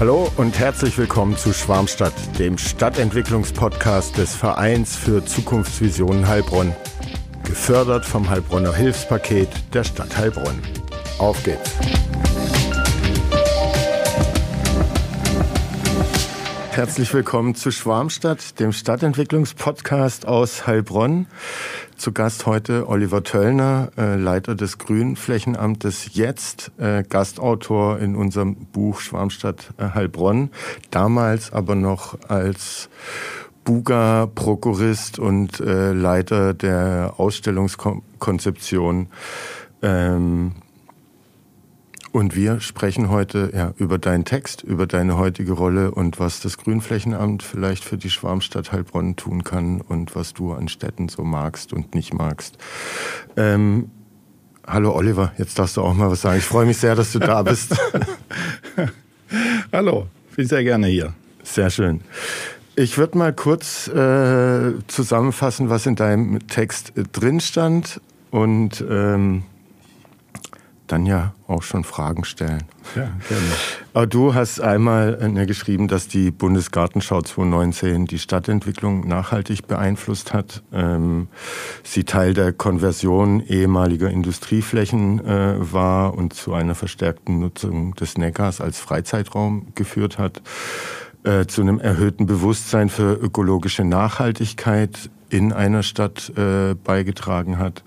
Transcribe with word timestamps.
Hallo 0.00 0.32
und 0.38 0.58
herzlich 0.58 0.96
willkommen 0.96 1.36
zu 1.36 1.52
Schwarmstadt, 1.52 2.14
dem 2.38 2.56
Stadtentwicklungspodcast 2.56 4.16
des 4.16 4.34
Vereins 4.34 4.96
für 4.96 5.22
Zukunftsvisionen 5.22 6.26
Heilbronn. 6.26 6.74
Gefördert 7.44 8.06
vom 8.06 8.30
Heilbronner 8.30 8.72
Hilfspaket 8.72 9.50
der 9.74 9.84
Stadt 9.84 10.16
Heilbronn. 10.16 10.58
Auf 11.18 11.44
geht's! 11.44 11.72
Herzlich 16.70 17.12
willkommen 17.12 17.54
zu 17.54 17.70
Schwarmstadt, 17.70 18.58
dem 18.58 18.72
Stadtentwicklungspodcast 18.72 20.26
aus 20.26 20.66
Heilbronn. 20.66 21.26
Zu 22.00 22.12
Gast 22.12 22.46
heute 22.46 22.88
Oliver 22.88 23.22
Töllner, 23.24 23.90
äh, 23.98 24.16
Leiter 24.16 24.54
des 24.54 24.78
Grünflächenamtes 24.78 26.14
Jetzt, 26.14 26.72
äh, 26.78 27.04
Gastautor 27.06 27.98
in 27.98 28.16
unserem 28.16 28.54
Buch 28.54 29.00
Schwarmstadt 29.00 29.74
äh, 29.76 29.90
Heilbronn, 29.90 30.48
damals 30.90 31.52
aber 31.52 31.74
noch 31.74 32.18
als 32.26 32.88
Buga, 33.64 34.30
Prokurist 34.34 35.18
und 35.18 35.58
Leiter 35.58 36.54
der 36.54 37.12
Ausstellungskonzeption. 37.18 39.08
Ähm, 39.82 40.52
und 42.12 42.34
wir 42.34 42.60
sprechen 42.60 43.08
heute 43.08 43.50
ja, 43.54 43.72
über 43.76 43.98
deinen 43.98 44.24
Text, 44.24 44.62
über 44.62 44.86
deine 44.86 45.16
heutige 45.16 45.52
Rolle 45.52 45.90
und 45.90 46.18
was 46.18 46.40
das 46.40 46.58
Grünflächenamt 46.58 47.42
vielleicht 47.42 47.84
für 47.84 47.96
die 47.96 48.10
Schwarmstadt 48.10 48.72
Heilbronn 48.72 49.16
tun 49.16 49.44
kann 49.44 49.80
und 49.80 50.14
was 50.16 50.34
du 50.34 50.52
an 50.52 50.68
Städten 50.68 51.08
so 51.08 51.22
magst 51.22 51.72
und 51.72 51.94
nicht 51.94 52.12
magst. 52.12 52.58
Ähm, 53.36 53.90
hallo 54.66 54.94
Oliver, 54.94 55.32
jetzt 55.38 55.58
darfst 55.58 55.76
du 55.76 55.82
auch 55.82 55.94
mal 55.94 56.10
was 56.10 56.22
sagen. 56.22 56.38
Ich 56.38 56.44
freue 56.44 56.66
mich 56.66 56.78
sehr, 56.78 56.94
dass 56.94 57.12
du 57.12 57.18
da 57.18 57.42
bist. 57.44 57.76
hallo, 59.72 60.06
bin 60.34 60.46
sehr 60.46 60.64
gerne 60.64 60.88
hier. 60.88 61.12
Sehr 61.42 61.70
schön. 61.70 62.00
Ich 62.76 62.98
würde 62.98 63.18
mal 63.18 63.32
kurz 63.32 63.88
äh, 63.88 64.72
zusammenfassen, 64.86 65.70
was 65.70 65.86
in 65.86 65.96
deinem 65.96 66.46
Text 66.48 66.96
äh, 66.96 67.02
drin 67.02 67.40
stand 67.40 68.00
und 68.30 68.84
ähm, 68.88 69.42
dann 70.90 71.06
ja 71.06 71.34
auch 71.46 71.62
schon 71.62 71.84
Fragen 71.84 72.24
stellen. 72.24 72.64
Ja, 72.94 73.10
gerne. 73.28 73.44
Aber 73.92 74.06
du 74.06 74.34
hast 74.34 74.60
einmal 74.60 75.18
äh, 75.36 75.46
geschrieben, 75.46 75.88
dass 75.88 76.08
die 76.08 76.30
Bundesgartenschau 76.30 77.22
2019 77.22 78.06
die 78.06 78.18
Stadtentwicklung 78.18 79.06
nachhaltig 79.06 79.66
beeinflusst 79.66 80.32
hat. 80.32 80.62
Ähm, 80.72 81.28
sie 81.82 82.04
Teil 82.04 82.34
der 82.34 82.52
Konversion 82.52 83.40
ehemaliger 83.40 84.10
Industrieflächen 84.10 85.24
äh, 85.24 85.54
war 85.58 86.14
und 86.14 86.34
zu 86.34 86.54
einer 86.54 86.74
verstärkten 86.74 87.38
Nutzung 87.38 87.94
des 87.94 88.18
Neckars 88.18 88.60
als 88.60 88.80
Freizeitraum 88.80 89.68
geführt 89.74 90.18
hat. 90.18 90.42
Äh, 91.22 91.46
zu 91.46 91.60
einem 91.60 91.78
erhöhten 91.78 92.26
Bewusstsein 92.26 92.88
für 92.88 93.12
ökologische 93.12 93.84
Nachhaltigkeit 93.84 95.10
in 95.28 95.52
einer 95.52 95.84
Stadt 95.84 96.32
beigetragen 96.82 97.58
hat. 97.58 97.84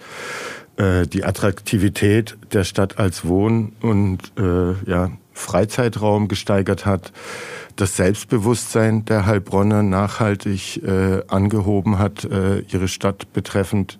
Äh, 0.77 1.05
die 1.05 1.23
Attraktivität 1.23 2.35
der 2.51 2.63
Stadt 2.63 2.97
als 2.97 3.25
Wohn- 3.25 3.73
und 3.81 4.19
äh, 4.39 4.73
ja, 4.89 5.11
Freizeitraum 5.33 6.27
gesteigert 6.27 6.85
hat, 6.85 7.11
das 7.75 7.95
Selbstbewusstsein 7.95 9.05
der 9.05 9.25
Heilbronner 9.25 9.83
nachhaltig 9.83 10.81
äh, 10.83 11.21
angehoben 11.27 11.99
hat, 11.99 12.23
äh, 12.25 12.59
ihre 12.61 12.87
Stadt 12.87 13.33
betreffend 13.33 13.99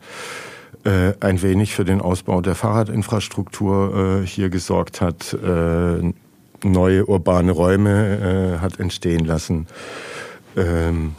äh, 0.84 1.14
ein 1.20 1.42
wenig 1.44 1.76
für 1.76 1.86
den 1.86 2.02
Ausbau 2.02 2.42
der 2.42 2.56
Fahrradinfrastruktur 2.56 4.22
äh, 4.24 4.28
hier 4.28 4.50
gesorgt 4.50 5.00
hat, 5.00 5.34
äh, 5.34 6.14
neue 6.64 7.06
urbane 7.06 7.52
Räume 7.52 8.56
äh, 8.58 8.60
hat 8.60 8.80
entstehen 8.80 9.26
lassen. 9.26 9.68
Ähm, 10.56 11.16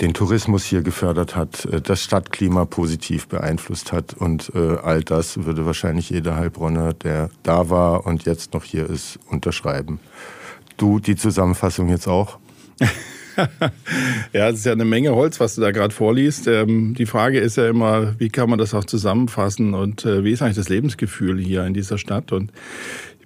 den 0.00 0.14
Tourismus 0.14 0.64
hier 0.64 0.82
gefördert 0.82 1.36
hat, 1.36 1.64
äh, 1.66 1.80
das 1.80 2.02
Stadtklima 2.02 2.64
positiv 2.64 3.28
beeinflusst 3.28 3.92
hat. 3.92 4.14
Und 4.14 4.52
äh, 4.54 4.76
all 4.82 5.02
das 5.02 5.44
würde 5.44 5.66
wahrscheinlich 5.66 6.10
jeder 6.10 6.36
Heilbronner, 6.36 6.94
der 6.94 7.30
da 7.42 7.70
war 7.70 8.06
und 8.06 8.24
jetzt 8.24 8.54
noch 8.54 8.64
hier 8.64 8.88
ist, 8.88 9.18
unterschreiben. 9.28 10.00
Du 10.76 10.98
die 10.98 11.16
Zusammenfassung 11.16 11.88
jetzt 11.88 12.08
auch? 12.08 12.38
ja, 14.32 14.48
es 14.48 14.58
ist 14.58 14.66
ja 14.66 14.72
eine 14.72 14.84
Menge 14.84 15.14
Holz, 15.14 15.40
was 15.40 15.54
du 15.54 15.60
da 15.60 15.70
gerade 15.70 15.94
vorliest. 15.94 16.46
Ähm, 16.46 16.94
die 16.94 17.06
Frage 17.06 17.38
ist 17.40 17.56
ja 17.56 17.68
immer, 17.68 18.18
wie 18.18 18.28
kann 18.28 18.50
man 18.50 18.58
das 18.58 18.74
auch 18.74 18.84
zusammenfassen 18.84 19.74
und 19.74 20.04
äh, 20.04 20.24
wie 20.24 20.32
ist 20.32 20.42
eigentlich 20.42 20.56
das 20.56 20.68
Lebensgefühl 20.68 21.38
hier 21.38 21.64
in 21.64 21.74
dieser 21.74 21.98
Stadt? 21.98 22.32
Und 22.32 22.52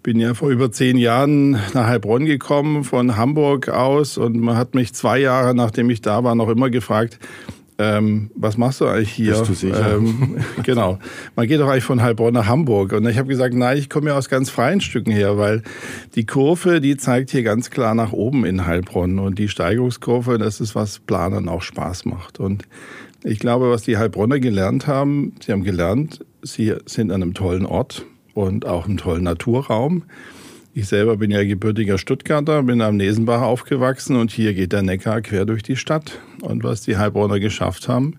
bin 0.07 0.21
ja 0.21 0.35
vor 0.35 0.51
über 0.51 0.71
zehn 0.71 0.99
Jahren 0.99 1.59
nach 1.75 1.89
Heilbronn 1.89 2.27
gekommen, 2.27 2.85
von 2.85 3.17
Hamburg 3.17 3.69
aus. 3.69 4.19
Und 4.19 4.39
man 4.39 4.57
hat 4.57 4.77
mich 4.77 4.95
zwei 4.95 5.19
Jahre, 5.19 5.53
nachdem 5.53 5.91
ich 5.91 6.01
da 6.01 6.23
war, 6.23 6.37
noch 6.37 6.49
immer 6.49 6.71
gefragt, 6.71 7.19
ähm, 7.79 8.31
was 8.37 8.57
machst 8.57 8.81
du 8.81 8.87
eigentlich 8.87 9.11
hier? 9.11 9.33
Bist 9.33 9.49
du 9.49 9.55
sicher? 9.55 9.97
Ähm, 9.97 10.37
genau. 10.63 11.01
Man 11.35 11.49
geht 11.49 11.59
doch 11.59 11.69
eigentlich 11.69 11.83
von 11.83 12.03
Heilbronn 12.03 12.35
nach 12.35 12.47
Hamburg. 12.47 12.93
Und 12.93 13.05
ich 13.09 13.19
habe 13.19 13.27
gesagt, 13.27 13.55
nein, 13.55 13.79
ich 13.79 13.91
komme 13.91 14.11
ja 14.11 14.17
aus 14.17 14.29
ganz 14.29 14.49
freien 14.49 14.81
Stücken 14.81 15.11
her, 15.11 15.39
weil 15.39 15.65
die 16.15 16.25
Kurve, 16.25 16.81
die 16.81 16.97
zeigt 16.97 17.31
hier 17.31 17.43
ganz 17.43 17.71
klar 17.71 17.97
nach 17.97 18.13
oben 18.13 18.45
in 18.45 18.65
Heilbronn. 18.65 19.19
Und 19.19 19.41
die 19.41 19.49
Steigungskurve, 19.49 20.39
das 20.39 20.61
ist, 20.61 20.77
was 20.77 21.01
Planern 21.01 21.49
auch 21.49 21.63
Spaß 21.63 22.05
macht. 22.05 22.39
Und 22.39 22.63
ich 23.25 23.41
glaube, 23.41 23.73
was 23.73 23.83
die 23.83 23.97
Heilbronner 23.97 24.39
gelernt 24.39 24.87
haben, 24.87 25.33
sie 25.45 25.51
haben 25.51 25.65
gelernt, 25.65 26.25
sie 26.43 26.75
sind 26.85 27.11
an 27.11 27.25
einem 27.25 27.35
tollen 27.35 27.67
Ort 27.67 28.07
und 28.37 28.67
auch 28.67 28.87
einen 28.87 28.99
tollen 28.99 29.25
Naturraum. 29.25 30.05
Ich 30.75 30.89
selber 30.89 31.17
bin 31.17 31.31
ja 31.31 31.43
gebürtiger 31.43 31.97
Stuttgarter, 31.97 32.63
bin 32.63 32.83
am 32.83 32.99
Nesenbach 32.99 33.41
aufgewachsen 33.41 34.15
und 34.17 34.31
hier 34.31 34.53
geht 34.53 34.73
der 34.73 34.83
Neckar 34.83 35.23
quer 35.23 35.47
durch 35.47 35.63
die 35.63 35.77
Stadt. 35.77 36.21
Und 36.43 36.63
was 36.63 36.83
die 36.83 36.99
Heilbronner 36.99 37.41
geschafft 37.41 37.89
haben, 37.89 38.19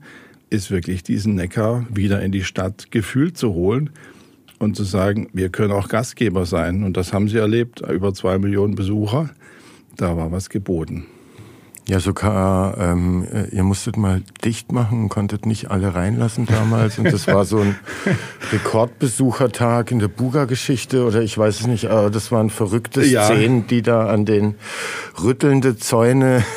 ist 0.50 0.72
wirklich 0.72 1.04
diesen 1.04 1.36
Neckar 1.36 1.86
wieder 1.94 2.22
in 2.24 2.32
die 2.32 2.44
Stadt 2.44 2.90
gefühlt 2.90 3.38
zu 3.38 3.54
holen 3.54 3.92
und 4.58 4.76
zu 4.76 4.86
sagen, 4.86 5.30
wir 5.34 5.50
können 5.50 5.72
auch 5.72 5.88
Gastgeber 5.88 6.48
sein. 6.48 6.84
Und 6.84 6.98
das 6.98 7.14
haben 7.14 7.28
sie 7.28 7.38
erlebt, 7.38 7.82
über 7.82 8.12
zwei 8.16 8.40
Millionen 8.40 8.74
Besucher. 8.74 9.30
Da 9.96 10.18
war 10.18 10.32
was 10.32 10.50
geboten. 10.50 11.06
Ja, 11.88 12.02
sogar, 12.02 12.78
ähm, 12.78 13.26
ihr 13.50 13.64
musstet 13.64 13.96
mal 13.96 14.22
dicht 14.44 14.74
machen, 14.74 15.08
konntet 15.08 15.46
nicht 15.46 15.72
alle 15.72 15.96
reinlassen 15.96 16.46
damals. 16.46 17.00
Und 17.00 17.06
das 17.14 17.28
war 17.28 17.46
so 17.46 17.60
ein 17.60 17.78
Rekordbesuchertag 18.52 19.92
in 19.92 20.00
der 20.00 20.10
Buga-Geschichte 20.10 21.06
oder 21.06 21.22
ich 21.22 21.38
weiß 21.38 21.62
es 21.62 21.68
nicht, 21.68 21.86
aber 21.86 22.10
das 22.10 22.30
waren 22.30 22.50
verrückte 22.50 23.06
ja. 23.06 23.24
Szenen, 23.24 23.68
die 23.68 23.84
da 23.84 24.08
an 24.08 24.26
den 24.26 24.56
rüttelnde 25.24 25.78
Zäune. 25.78 26.44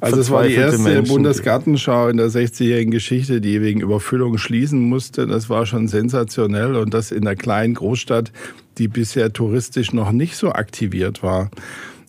Also 0.00 0.20
es 0.20 0.30
war 0.30 0.44
die 0.44 0.54
erste 0.54 0.80
Menschen. 0.80 1.12
Bundesgartenschau 1.12 2.06
in 2.08 2.16
der 2.16 2.28
60-jährigen 2.28 2.92
Geschichte, 2.92 3.40
die 3.40 3.60
wegen 3.60 3.80
Überfüllung 3.80 4.38
schließen 4.38 4.80
musste. 4.80 5.26
Das 5.26 5.50
war 5.50 5.66
schon 5.66 5.88
sensationell 5.88 6.76
und 6.76 6.94
das 6.94 7.10
in 7.10 7.26
einer 7.26 7.34
kleinen 7.34 7.74
Großstadt, 7.74 8.30
die 8.78 8.86
bisher 8.86 9.32
touristisch 9.32 9.92
noch 9.92 10.12
nicht 10.12 10.36
so 10.36 10.52
aktiviert 10.52 11.24
war. 11.24 11.50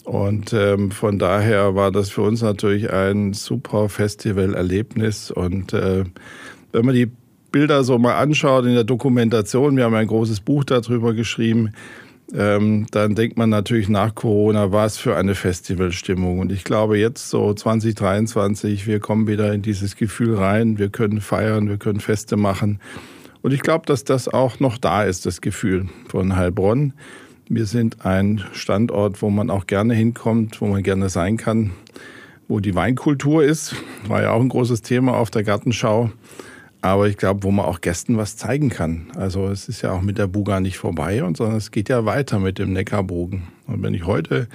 Und 0.03 0.53
ähm, 0.53 0.91
von 0.91 1.19
daher 1.19 1.75
war 1.75 1.91
das 1.91 2.09
für 2.09 2.22
uns 2.22 2.41
natürlich 2.41 2.91
ein 2.91 3.34
super 3.34 3.89
Festivalerlebnis. 3.89 5.31
Und 5.31 5.73
äh, 5.73 6.03
wenn 6.72 6.85
man 6.85 6.95
die 6.95 7.12
Bilder 7.51 7.84
so 7.84 7.97
mal 7.97 8.16
anschaut 8.16 8.66
in 8.66 8.73
der 8.73 8.84
Dokumentation, 8.84 9.75
wir 9.75 9.84
haben 9.84 9.95
ein 9.95 10.07
großes 10.07 10.40
Buch 10.40 10.63
darüber 10.63 11.13
geschrieben, 11.13 11.72
ähm, 12.34 12.85
dann 12.91 13.16
denkt 13.16 13.38
man 13.38 13.50
natürlich 13.50 13.90
nach 13.90 14.16
Corona, 14.16 14.72
was 14.72 14.97
für 14.97 15.17
eine 15.17 15.35
Festivalstimmung. 15.35 16.40
Und 16.40 16.51
ich 16.51 16.63
glaube 16.63 16.97
jetzt 16.97 17.29
so 17.29 17.53
2023, 17.53 18.88
wir 18.88 19.00
kommen 19.00 19.28
wieder 19.28 19.53
in 19.53 19.61
dieses 19.61 19.95
Gefühl 19.95 20.35
rein, 20.35 20.78
wir 20.78 20.90
können 20.90 21.19
feiern, 21.19 21.67
wir 21.67 21.78
können 21.78 22.00
Feste 22.00 22.38
machen. 22.38 22.79
Und 23.41 23.53
ich 23.53 23.61
glaube, 23.61 23.85
dass 23.85 24.03
das 24.03 24.28
auch 24.28 24.59
noch 24.59 24.78
da 24.78 25.03
ist, 25.03 25.25
das 25.25 25.41
Gefühl 25.41 25.88
von 26.07 26.35
Heilbronn. 26.35 26.94
Wir 27.53 27.66
sind 27.66 28.06
ein 28.06 28.41
Standort, 28.53 29.22
wo 29.22 29.29
man 29.29 29.49
auch 29.49 29.67
gerne 29.67 29.93
hinkommt, 29.93 30.61
wo 30.61 30.67
man 30.67 30.84
gerne 30.84 31.09
sein 31.09 31.35
kann, 31.35 31.72
wo 32.47 32.61
die 32.61 32.75
Weinkultur 32.75 33.43
ist. 33.43 33.75
War 34.08 34.22
ja 34.22 34.31
auch 34.31 34.40
ein 34.40 34.47
großes 34.47 34.84
Thema 34.84 35.17
auf 35.17 35.31
der 35.31 35.43
Gartenschau. 35.43 36.11
Aber 36.79 37.09
ich 37.09 37.17
glaube, 37.17 37.43
wo 37.43 37.52
man 37.52 37.66
auch 37.66 37.81
Gästen 37.81 38.16
was 38.16 38.37
zeigen 38.37 38.70
kann. 38.70 39.08
Also 39.17 39.49
es 39.49 39.67
ist 39.67 39.81
ja 39.81 39.91
auch 39.91 40.02
mit 40.02 40.17
der 40.17 40.28
Buga 40.28 40.61
nicht 40.61 40.78
vorbei, 40.78 41.17
sondern 41.35 41.58
es 41.58 41.72
geht 41.72 41.90
ja 41.90 42.05
weiter 42.05 42.40
mit 42.40 42.58
dem 42.58 42.72
Neckarbogen. 42.72 43.43
Und 43.67 43.84
wenn 43.84 43.93
ich 43.93 44.05
heute 44.05 44.47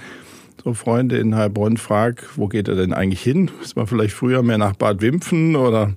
so 0.63 0.73
Freunde 0.73 1.19
in 1.19 1.35
Heilbronn 1.35 1.77
frage, 1.77 2.23
wo 2.35 2.47
geht 2.47 2.67
er 2.67 2.75
denn 2.75 2.93
eigentlich 2.93 3.21
hin? 3.21 3.51
Ist 3.61 3.75
man 3.75 3.85
vielleicht 3.85 4.15
früher 4.15 4.41
mehr 4.41 4.57
nach 4.57 4.75
Bad 4.75 5.01
Wimpfen 5.01 5.55
oder 5.55 5.93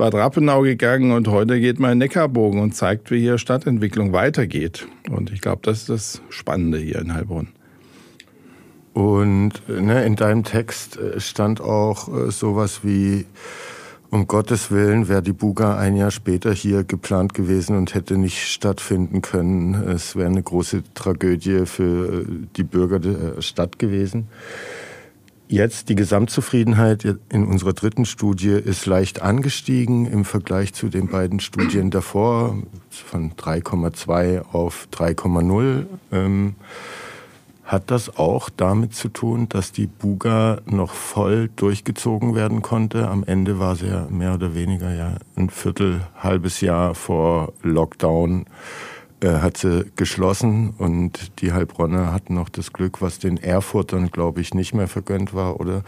Bad 0.00 0.14
Rappenau 0.14 0.62
gegangen 0.62 1.12
und 1.12 1.28
heute 1.28 1.60
geht 1.60 1.78
man 1.78 1.92
in 1.92 1.98
Neckarbogen 1.98 2.58
und 2.58 2.74
zeigt, 2.74 3.10
wie 3.10 3.20
hier 3.20 3.36
Stadtentwicklung 3.36 4.14
weitergeht. 4.14 4.88
Und 5.10 5.30
ich 5.30 5.42
glaube, 5.42 5.60
das 5.62 5.80
ist 5.80 5.88
das 5.90 6.22
Spannende 6.30 6.78
hier 6.78 7.00
in 7.00 7.12
Heilbronn. 7.12 7.48
Und 8.94 9.68
ne, 9.68 10.02
in 10.06 10.16
deinem 10.16 10.42
Text 10.44 10.96
äh, 10.96 11.20
stand 11.20 11.60
auch 11.60 12.08
äh, 12.08 12.30
sowas 12.30 12.80
wie 12.82 13.26
um 14.08 14.26
Gottes 14.26 14.70
Willen 14.70 15.06
wäre 15.06 15.22
die 15.22 15.34
Buga 15.34 15.76
ein 15.76 15.96
Jahr 15.96 16.10
später 16.10 16.54
hier 16.54 16.82
geplant 16.82 17.34
gewesen 17.34 17.76
und 17.76 17.92
hätte 17.92 18.16
nicht 18.16 18.48
stattfinden 18.48 19.20
können. 19.20 19.74
Es 19.74 20.16
wäre 20.16 20.30
eine 20.30 20.42
große 20.42 20.82
Tragödie 20.94 21.66
für 21.66 22.24
die 22.56 22.64
Bürger 22.64 23.00
der 23.00 23.42
Stadt 23.42 23.78
gewesen. 23.78 24.28
Jetzt 25.50 25.88
die 25.88 25.96
Gesamtzufriedenheit 25.96 27.04
in 27.28 27.44
unserer 27.44 27.72
dritten 27.72 28.04
Studie 28.04 28.50
ist 28.50 28.86
leicht 28.86 29.20
angestiegen 29.20 30.06
im 30.06 30.24
Vergleich 30.24 30.74
zu 30.74 30.88
den 30.88 31.08
beiden 31.08 31.40
Studien 31.40 31.90
davor 31.90 32.56
von 32.88 33.32
3,2 33.32 34.42
auf 34.52 34.86
3,0. 34.92 35.86
Ähm, 36.12 36.54
hat 37.64 37.90
das 37.90 38.16
auch 38.16 38.48
damit 38.48 38.94
zu 38.94 39.08
tun, 39.08 39.48
dass 39.48 39.72
die 39.72 39.88
Buga 39.88 40.60
noch 40.66 40.94
voll 40.94 41.50
durchgezogen 41.56 42.36
werden 42.36 42.62
konnte? 42.62 43.08
Am 43.08 43.24
Ende 43.24 43.58
war 43.58 43.74
sie 43.74 43.88
ja 43.88 44.06
mehr 44.08 44.34
oder 44.34 44.54
weniger 44.54 44.94
ja 44.94 45.16
ein 45.34 45.50
Viertel, 45.50 46.02
halbes 46.16 46.60
Jahr 46.60 46.94
vor 46.94 47.54
Lockdown 47.62 48.46
hat 49.28 49.58
sie 49.58 49.90
geschlossen 49.96 50.74
und 50.78 51.40
die 51.40 51.52
Heilbronner 51.52 52.12
hatten 52.12 52.34
noch 52.34 52.48
das 52.48 52.72
Glück, 52.72 53.02
was 53.02 53.18
den 53.18 53.36
Erfurtern, 53.36 54.10
glaube 54.10 54.40
ich, 54.40 54.54
nicht 54.54 54.74
mehr 54.74 54.88
vergönnt 54.88 55.34
war, 55.34 55.60
oder? 55.60 55.82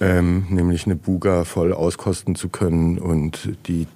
Ähm, 0.00 0.46
nämlich 0.48 0.86
eine 0.86 0.94
Buga 0.94 1.44
voll 1.44 1.72
auskosten 1.72 2.36
zu 2.36 2.48
können 2.48 2.98
und 2.98 3.56
die 3.66 3.86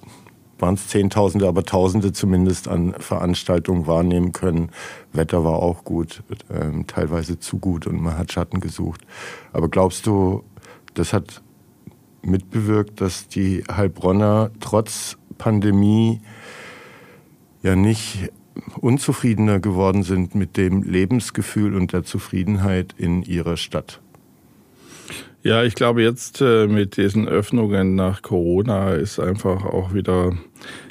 waren 0.59 0.75
es 0.75 0.87
Zehntausende, 0.87 1.47
aber 1.47 1.63
Tausende 1.63 2.13
zumindest 2.13 2.67
an 2.67 2.93
Veranstaltungen 2.99 3.87
wahrnehmen 3.87 4.31
können. 4.31 4.69
Wetter 5.11 5.43
war 5.43 5.59
auch 5.59 5.83
gut, 5.83 6.23
ähm, 6.49 6.87
teilweise 6.87 7.39
zu 7.39 7.57
gut 7.57 7.87
und 7.87 8.01
man 8.01 8.17
hat 8.17 8.31
Schatten 8.31 8.59
gesucht. 8.59 9.01
Aber 9.51 9.69
glaubst 9.69 10.05
du, 10.05 10.43
das 10.93 11.11
hat 11.13 11.41
mitbewirkt, 12.21 13.01
dass 13.01 13.27
die 13.27 13.63
Heilbronner 13.69 14.51
trotz 14.59 15.17
Pandemie 15.37 16.21
ja 17.61 17.75
nicht 17.75 18.29
unzufriedener 18.79 19.59
geworden 19.59 20.03
sind 20.03 20.35
mit 20.35 20.57
dem 20.57 20.83
Lebensgefühl 20.83 21.75
und 21.75 21.93
der 21.93 22.03
Zufriedenheit 22.03 22.93
in 22.97 23.23
ihrer 23.23 23.57
Stadt? 23.57 24.01
Ja, 25.43 25.63
ich 25.63 25.75
glaube, 25.75 26.01
jetzt 26.01 26.39
äh, 26.39 26.67
mit 26.67 26.95
diesen 26.95 27.27
Öffnungen 27.27 27.95
nach 27.95 28.21
Corona 28.21 28.93
ist 28.93 29.19
einfach 29.19 29.65
auch 29.65 29.93
wieder 29.93 30.31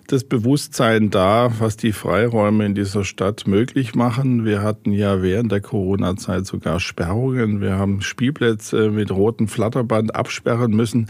das 0.09 0.25
Bewusstsein 0.25 1.09
da, 1.09 1.50
was 1.59 1.79
die 1.79 1.93
Freiräume 1.93 2.67
in 2.67 2.75
dieser 2.75 3.03
Stadt 3.03 3.47
möglich 3.47 3.94
machen. 3.94 4.44
Wir 4.44 4.61
hatten 4.61 4.93
ja 4.93 5.23
während 5.23 5.50
der 5.50 5.62
Corona-Zeit 5.62 6.44
sogar 6.44 6.81
Sperrungen. 6.81 7.62
Wir 7.62 7.79
haben 7.79 8.03
Spielplätze 8.03 8.91
mit 8.91 9.11
rotem 9.11 9.49
Flatterband 9.49 10.15
absperren 10.15 10.73
müssen. 10.73 11.08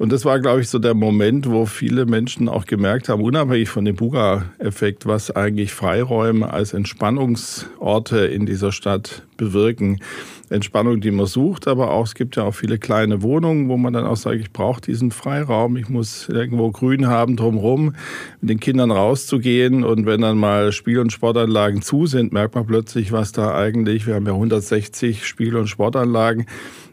Und 0.00 0.12
das 0.12 0.24
war, 0.24 0.40
glaube 0.40 0.62
ich, 0.62 0.70
so 0.70 0.78
der 0.78 0.94
Moment, 0.94 1.50
wo 1.50 1.66
viele 1.66 2.06
Menschen 2.06 2.48
auch 2.48 2.64
gemerkt 2.64 3.10
haben, 3.10 3.22
unabhängig 3.22 3.68
von 3.68 3.84
dem 3.84 3.96
Buga-Effekt, 3.96 5.04
was 5.04 5.30
eigentlich 5.30 5.74
Freiräume 5.74 6.50
als 6.50 6.72
Entspannungsorte 6.72 8.20
in 8.20 8.46
dieser 8.46 8.72
Stadt 8.72 9.26
bewirken. 9.36 10.00
Entspannung, 10.48 11.02
die 11.02 11.10
man 11.10 11.26
sucht, 11.26 11.68
aber 11.68 11.90
auch 11.90 12.06
es 12.06 12.14
gibt 12.14 12.36
ja 12.36 12.44
auch 12.44 12.54
viele 12.54 12.78
kleine 12.78 13.20
Wohnungen, 13.20 13.68
wo 13.68 13.76
man 13.76 13.92
dann 13.92 14.06
auch 14.06 14.16
sagt, 14.16 14.40
ich 14.40 14.52
brauche 14.52 14.80
diesen 14.80 15.10
Freiraum, 15.10 15.76
ich 15.76 15.90
muss 15.90 16.30
irgendwo 16.30 16.70
Grün 16.70 17.06
haben 17.06 17.36
drumherum, 17.36 17.94
mit 18.40 18.50
den 18.50 18.58
Kindern 18.58 18.90
rauszugehen 18.90 19.84
und 19.84 20.06
wenn 20.06 20.22
dann 20.22 20.38
mal 20.38 20.72
Spiel- 20.72 20.98
und 20.98 21.12
Sportanlagen 21.12 21.82
zu 21.82 22.06
sind, 22.06 22.32
merkt 22.32 22.54
man 22.54 22.66
plötzlich, 22.66 23.12
was 23.12 23.32
da 23.32 23.54
eigentlich, 23.54 24.06
wir 24.06 24.14
haben 24.14 24.26
ja 24.26 24.32
160 24.32 25.26
Spiel- 25.26 25.56
und 25.56 25.68
Sportanlagen, 25.68 26.46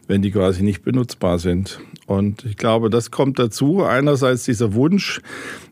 wenn 0.08 0.22
die 0.22 0.32
quasi 0.32 0.64
nicht 0.64 0.82
benutzbar 0.82 1.38
sind. 1.38 1.78
Und 2.06 2.44
ich 2.46 2.56
glaube, 2.56 2.88
das 2.90 3.10
kommt 3.10 3.38
dazu. 3.38 3.84
Einerseits 3.84 4.44
dieser 4.44 4.72
Wunsch, 4.72 5.20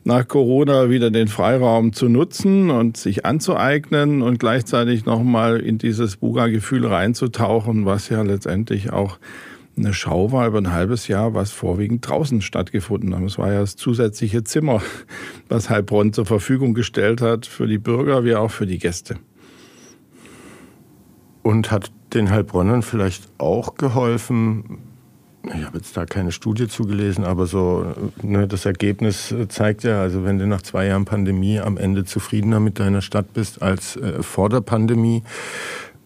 nach 0.05 0.29
Corona 0.29 0.91
wieder 0.91 1.11
den 1.11 1.27
Freiraum 1.27 1.95
zu 1.95 2.09
nutzen 2.09 2.71
und 2.71 2.99
sich 2.99 3.25
anzueignen 3.25 4.23
und 4.23 4.39
gleichzeitig 4.39 5.07
nochmal 5.07 5.59
in 5.59 5.79
dieses 5.79 6.19
Buga-Gefühl 6.19 6.87
reinzutauchen, 6.87 7.87
was 7.87 8.11
ja 8.11 8.23
letztendlich 8.23 8.93
auch 8.93 9.19
eine 9.79 9.95
Schau 9.95 10.33
war 10.33 10.47
über 10.47 10.59
ein 10.59 10.73
halbes 10.73 11.09
Jahr, 11.09 11.35
was 11.35 11.51
vorwiegend 11.51 12.09
draußen 12.09 12.43
stattgefunden 12.43 13.15
hat. 13.15 13.23
Es 13.23 13.39
war 13.39 13.53
ja 13.53 13.61
das 13.61 13.77
zusätzliche 13.77 14.45
Zimmer, 14.45 14.83
was 15.49 15.71
Heilbronn 15.71 16.13
zur 16.13 16.27
Verfügung 16.27 16.75
gestellt 16.75 17.21
hat 17.23 17.47
für 17.47 17.67
die 17.67 17.79
Bürger 17.79 18.25
wie 18.25 18.35
auch 18.35 18.51
für 18.51 18.67
die 18.67 18.79
Gäste. 18.79 19.17
Und 21.43 21.71
hat 21.71 21.93
den 22.17 22.31
Heilbronnern 22.31 22.83
vielleicht 22.83 23.29
auch 23.39 23.75
geholfen, 23.77 24.79
ich 25.55 25.65
habe 25.65 25.79
jetzt 25.79 25.97
da 25.97 26.07
keine 26.07 26.33
Studie 26.33 26.67
zugelesen, 26.67 27.25
aber 27.25 27.47
so 27.47 27.95
ne, 28.23 28.49
das 28.49 28.67
Ergebnis 28.67 29.33
zeigt 29.49 29.85
ja, 29.85 30.01
also 30.01 30.25
wenn 30.25 30.39
du 30.39 30.47
nach 30.47 30.63
zwei 30.63 30.87
Jahren 30.87 31.05
Pandemie 31.05 31.61
am 31.61 31.77
Ende 31.77 32.05
zufriedener 32.05 32.59
mit 32.59 32.81
deiner 32.81 33.01
Stadt 33.01 33.33
bist 33.33 33.63
als 33.63 33.97
äh, 33.97 34.23
vor 34.23 34.49
der 34.49 34.61
Pandemie, 34.61 35.23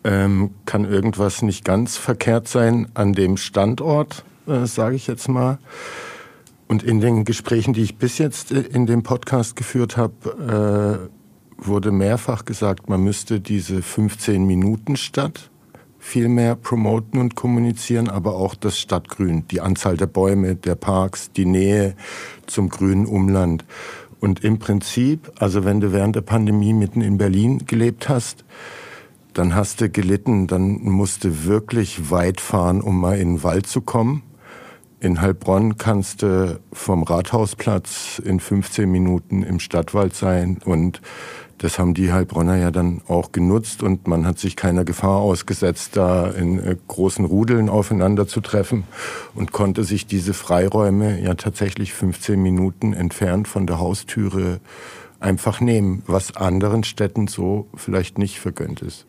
ähm, 0.05 0.51
kann 0.67 0.85
irgendwas 0.85 1.43
nicht 1.43 1.65
ganz 1.65 1.97
verkehrt 1.97 2.49
sein 2.49 2.89
an 2.95 3.12
dem 3.12 3.37
Standort, 3.37 4.25
äh, 4.47 4.67
sage 4.67 4.97
ich 4.97 5.07
jetzt 5.07 5.29
mal. 5.29 5.59
Und 6.69 6.83
in 6.83 7.01
den 7.01 7.25
Gesprächen, 7.25 7.73
die 7.73 7.83
ich 7.83 7.97
bis 7.97 8.19
jetzt 8.19 8.53
äh, 8.53 8.61
in 8.61 8.87
dem 8.87 9.03
Podcast 9.03 9.57
geführt 9.57 9.97
habe, 9.97 11.09
äh, 11.09 11.67
wurde 11.67 11.93
mehrfach 11.93 12.45
gesagt, 12.45 12.89
man 12.89 13.03
müsste 13.03 13.41
diese 13.41 13.83
15 13.83 14.47
Minuten 14.47 14.97
Stadt 14.97 15.50
viel 16.11 16.29
mehr 16.29 16.57
promoten 16.57 17.21
und 17.21 17.37
kommunizieren, 17.37 18.09
aber 18.09 18.35
auch 18.35 18.57
das 18.57 18.81
Stadtgrün, 18.81 19.47
die 19.49 19.61
Anzahl 19.61 19.97
der 19.97 20.09
Bäume, 20.09 20.57
der 20.57 20.75
Parks, 20.75 21.31
die 21.31 21.47
Nähe 21.47 21.95
zum 22.49 22.69
grünen 22.69 23.07
Umland. 23.07 23.65
Und 24.19 24.43
im 24.43 24.59
Prinzip, 24.59 25.31
also 25.39 25.65
wenn 25.65 25.81
du 25.81 25.93
während 25.93 26.17
der 26.17 26.23
Pandemie 26.23 26.73
mitten 26.73 27.01
in 27.01 27.17
Berlin 27.17 27.65
gelebt 27.65 28.09
hast, 28.09 28.45
dann 29.35 29.55
hast 29.55 29.81
du 29.81 29.89
gelitten, 29.89 30.49
dann 30.49 30.83
musst 30.83 31.23
du 31.23 31.45
wirklich 31.45 32.11
weit 32.11 32.41
fahren, 32.41 32.81
um 32.81 33.01
mal 33.01 33.17
in 33.17 33.37
den 33.37 33.43
Wald 33.45 33.69
zu 33.69 33.81
kommen. 33.81 34.25
In 34.99 35.21
Heilbronn 35.21 35.79
kannst 35.79 36.23
du 36.23 36.59
vom 36.73 37.05
Rathausplatz 37.05 38.21
in 38.25 38.41
15 38.41 38.91
Minuten 38.91 39.45
im 39.45 39.61
Stadtwald 39.61 40.17
sein 40.17 40.59
und 40.65 41.01
das 41.61 41.79
haben 41.79 41.93
die 41.93 42.11
Heilbronner 42.11 42.57
ja 42.57 42.71
dann 42.71 43.03
auch 43.07 43.33
genutzt 43.33 43.83
und 43.83 44.09
man 44.09 44.27
hat 44.27 44.39
sich 44.39 44.57
keiner 44.57 44.87
Gefahr 44.87 45.19
ausgesetzt, 45.19 45.95
da 45.95 46.31
in 46.31 46.59
äh, 46.59 46.77
großen 46.89 47.27
Rudeln 47.27 47.69
aufeinander 47.69 48.27
zu 48.27 48.41
treffen 48.41 48.85
und 49.35 49.53
konnte 49.53 49.85
sich 49.85 50.07
diese 50.07 50.33
Freiräume 50.33 51.21
ja 51.21 51.35
tatsächlich 51.35 51.93
15 51.93 52.41
Minuten 52.41 52.95
entfernt 52.95 53.47
von 53.47 53.67
der 53.67 53.79
Haustüre 53.79 54.61
einfach 55.21 55.61
nehmen, 55.61 56.03
was 56.07 56.35
anderen 56.35 56.83
Städten 56.83 57.27
so 57.27 57.69
vielleicht 57.75 58.17
nicht 58.17 58.41
vergönnt 58.41 58.81
ist. 58.81 59.05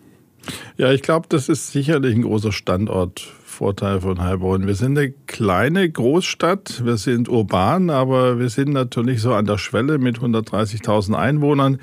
Ja, 0.76 0.92
ich 0.92 1.04
glaube, 1.04 1.28
das 1.30 1.48
ist 1.48 1.72
sicherlich 1.72 2.14
ein 2.16 2.24
großer 2.24 2.52
Standortvorteil 2.52 4.02
von 4.02 4.22
Heilbronn. 4.22 4.68
Wir 4.68 4.76
sind 4.76 4.98
eine 4.98 5.12
kleine 5.12 5.90
Großstadt, 5.90 6.84
wir 6.84 6.98
sind 6.98 7.30
urban, 7.30 7.90
aber 7.90 8.40
wir 8.40 8.50
sind 8.50 8.74
natürlich 8.74 9.22
so 9.22 9.34
an 9.34 9.46
der 9.46 9.58
Schwelle 9.58 10.00
mit 10.00 10.18
130.000 10.18 11.14
Einwohnern. 11.14 11.80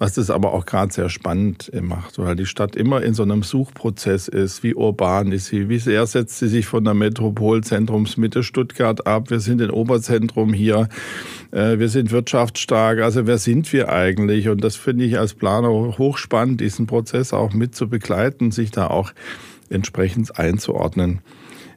Was 0.00 0.14
das 0.14 0.30
aber 0.30 0.54
auch 0.54 0.64
gerade 0.64 0.90
sehr 0.90 1.10
spannend 1.10 1.70
macht, 1.82 2.18
weil 2.18 2.34
die 2.34 2.46
Stadt 2.46 2.74
immer 2.74 3.02
in 3.02 3.12
so 3.12 3.22
einem 3.22 3.42
Suchprozess 3.42 4.28
ist. 4.28 4.62
Wie 4.62 4.74
urban 4.74 5.30
ist 5.30 5.48
sie? 5.48 5.68
Wie 5.68 5.78
sehr 5.78 6.06
setzt 6.06 6.38
sie 6.38 6.48
sich 6.48 6.64
von 6.64 6.84
der 6.84 6.94
Metropolzentrumsmitte 6.94 8.42
Stuttgart 8.42 9.06
ab? 9.06 9.28
Wir 9.28 9.40
sind 9.40 9.60
ein 9.60 9.68
Oberzentrum 9.68 10.54
hier. 10.54 10.88
Äh, 11.50 11.78
wir 11.78 11.90
sind 11.90 12.12
wirtschaftsstark. 12.12 13.00
Also 13.00 13.26
wer 13.26 13.36
sind 13.36 13.70
wir 13.74 13.90
eigentlich? 13.90 14.48
Und 14.48 14.64
das 14.64 14.74
finde 14.74 15.04
ich 15.04 15.18
als 15.18 15.34
Planer 15.34 15.68
hochspannend, 15.68 16.62
diesen 16.62 16.86
Prozess 16.86 17.34
auch 17.34 17.52
mit 17.52 17.74
zu 17.74 17.86
begleiten, 17.90 18.52
sich 18.52 18.70
da 18.70 18.86
auch 18.86 19.12
entsprechend 19.68 20.38
einzuordnen. 20.38 21.20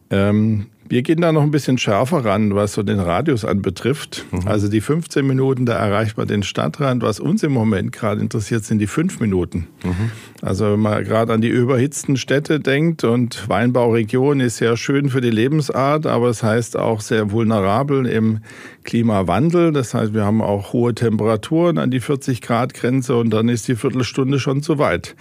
Ähm, 0.09 0.67
wir 0.93 1.01
gehen 1.01 1.21
da 1.21 1.31
noch 1.31 1.41
ein 1.41 1.49
bisschen 1.49 1.79
schärfer 1.79 2.23
ran, 2.23 2.53
was 2.53 2.73
so 2.73 2.83
den 2.83 2.99
Radius 2.99 3.45
anbetrifft. 3.45 4.25
Mhm. 4.29 4.47
Also 4.47 4.67
die 4.67 4.79
15 4.79 5.25
Minuten, 5.25 5.65
da 5.65 5.73
erreicht 5.73 6.17
man 6.17 6.27
den 6.27 6.43
Stadtrand. 6.43 7.01
Was 7.01 7.19
uns 7.19 7.41
im 7.41 7.51
Moment 7.51 7.91
gerade 7.91 8.21
interessiert, 8.21 8.63
sind 8.63 8.77
die 8.77 8.85
fünf 8.85 9.19
Minuten. 9.19 9.65
Mhm. 9.83 10.11
Also 10.43 10.73
wenn 10.73 10.79
man 10.81 11.03
gerade 11.03 11.33
an 11.33 11.41
die 11.41 11.47
überhitzten 11.49 12.15
Städte 12.15 12.59
denkt 12.59 13.03
und 13.05 13.49
Weinbauregion 13.49 14.39
ist 14.39 14.57
sehr 14.57 14.77
schön 14.77 15.09
für 15.09 15.19
die 15.19 15.31
Lebensart, 15.31 16.05
aber 16.05 16.27
es 16.29 16.43
heißt 16.43 16.77
auch 16.77 17.01
sehr 17.01 17.31
vulnerabel 17.31 18.05
im 18.05 18.41
Klimawandel. 18.83 19.71
Das 19.71 19.95
heißt, 19.95 20.13
wir 20.13 20.25
haben 20.25 20.43
auch 20.43 20.73
hohe 20.73 20.93
Temperaturen 20.93 21.79
an 21.79 21.89
die 21.89 22.01
40 22.01 22.39
Grad 22.41 22.75
Grenze 22.75 23.15
und 23.15 23.31
dann 23.31 23.49
ist 23.49 23.67
die 23.67 23.75
Viertelstunde 23.75 24.37
schon 24.37 24.61
zu 24.61 24.77
weit. 24.77 25.15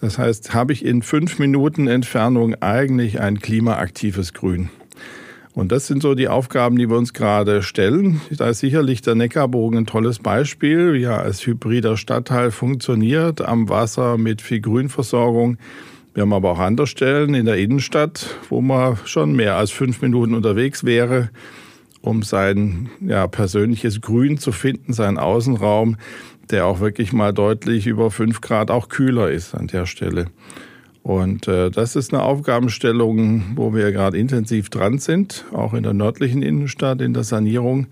Das 0.00 0.16
heißt, 0.16 0.54
habe 0.54 0.72
ich 0.72 0.82
in 0.82 1.02
fünf 1.02 1.38
Minuten 1.38 1.88
Entfernung 1.88 2.54
eigentlich 2.62 3.20
ein 3.20 3.38
klimaaktives 3.38 4.32
Grün. 4.32 4.70
Und 5.52 5.72
das 5.72 5.88
sind 5.88 6.00
so 6.02 6.14
die 6.14 6.28
Aufgaben, 6.28 6.76
die 6.76 6.88
wir 6.88 6.96
uns 6.96 7.12
gerade 7.12 7.62
stellen. 7.62 8.20
Da 8.30 8.50
ist 8.50 8.60
sicherlich 8.60 9.02
der 9.02 9.16
Neckarbogen 9.16 9.78
ein 9.78 9.86
tolles 9.86 10.20
Beispiel, 10.20 10.94
wie 10.94 11.02
er 11.02 11.20
als 11.20 11.44
hybrider 11.44 11.96
Stadtteil 11.96 12.50
funktioniert, 12.52 13.40
am 13.40 13.68
Wasser 13.68 14.16
mit 14.16 14.42
viel 14.42 14.60
Grünversorgung. 14.60 15.58
Wir 16.14 16.22
haben 16.22 16.32
aber 16.32 16.52
auch 16.52 16.58
andere 16.58 16.86
Stellen 16.86 17.34
in 17.34 17.46
der 17.46 17.56
Innenstadt, 17.56 18.36
wo 18.48 18.60
man 18.60 18.98
schon 19.04 19.32
mehr 19.32 19.56
als 19.56 19.70
fünf 19.70 20.02
Minuten 20.02 20.34
unterwegs 20.34 20.84
wäre. 20.84 21.30
um 22.02 22.22
sein 22.22 22.88
ja, 23.00 23.26
persönliches 23.26 24.00
Grün 24.00 24.38
zu 24.38 24.52
finden, 24.52 24.92
seinen 24.92 25.18
Außenraum, 25.18 25.96
der 26.50 26.66
auch 26.66 26.80
wirklich 26.80 27.12
mal 27.12 27.32
deutlich 27.32 27.86
über 27.86 28.10
fünf 28.10 28.40
Grad 28.40 28.70
auch 28.70 28.88
kühler 28.88 29.30
ist 29.30 29.54
an 29.54 29.66
der 29.66 29.86
Stelle. 29.86 30.26
Und 31.02 31.48
äh, 31.48 31.70
das 31.70 31.96
ist 31.96 32.12
eine 32.12 32.22
Aufgabenstellung, 32.22 33.56
wo 33.56 33.74
wir 33.74 33.90
gerade 33.90 34.18
intensiv 34.18 34.68
dran 34.68 34.98
sind, 34.98 35.46
auch 35.52 35.72
in 35.72 35.82
der 35.82 35.94
nördlichen 35.94 36.42
Innenstadt, 36.42 37.00
in 37.00 37.14
der 37.14 37.24
Sanierung. 37.24 37.86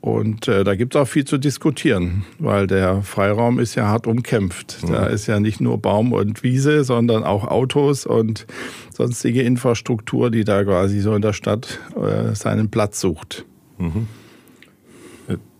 Und 0.00 0.48
äh, 0.48 0.64
da 0.64 0.76
gibt 0.76 0.94
es 0.94 1.00
auch 1.00 1.06
viel 1.06 1.26
zu 1.26 1.36
diskutieren, 1.36 2.24
weil 2.38 2.66
der 2.66 3.02
Freiraum 3.02 3.58
ist 3.58 3.74
ja 3.74 3.86
hart 3.86 4.06
umkämpft. 4.06 4.78
Mhm. 4.82 4.92
Da 4.92 5.06
ist 5.06 5.26
ja 5.26 5.40
nicht 5.40 5.60
nur 5.60 5.76
Baum 5.76 6.14
und 6.14 6.42
Wiese, 6.42 6.84
sondern 6.84 7.22
auch 7.22 7.46
Autos 7.46 8.06
und 8.06 8.46
sonstige 8.94 9.42
Infrastruktur, 9.42 10.30
die 10.30 10.44
da 10.44 10.64
quasi 10.64 11.00
so 11.00 11.14
in 11.14 11.20
der 11.20 11.34
Stadt 11.34 11.78
äh, 11.96 12.34
seinen 12.34 12.70
Platz 12.70 13.00
sucht. 13.00 13.44
Mhm. 13.76 14.06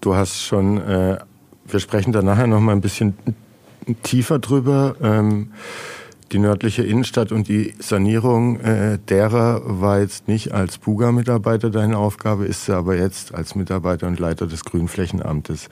Du 0.00 0.14
hast 0.14 0.42
schon, 0.42 0.78
äh, 0.78 1.18
wir 1.66 1.80
sprechen 1.80 2.12
da 2.12 2.22
nachher 2.22 2.46
noch 2.46 2.60
mal 2.60 2.72
ein 2.72 2.80
bisschen 2.80 3.14
tiefer 4.02 4.38
drüber. 4.38 4.96
Ähm, 5.02 5.50
die 6.32 6.38
nördliche 6.38 6.82
Innenstadt 6.82 7.32
und 7.32 7.48
die 7.48 7.74
Sanierung 7.78 8.60
äh, 8.60 8.98
derer 9.08 9.62
war 9.64 10.00
jetzt 10.00 10.28
nicht 10.28 10.52
als 10.52 10.78
Buga-Mitarbeiter 10.78 11.70
deine 11.70 11.98
Aufgabe, 11.98 12.46
ist 12.46 12.66
sie 12.66 12.74
aber 12.74 12.96
jetzt 12.96 13.34
als 13.34 13.54
Mitarbeiter 13.54 14.06
und 14.06 14.20
Leiter 14.20 14.46
des 14.46 14.64
Grünflächenamtes. 14.64 15.68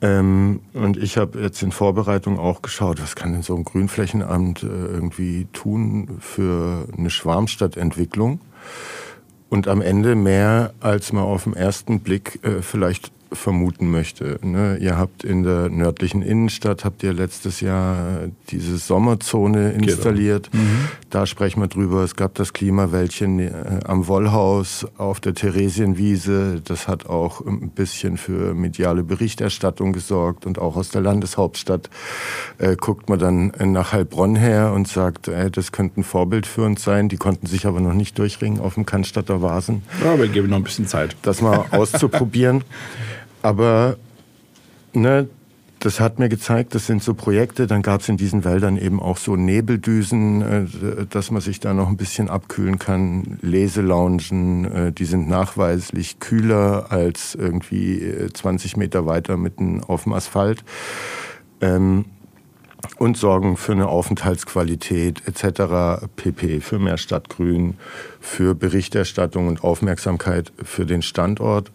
Ähm, 0.00 0.60
und 0.74 0.96
ich 0.96 1.16
habe 1.16 1.40
jetzt 1.40 1.62
in 1.62 1.72
Vorbereitung 1.72 2.38
auch 2.38 2.62
geschaut, 2.62 3.00
was 3.02 3.16
kann 3.16 3.32
denn 3.32 3.42
so 3.42 3.56
ein 3.56 3.64
Grünflächenamt 3.64 4.62
äh, 4.62 4.66
irgendwie 4.66 5.46
tun 5.52 6.18
für 6.20 6.86
eine 6.96 7.10
Schwarmstadtentwicklung? 7.10 8.40
Und 9.48 9.68
am 9.68 9.82
Ende 9.82 10.14
mehr, 10.14 10.74
als 10.80 11.12
man 11.12 11.24
auf 11.24 11.44
den 11.44 11.54
ersten 11.54 12.00
Blick 12.00 12.40
äh, 12.42 12.60
vielleicht 12.60 13.12
vermuten 13.34 13.90
möchte. 13.90 14.38
Ne? 14.42 14.78
Ihr 14.80 14.96
habt 14.96 15.24
in 15.24 15.42
der 15.42 15.68
nördlichen 15.68 16.22
Innenstadt, 16.22 16.84
habt 16.84 17.02
ihr 17.02 17.12
letztes 17.12 17.60
Jahr 17.60 18.28
diese 18.50 18.78
Sommerzone 18.78 19.72
genau. 19.72 19.84
installiert. 19.84 20.50
Genau. 20.50 20.64
Mhm. 20.64 20.88
Da 21.10 21.26
sprechen 21.26 21.60
wir 21.60 21.68
drüber. 21.68 22.02
Es 22.02 22.16
gab 22.16 22.34
das 22.34 22.52
Klimawäldchen 22.52 23.38
äh, 23.38 23.52
am 23.84 24.06
Wollhaus 24.08 24.86
auf 24.96 25.20
der 25.20 25.34
Theresienwiese. 25.34 26.60
Das 26.64 26.88
hat 26.88 27.06
auch 27.06 27.40
ein 27.44 27.70
bisschen 27.70 28.16
für 28.16 28.54
mediale 28.54 29.02
Berichterstattung 29.02 29.92
gesorgt. 29.92 30.46
Und 30.46 30.58
auch 30.58 30.76
aus 30.76 30.90
der 30.90 31.02
Landeshauptstadt 31.02 31.90
äh, 32.58 32.76
guckt 32.76 33.08
man 33.08 33.18
dann 33.18 33.52
nach 33.72 33.92
Heilbronn 33.92 34.36
her 34.36 34.72
und 34.74 34.88
sagt, 34.88 35.28
äh, 35.28 35.50
das 35.50 35.72
könnte 35.72 36.00
ein 36.00 36.04
Vorbild 36.04 36.46
für 36.46 36.62
uns 36.62 36.82
sein. 36.82 37.08
Die 37.08 37.16
konnten 37.16 37.46
sich 37.46 37.66
aber 37.66 37.80
noch 37.80 37.94
nicht 37.94 38.18
durchringen 38.18 38.60
auf 38.60 38.74
dem 38.74 38.86
Cannstatter 38.86 39.42
Vasen. 39.42 39.82
Ja, 40.02 40.18
wir 40.18 40.28
geben 40.28 40.50
noch 40.50 40.56
ein 40.56 40.64
bisschen 40.64 40.86
Zeit. 40.86 41.16
Das 41.22 41.40
mal 41.40 41.66
auszuprobieren. 41.70 42.64
Aber 43.44 43.98
ne, 44.94 45.28
das 45.78 46.00
hat 46.00 46.18
mir 46.18 46.30
gezeigt, 46.30 46.74
das 46.74 46.86
sind 46.86 47.02
so 47.02 47.12
Projekte. 47.12 47.66
Dann 47.66 47.82
gab 47.82 48.00
es 48.00 48.08
in 48.08 48.16
diesen 48.16 48.42
Wäldern 48.42 48.78
eben 48.78 49.00
auch 49.00 49.18
so 49.18 49.36
Nebeldüsen, 49.36 50.40
äh, 50.40 51.06
dass 51.10 51.30
man 51.30 51.42
sich 51.42 51.60
da 51.60 51.74
noch 51.74 51.88
ein 51.88 51.98
bisschen 51.98 52.30
abkühlen 52.30 52.78
kann. 52.78 53.38
Leselaungen, 53.42 54.64
äh, 54.64 54.92
die 54.92 55.04
sind 55.04 55.28
nachweislich 55.28 56.20
kühler 56.20 56.86
als 56.88 57.34
irgendwie 57.34 58.28
20 58.32 58.76
äh, 58.76 58.78
Meter 58.78 59.04
weiter 59.04 59.36
mitten 59.36 59.84
auf 59.84 60.04
dem 60.04 60.14
Asphalt. 60.14 60.64
Und 62.98 63.16
sorgen 63.16 63.56
für 63.56 63.72
eine 63.72 63.88
Aufenthaltsqualität 63.88 65.22
etc. 65.26 66.06
pp. 66.16 66.60
für 66.60 66.78
mehr 66.78 66.96
Stadtgrün, 66.96 67.76
für 68.20 68.54
Berichterstattung 68.54 69.48
und 69.48 69.64
Aufmerksamkeit 69.64 70.52
für 70.62 70.86
den 70.86 71.02
Standort. 71.02 71.70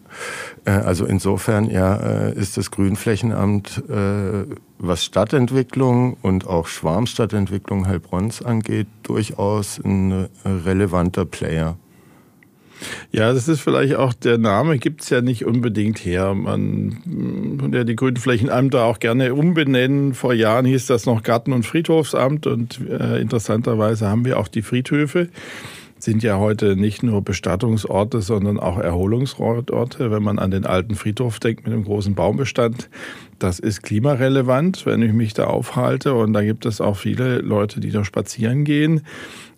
Äh, 0.66 0.72
also 0.72 1.06
insofern 1.06 1.70
ja 1.70 1.96
äh, 1.96 2.34
ist 2.34 2.58
das 2.58 2.72
Grünflächenamt, 2.72 3.84
äh, 3.90 4.46
was 4.78 5.04
Stadtentwicklung 5.04 6.18
und 6.22 6.48
auch 6.48 6.68
Schwarmstadtentwicklung 6.68 7.88
Heilbronns 7.88 8.42
angeht, 8.42 8.88
durchaus 9.04 9.80
ein 9.84 10.30
relevanter 10.46 11.26
Player. 11.26 11.78
Ja, 13.12 13.34
das 13.34 13.48
ist 13.48 13.62
vielleicht 13.62 13.96
auch, 13.96 14.14
der 14.14 14.38
Name 14.38 14.78
gibt 14.78 15.02
es 15.02 15.10
ja 15.10 15.22
nicht 15.22 15.46
unbedingt 15.46 16.00
her. 16.00 16.34
Man 16.34 17.58
kann 17.60 17.74
ja 17.74 17.84
die 17.84 17.96
Grünflächenämter 17.96 18.84
auch 18.84 19.00
gerne 19.00 19.34
umbenennen. 19.34 20.14
Vor 20.14 20.34
Jahren 20.34 20.66
hieß 20.66 20.88
das 20.88 21.06
noch 21.06 21.24
Garten- 21.24 21.54
und 21.54 21.66
Friedhofsamt 21.66 22.48
und 22.48 22.80
äh, 22.90 23.20
interessanterweise 23.20 24.08
haben 24.08 24.26
wir 24.26 24.40
auch 24.40 24.48
die 24.48 24.62
Friedhöfe 24.62 25.30
sind 26.00 26.24
ja 26.24 26.38
heute 26.38 26.76
nicht 26.76 27.04
nur 27.04 27.22
Bestattungsorte, 27.22 28.22
sondern 28.22 28.60
auch 28.60 28.78
Erholungsorte. 28.78 30.12
Wenn 30.12 30.24
man 30.24 30.40
an 30.40 30.52
den 30.52 30.66
alten 30.66 30.96
Friedhof 30.96 31.40
denkt 31.40 31.66
mit 31.66 31.74
dem 31.74 31.84
großen 31.84 32.16
Baumbestand, 32.16 32.90
das 33.38 33.60
ist 33.60 33.84
klimarelevant, 33.84 34.86
wenn 34.86 35.02
ich 35.02 35.14
mich 35.14 35.34
da 35.34 35.46
aufhalte. 35.46 36.14
Und 36.14 36.34
da 36.34 36.42
gibt 36.42 36.66
es 36.66 36.82
auch 36.82 36.98
viele 36.98 37.40
Leute, 37.40 37.80
die 37.80 37.92
da 37.92 38.04
spazieren 38.04 38.64
gehen. 38.64 39.02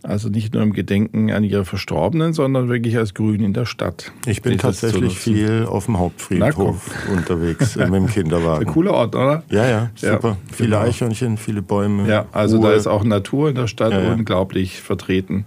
Also 0.03 0.29
nicht 0.29 0.53
nur 0.53 0.63
im 0.63 0.73
Gedenken 0.73 1.31
an 1.31 1.43
ihre 1.43 1.63
Verstorbenen, 1.63 2.33
sondern 2.33 2.69
wirklich 2.69 2.97
als 2.97 3.13
Grün 3.13 3.43
in 3.43 3.53
der 3.53 3.65
Stadt. 3.65 4.11
Ich 4.25 4.41
bin 4.41 4.57
tatsächlich 4.57 5.19
viel 5.19 5.65
auf 5.67 5.85
dem 5.85 5.99
Hauptfriedhof 5.99 6.91
unterwegs 7.11 7.75
mit 7.75 7.93
dem 7.93 8.07
Kinderwagen. 8.07 8.65
Ein 8.65 8.73
cooler 8.73 8.93
Ort, 8.93 9.15
oder? 9.15 9.43
Ja, 9.49 9.67
ja, 9.67 9.91
super. 9.95 10.29
Ja, 10.29 10.37
viele 10.51 10.69
genau. 10.69 10.81
Eichhörnchen, 10.81 11.37
viele 11.37 11.61
Bäume. 11.61 12.09
Ja, 12.09 12.25
also 12.31 12.57
Ruhe. 12.57 12.69
da 12.69 12.73
ist 12.73 12.87
auch 12.87 13.03
Natur 13.03 13.49
in 13.49 13.55
der 13.55 13.67
Stadt 13.67 13.91
ja, 13.91 14.01
ja. 14.01 14.13
unglaublich 14.13 14.81
vertreten. 14.81 15.45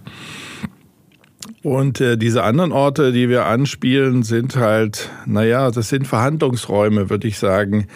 Und 1.61 1.99
äh, 1.99 2.17
diese 2.17 2.43
anderen 2.43 2.71
Orte, 2.71 3.11
die 3.11 3.27
wir 3.27 3.47
anspielen, 3.47 4.23
sind 4.23 4.55
halt, 4.55 5.09
naja, 5.25 5.71
das 5.71 5.89
sind 5.89 6.07
Verhandlungsräume, 6.07 7.09
würde 7.09 7.27
ich 7.27 7.39
sagen. 7.39 7.87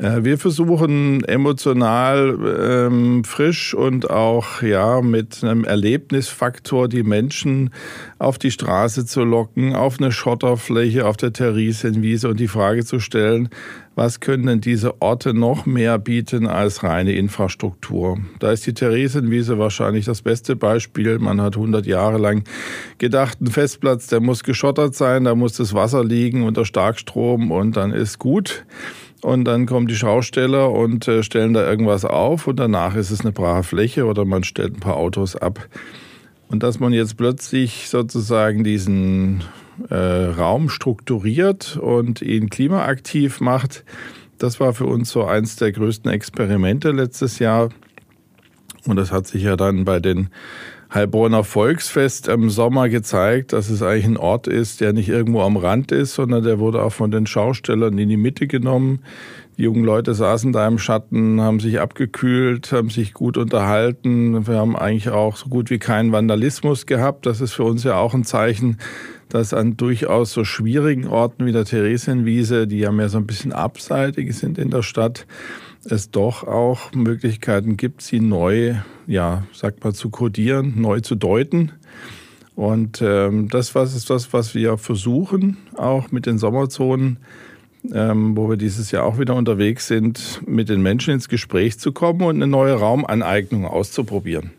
Äh, 0.00 0.24
wir 0.24 0.38
versuchen 0.38 1.22
emotional 1.24 2.88
ähm, 2.88 3.22
frisch 3.24 3.74
und 3.74 4.08
auch 4.08 4.62
ja 4.62 5.02
mit 5.02 5.44
einem 5.44 5.64
Erlebnisfaktor 5.64 6.88
die 6.88 7.02
Menschen 7.02 7.70
auf 8.18 8.38
die 8.38 8.50
Straße 8.50 9.04
zu 9.04 9.24
locken, 9.24 9.74
auf 9.74 10.00
eine 10.00 10.10
Schotterfläche, 10.10 11.06
auf 11.06 11.18
der 11.18 11.32
Theresienwiese 11.32 12.28
und 12.28 12.40
die 12.40 12.48
Frage 12.48 12.84
zu 12.84 12.98
stellen, 12.98 13.50
was 13.94 14.20
können 14.20 14.46
denn 14.46 14.60
diese 14.62 15.02
Orte 15.02 15.34
noch 15.34 15.66
mehr 15.66 15.98
bieten 15.98 16.46
als 16.46 16.82
reine 16.82 17.12
Infrastruktur? 17.12 18.18
Da 18.38 18.52
ist 18.52 18.66
die 18.66 18.72
Theresienwiese 18.72 19.58
wahrscheinlich 19.58 20.06
das 20.06 20.22
beste 20.22 20.56
Beispiel. 20.56 21.18
Man 21.18 21.42
hat 21.42 21.56
100 21.56 21.84
Jahre 21.84 22.16
lang 22.16 22.44
gedacht, 22.96 23.42
ein 23.42 23.48
Festplatz, 23.48 24.06
der 24.06 24.20
muss 24.20 24.44
geschottert 24.44 24.94
sein, 24.94 25.24
da 25.24 25.34
muss 25.34 25.54
das 25.54 25.74
Wasser 25.74 26.02
liegen 26.02 26.44
unter 26.44 26.64
Starkstrom 26.64 27.50
und 27.50 27.76
dann 27.76 27.92
ist 27.92 28.18
gut. 28.18 28.64
Und 29.22 29.44
dann 29.44 29.66
kommen 29.66 29.86
die 29.86 29.96
Schausteller 29.96 30.70
und 30.70 31.06
äh, 31.06 31.22
stellen 31.22 31.52
da 31.52 31.68
irgendwas 31.68 32.04
auf 32.04 32.46
und 32.46 32.58
danach 32.58 32.94
ist 32.96 33.10
es 33.10 33.20
eine 33.20 33.32
brache 33.32 33.62
Fläche 33.62 34.06
oder 34.06 34.24
man 34.24 34.44
stellt 34.44 34.76
ein 34.76 34.80
paar 34.80 34.96
Autos 34.96 35.36
ab. 35.36 35.68
Und 36.48 36.62
dass 36.62 36.80
man 36.80 36.92
jetzt 36.92 37.16
plötzlich 37.16 37.88
sozusagen 37.88 38.64
diesen 38.64 39.44
äh, 39.88 39.94
Raum 39.94 40.68
strukturiert 40.68 41.76
und 41.76 42.22
ihn 42.22 42.48
klimaaktiv 42.48 43.40
macht, 43.40 43.84
das 44.38 44.58
war 44.58 44.72
für 44.72 44.86
uns 44.86 45.10
so 45.10 45.24
eins 45.24 45.56
der 45.56 45.70
größten 45.70 46.10
Experimente 46.10 46.92
letztes 46.92 47.38
Jahr. 47.38 47.68
Und 48.86 48.96
das 48.96 49.12
hat 49.12 49.26
sich 49.26 49.42
ja 49.42 49.56
dann 49.56 49.84
bei 49.84 50.00
den 50.00 50.30
Heilbronner 50.92 51.44
Volksfest 51.44 52.26
im 52.26 52.50
Sommer 52.50 52.88
gezeigt, 52.88 53.52
dass 53.52 53.70
es 53.70 53.80
eigentlich 53.80 54.06
ein 54.06 54.16
Ort 54.16 54.48
ist, 54.48 54.80
der 54.80 54.92
nicht 54.92 55.08
irgendwo 55.08 55.42
am 55.42 55.56
Rand 55.56 55.92
ist, 55.92 56.14
sondern 56.14 56.42
der 56.42 56.58
wurde 56.58 56.82
auch 56.82 56.92
von 56.92 57.12
den 57.12 57.26
Schaustellern 57.26 57.96
in 57.96 58.08
die 58.08 58.16
Mitte 58.16 58.48
genommen. 58.48 59.00
Die 59.56 59.62
jungen 59.62 59.84
Leute 59.84 60.14
saßen 60.14 60.52
da 60.52 60.66
im 60.66 60.78
Schatten, 60.78 61.40
haben 61.40 61.60
sich 61.60 61.78
abgekühlt, 61.78 62.72
haben 62.72 62.90
sich 62.90 63.12
gut 63.12 63.36
unterhalten. 63.36 64.46
Wir 64.48 64.56
haben 64.56 64.74
eigentlich 64.74 65.10
auch 65.10 65.36
so 65.36 65.48
gut 65.48 65.70
wie 65.70 65.78
keinen 65.78 66.10
Vandalismus 66.10 66.86
gehabt. 66.86 67.24
Das 67.24 67.40
ist 67.40 67.52
für 67.52 67.64
uns 67.64 67.84
ja 67.84 67.96
auch 67.96 68.14
ein 68.14 68.24
Zeichen, 68.24 68.78
dass 69.28 69.54
an 69.54 69.76
durchaus 69.76 70.32
so 70.32 70.44
schwierigen 70.44 71.06
Orten 71.06 71.46
wie 71.46 71.52
der 71.52 71.66
Theresienwiese, 71.66 72.66
die 72.66 72.80
ja 72.80 72.90
mehr 72.90 73.08
so 73.08 73.18
ein 73.18 73.26
bisschen 73.26 73.52
abseitig 73.52 74.36
sind 74.36 74.58
in 74.58 74.70
der 74.70 74.82
Stadt, 74.82 75.26
es 75.84 76.10
doch 76.10 76.44
auch 76.44 76.92
Möglichkeiten 76.92 77.76
gibt, 77.76 78.02
sie 78.02 78.20
neu, 78.20 78.74
ja, 79.06 79.44
sagt 79.52 79.82
man, 79.82 79.94
zu 79.94 80.10
kodieren, 80.10 80.74
neu 80.76 81.00
zu 81.00 81.14
deuten. 81.14 81.72
Und 82.54 83.00
ähm, 83.02 83.48
das 83.48 83.74
was 83.74 83.94
ist 83.94 84.10
das, 84.10 84.32
was 84.32 84.54
wir 84.54 84.76
versuchen, 84.76 85.56
auch 85.76 86.10
mit 86.10 86.26
den 86.26 86.38
Sommerzonen, 86.38 87.18
ähm, 87.92 88.36
wo 88.36 88.50
wir 88.50 88.56
dieses 88.56 88.90
Jahr 88.90 89.04
auch 89.04 89.18
wieder 89.18 89.34
unterwegs 89.34 89.86
sind, 89.86 90.42
mit 90.46 90.68
den 90.68 90.82
Menschen 90.82 91.14
ins 91.14 91.28
Gespräch 91.28 91.78
zu 91.78 91.92
kommen 91.92 92.22
und 92.22 92.36
eine 92.36 92.46
neue 92.46 92.74
Raumaneignung 92.74 93.64
auszuprobieren 93.66 94.50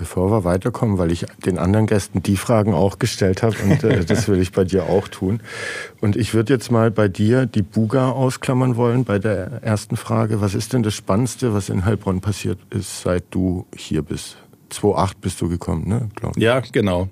bevor 0.00 0.30
wir 0.30 0.44
weiterkommen, 0.44 0.96
weil 0.96 1.12
ich 1.12 1.26
den 1.44 1.58
anderen 1.58 1.86
Gästen 1.86 2.22
die 2.22 2.38
Fragen 2.38 2.72
auch 2.72 2.98
gestellt 2.98 3.42
habe 3.42 3.54
und 3.62 3.84
äh, 3.84 4.02
das 4.06 4.28
will 4.28 4.40
ich 4.40 4.50
bei 4.50 4.64
dir 4.64 4.84
auch 4.84 5.08
tun. 5.08 5.40
Und 6.00 6.16
ich 6.16 6.32
würde 6.32 6.54
jetzt 6.54 6.72
mal 6.72 6.90
bei 6.90 7.06
dir 7.06 7.44
die 7.44 7.60
Buga 7.60 8.10
ausklammern 8.10 8.76
wollen 8.76 9.04
bei 9.04 9.18
der 9.18 9.62
ersten 9.62 9.96
Frage. 9.96 10.40
Was 10.40 10.54
ist 10.54 10.72
denn 10.72 10.82
das 10.82 10.94
Spannendste, 10.94 11.52
was 11.52 11.68
in 11.68 11.84
Heilbronn 11.84 12.22
passiert 12.22 12.58
ist, 12.70 13.02
seit 13.02 13.24
du 13.30 13.66
hier 13.76 14.00
bist? 14.00 14.38
2008 14.70 15.20
bist 15.20 15.40
du 15.42 15.50
gekommen, 15.50 15.86
ne? 15.86 16.08
Glaub 16.16 16.34
ich. 16.34 16.42
Ja, 16.42 16.60
genau. 16.60 17.08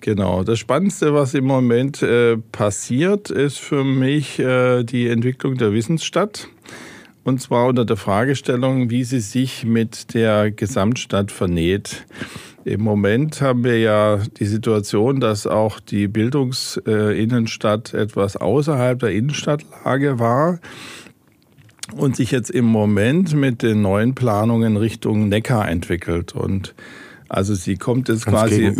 Genau. 0.00 0.42
Das 0.42 0.58
Spannendste, 0.58 1.14
was 1.14 1.32
im 1.32 1.44
Moment 1.44 2.02
äh, 2.02 2.36
passiert, 2.36 3.30
ist 3.30 3.58
für 3.58 3.84
mich 3.84 4.40
äh, 4.40 4.82
die 4.82 5.08
Entwicklung 5.08 5.56
der 5.56 5.72
Wissensstadt. 5.72 6.48
Und 7.24 7.40
zwar 7.40 7.66
unter 7.66 7.86
der 7.86 7.96
Fragestellung, 7.96 8.90
wie 8.90 9.02
sie 9.02 9.20
sich 9.20 9.64
mit 9.64 10.12
der 10.14 10.50
Gesamtstadt 10.50 11.32
vernäht. 11.32 12.04
Im 12.66 12.82
Moment 12.82 13.40
haben 13.40 13.64
wir 13.64 13.78
ja 13.78 14.18
die 14.38 14.44
Situation, 14.46 15.20
dass 15.20 15.46
auch 15.46 15.80
die 15.80 16.06
Bildungsinnenstadt 16.06 17.94
etwas 17.94 18.36
außerhalb 18.36 18.98
der 18.98 19.12
Innenstadtlage 19.12 20.18
war 20.18 20.60
und 21.96 22.16
sich 22.16 22.30
jetzt 22.30 22.50
im 22.50 22.66
Moment 22.66 23.34
mit 23.34 23.62
den 23.62 23.82
neuen 23.82 24.14
Planungen 24.14 24.76
Richtung 24.76 25.28
Neckar 25.28 25.68
entwickelt. 25.68 26.34
Und 26.34 26.74
also 27.34 27.54
sie 27.54 27.76
kommt 27.76 28.08
jetzt 28.08 28.26
Ganz 28.26 28.38
quasi 28.38 28.72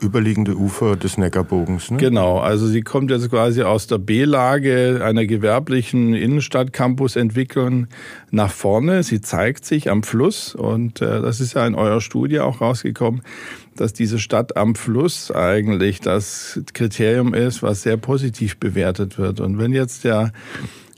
überliegende 0.00 0.56
Ufer 0.56 0.94
des 0.96 1.18
Neckarbogens. 1.18 1.90
Ne? 1.90 1.96
Genau, 1.98 2.38
also 2.38 2.66
sie 2.68 2.82
kommt 2.82 3.10
jetzt 3.10 3.28
quasi 3.28 3.62
aus 3.62 3.88
der 3.88 3.98
B-Lage 3.98 5.00
einer 5.04 5.26
gewerblichen 5.26 6.14
Innenstadtcampus-Entwicklung 6.14 7.88
nach 8.30 8.52
vorne. 8.52 9.02
Sie 9.02 9.20
zeigt 9.20 9.64
sich 9.64 9.90
am 9.90 10.04
Fluss 10.04 10.54
und 10.54 11.02
äh, 11.02 11.20
das 11.20 11.40
ist 11.40 11.54
ja 11.54 11.66
in 11.66 11.74
eurer 11.74 12.00
Studie 12.00 12.38
auch 12.38 12.60
rausgekommen, 12.60 13.22
dass 13.76 13.92
diese 13.92 14.20
Stadt 14.20 14.56
am 14.56 14.76
Fluss 14.76 15.32
eigentlich 15.32 16.00
das 16.00 16.60
Kriterium 16.74 17.34
ist, 17.34 17.64
was 17.64 17.82
sehr 17.82 17.96
positiv 17.96 18.58
bewertet 18.58 19.18
wird. 19.18 19.40
Und 19.40 19.58
wenn 19.58 19.72
jetzt 19.72 20.04
der 20.04 20.32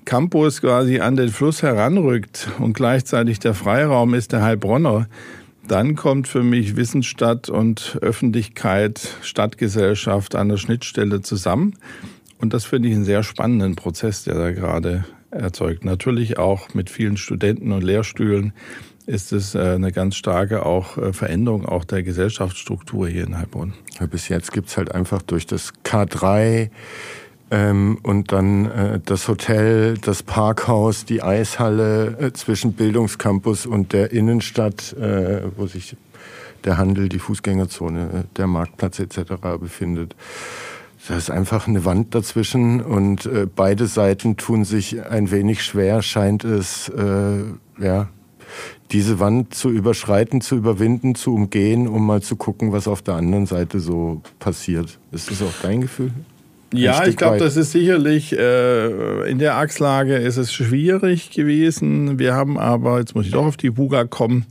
Campus 0.04 0.60
quasi 0.60 1.00
an 1.00 1.16
den 1.16 1.30
Fluss 1.30 1.62
heranrückt 1.62 2.48
und 2.58 2.74
gleichzeitig 2.74 3.38
der 3.38 3.54
Freiraum 3.54 4.12
ist 4.12 4.32
der 4.32 4.42
Heilbronner, 4.42 5.06
dann 5.68 5.97
kommt 5.97 6.28
für 6.28 6.42
mich 6.42 6.76
Wissensstadt 6.76 7.49
und 7.49 7.99
Öffentlichkeit, 8.00 9.16
Stadtgesellschaft 9.23 10.35
an 10.35 10.49
der 10.49 10.56
Schnittstelle 10.56 11.23
zusammen. 11.23 11.76
Und 12.38 12.52
das 12.52 12.64
finde 12.64 12.88
ich 12.88 12.94
einen 12.94 13.04
sehr 13.04 13.23
spannenden 13.23 13.75
Prozess, 13.75 14.25
der 14.25 14.35
da 14.35 14.50
gerade 14.50 15.04
erzeugt. 15.30 15.85
Natürlich 15.85 16.38
auch 16.38 16.75
mit 16.75 16.90
vielen 16.90 17.16
Studenten 17.16 17.73
und 17.73 17.83
Lehrstühlen 17.83 18.52
ist 19.06 19.33
es 19.33 19.54
äh, 19.54 19.59
eine 19.59 19.92
ganz 19.92 20.16
starke 20.16 20.64
auch 20.64 20.97
äh, 20.97 21.12
Veränderung 21.12 21.66
auch 21.66 21.85
der 21.85 22.02
Gesellschaftsstruktur 22.02 23.09
hier 23.09 23.26
in 23.26 23.37
Heilbronn. 23.37 23.75
bis 24.11 24.28
jetzt 24.28 24.52
gibt 24.52 24.68
es 24.68 24.76
halt 24.76 24.92
einfach 24.92 25.23
durch 25.23 25.47
das 25.47 25.73
K3 25.85 26.71
ähm, 27.54 27.99
und 28.02 28.32
dann 28.32 28.66
äh, 28.66 29.00
das 29.04 29.28
Hotel, 29.28 29.96
das 29.99 30.25
Parkhaus, 30.25 31.04
die 31.04 31.23
Eishalle 31.23 32.18
äh, 32.18 32.32
zwischen 32.32 32.73
Bildungscampus 32.73 33.64
und 33.64 33.92
der 33.92 34.11
Innenstadt, 34.11 34.92
äh, 34.94 35.42
wo 35.56 35.66
sich 35.66 35.96
der 36.64 36.78
Handel, 36.78 37.08
die 37.08 37.20
Fußgängerzone, 37.20 38.02
äh, 38.02 38.37
der 38.37 38.49
Marktplatz 38.49 38.99
etc. 38.99 39.34
befindet. 39.61 40.16
Da 41.06 41.16
ist 41.16 41.30
einfach 41.30 41.68
eine 41.68 41.84
Wand 41.84 42.14
dazwischen 42.16 42.80
und 42.80 43.26
äh, 43.26 43.46
beide 43.46 43.87
Seiten 43.87 44.37
tun 44.37 44.64
sich 44.64 45.04
ein 45.04 45.30
wenig 45.30 45.62
schwer, 45.62 46.02
scheint 46.02 46.42
es, 46.42 46.88
äh, 46.88 47.44
ja, 47.78 48.08
diese 48.90 49.20
Wand 49.20 49.54
zu 49.54 49.70
überschreiten, 49.70 50.40
zu 50.40 50.56
überwinden, 50.56 51.14
zu 51.14 51.34
umgehen, 51.34 51.87
um 51.87 52.04
mal 52.04 52.20
zu 52.20 52.34
gucken, 52.34 52.73
was 52.73 52.88
auf 52.88 53.02
der 53.02 53.14
anderen 53.14 53.46
Seite 53.46 53.78
so 53.78 54.23
passiert. 54.40 54.99
Ist 55.12 55.30
das 55.30 55.40
auch 55.42 55.54
dein 55.62 55.82
Gefühl? 55.82 56.11
Ja, 56.74 57.06
ich 57.06 57.16
glaube, 57.16 57.38
das 57.38 57.56
ist 57.56 57.72
sicherlich, 57.72 58.36
äh, 58.36 59.30
in 59.30 59.38
der 59.38 59.56
Achslage 59.56 60.16
ist 60.16 60.36
es 60.36 60.52
schwierig 60.52 61.30
gewesen. 61.30 62.18
Wir 62.18 62.34
haben 62.34 62.58
aber, 62.58 62.98
jetzt 62.98 63.14
muss 63.14 63.26
ich 63.26 63.32
doch 63.32 63.46
auf 63.46 63.56
die 63.56 63.70
Buga 63.70 64.04
kommen, 64.04 64.46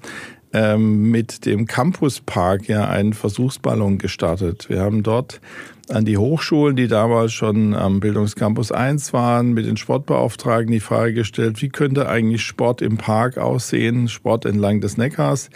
ähm, 0.54 1.10
mit 1.10 1.46
dem 1.46 1.66
Campuspark 1.66 2.68
ja 2.68 2.88
einen 2.88 3.14
Versuchsballon 3.14 3.98
gestartet. 3.98 4.70
Wir 4.70 4.82
haben 4.82 5.04
dort 5.04 5.42
an 5.90 6.06
die 6.06 6.18
Hochschulen, 6.18 6.76
die 6.76 6.88
damals 6.88 7.34
schon 7.34 7.74
am 7.74 8.00
Bildungscampus 8.00 8.72
1 8.72 9.12
waren, 9.14 9.54
mit 9.54 9.66
den 9.66 9.78
Sportbeauftragten 9.78 10.72
die 10.72 10.80
Frage 10.80 11.14
gestellt, 11.14 11.62
wie 11.62 11.70
könnte 11.70 12.08
eigentlich 12.08 12.44
Sport 12.44 12.82
im 12.82 12.98
Park 12.98 13.38
aussehen, 13.38 14.08
Sport 14.08 14.46
entlang 14.46 14.80
des 14.80 14.98
Neckars 14.98 15.50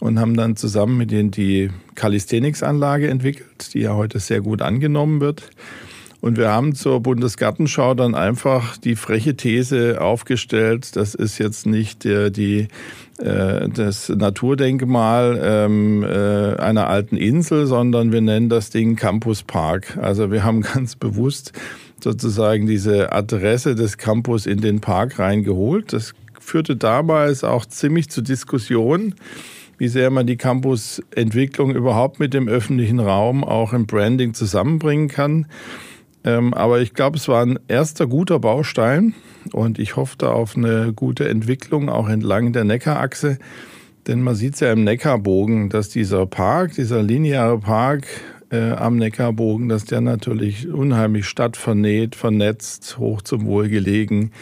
und 0.00 0.18
haben 0.18 0.36
dann 0.36 0.56
zusammen 0.56 0.96
mit 0.96 1.12
denen 1.12 1.30
die 1.30 1.70
Calisthenics-Anlage 1.94 3.08
entwickelt, 3.08 3.72
die 3.74 3.80
ja 3.80 3.94
heute 3.94 4.18
sehr 4.18 4.40
gut 4.40 4.62
angenommen 4.62 5.20
wird. 5.20 5.50
Und 6.22 6.38
wir 6.38 6.50
haben 6.50 6.76
zur 6.76 7.00
Bundesgartenschau 7.00 7.94
dann 7.94 8.14
einfach 8.14 8.76
die 8.76 8.94
freche 8.94 9.36
These 9.36 10.00
aufgestellt, 10.00 10.94
das 10.94 11.16
ist 11.16 11.38
jetzt 11.38 11.66
nicht 11.66 12.04
der, 12.04 12.30
die, 12.30 12.68
äh, 13.18 13.68
das 13.68 14.08
Naturdenkmal 14.08 15.40
ähm, 15.42 16.04
äh, 16.04 16.54
einer 16.60 16.86
alten 16.86 17.16
Insel, 17.16 17.66
sondern 17.66 18.12
wir 18.12 18.20
nennen 18.20 18.48
das 18.48 18.70
Ding 18.70 18.94
Campus 18.94 19.42
Park. 19.42 19.98
Also 20.00 20.30
wir 20.30 20.44
haben 20.44 20.60
ganz 20.74 20.94
bewusst 20.94 21.54
sozusagen 22.00 22.68
diese 22.68 23.10
Adresse 23.10 23.74
des 23.74 23.98
Campus 23.98 24.46
in 24.46 24.60
den 24.60 24.80
Park 24.80 25.18
reingeholt. 25.18 25.92
Das 25.92 26.14
führte 26.38 26.76
damals 26.76 27.42
auch 27.42 27.66
ziemlich 27.66 28.10
zu 28.10 28.22
Diskussionen 28.22 29.16
wie 29.78 29.88
sehr 29.88 30.10
man 30.10 30.28
die 30.28 30.36
Campusentwicklung 30.36 31.74
überhaupt 31.74 32.20
mit 32.20 32.34
dem 32.34 32.46
öffentlichen 32.46 33.00
Raum 33.00 33.42
auch 33.42 33.72
im 33.72 33.86
Branding 33.86 34.32
zusammenbringen 34.32 35.08
kann. 35.08 35.46
Ähm, 36.24 36.54
aber 36.54 36.80
ich 36.80 36.94
glaube, 36.94 37.16
es 37.16 37.28
war 37.28 37.44
ein 37.44 37.58
erster 37.68 38.06
guter 38.06 38.38
Baustein 38.38 39.14
und 39.52 39.78
ich 39.78 39.96
hoffe 39.96 40.16
da 40.18 40.30
auf 40.30 40.56
eine 40.56 40.92
gute 40.92 41.28
Entwicklung 41.28 41.88
auch 41.88 42.08
entlang 42.08 42.52
der 42.52 42.64
Neckarachse. 42.64 43.38
Denn 44.06 44.20
man 44.20 44.34
sieht 44.34 44.54
es 44.54 44.60
ja 44.60 44.72
im 44.72 44.84
Neckarbogen, 44.84 45.68
dass 45.68 45.88
dieser 45.88 46.26
Park, 46.26 46.74
dieser 46.74 47.02
lineare 47.02 47.58
Park 47.58 48.06
äh, 48.50 48.72
am 48.72 48.96
Neckarbogen, 48.96 49.68
dass 49.68 49.84
der 49.84 50.00
natürlich 50.00 50.68
unheimlich 50.68 51.26
stadtvernäht, 51.26 52.16
vernetzt, 52.16 52.98
hoch 52.98 53.22
zum 53.22 53.46
Wohl 53.46 53.68
gelegen. 53.68 54.32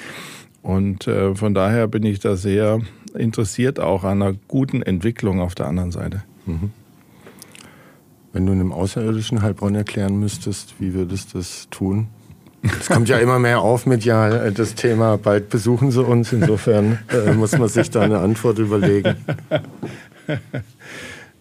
Und 0.62 1.06
äh, 1.06 1.34
von 1.34 1.54
daher 1.54 1.88
bin 1.88 2.04
ich 2.04 2.20
da 2.20 2.36
sehr 2.36 2.80
interessiert 3.14 3.80
auch 3.80 4.04
an 4.04 4.22
einer 4.22 4.34
guten 4.48 4.82
Entwicklung 4.82 5.40
auf 5.40 5.54
der 5.54 5.66
anderen 5.66 5.90
Seite. 5.90 6.22
Mhm. 6.46 6.70
Wenn 8.32 8.46
du 8.46 8.52
einem 8.52 8.72
Außerirdischen 8.72 9.42
Heilbronn 9.42 9.74
erklären 9.74 10.18
müsstest, 10.18 10.74
wie 10.78 10.94
würdest 10.94 11.34
du 11.34 11.38
das 11.38 11.68
tun? 11.70 12.08
Es 12.78 12.88
kommt 12.88 13.08
ja 13.08 13.18
immer 13.18 13.38
mehr 13.38 13.60
auf 13.60 13.86
mit 13.86 14.04
ja 14.04 14.50
das 14.50 14.74
Thema, 14.74 15.16
bald 15.16 15.48
besuchen 15.48 15.90
sie 15.90 16.04
uns. 16.04 16.32
Insofern 16.32 16.98
äh, 17.08 17.32
muss 17.32 17.56
man 17.56 17.68
sich 17.68 17.90
da 17.90 18.02
eine 18.02 18.18
Antwort 18.18 18.58
überlegen. 18.58 19.16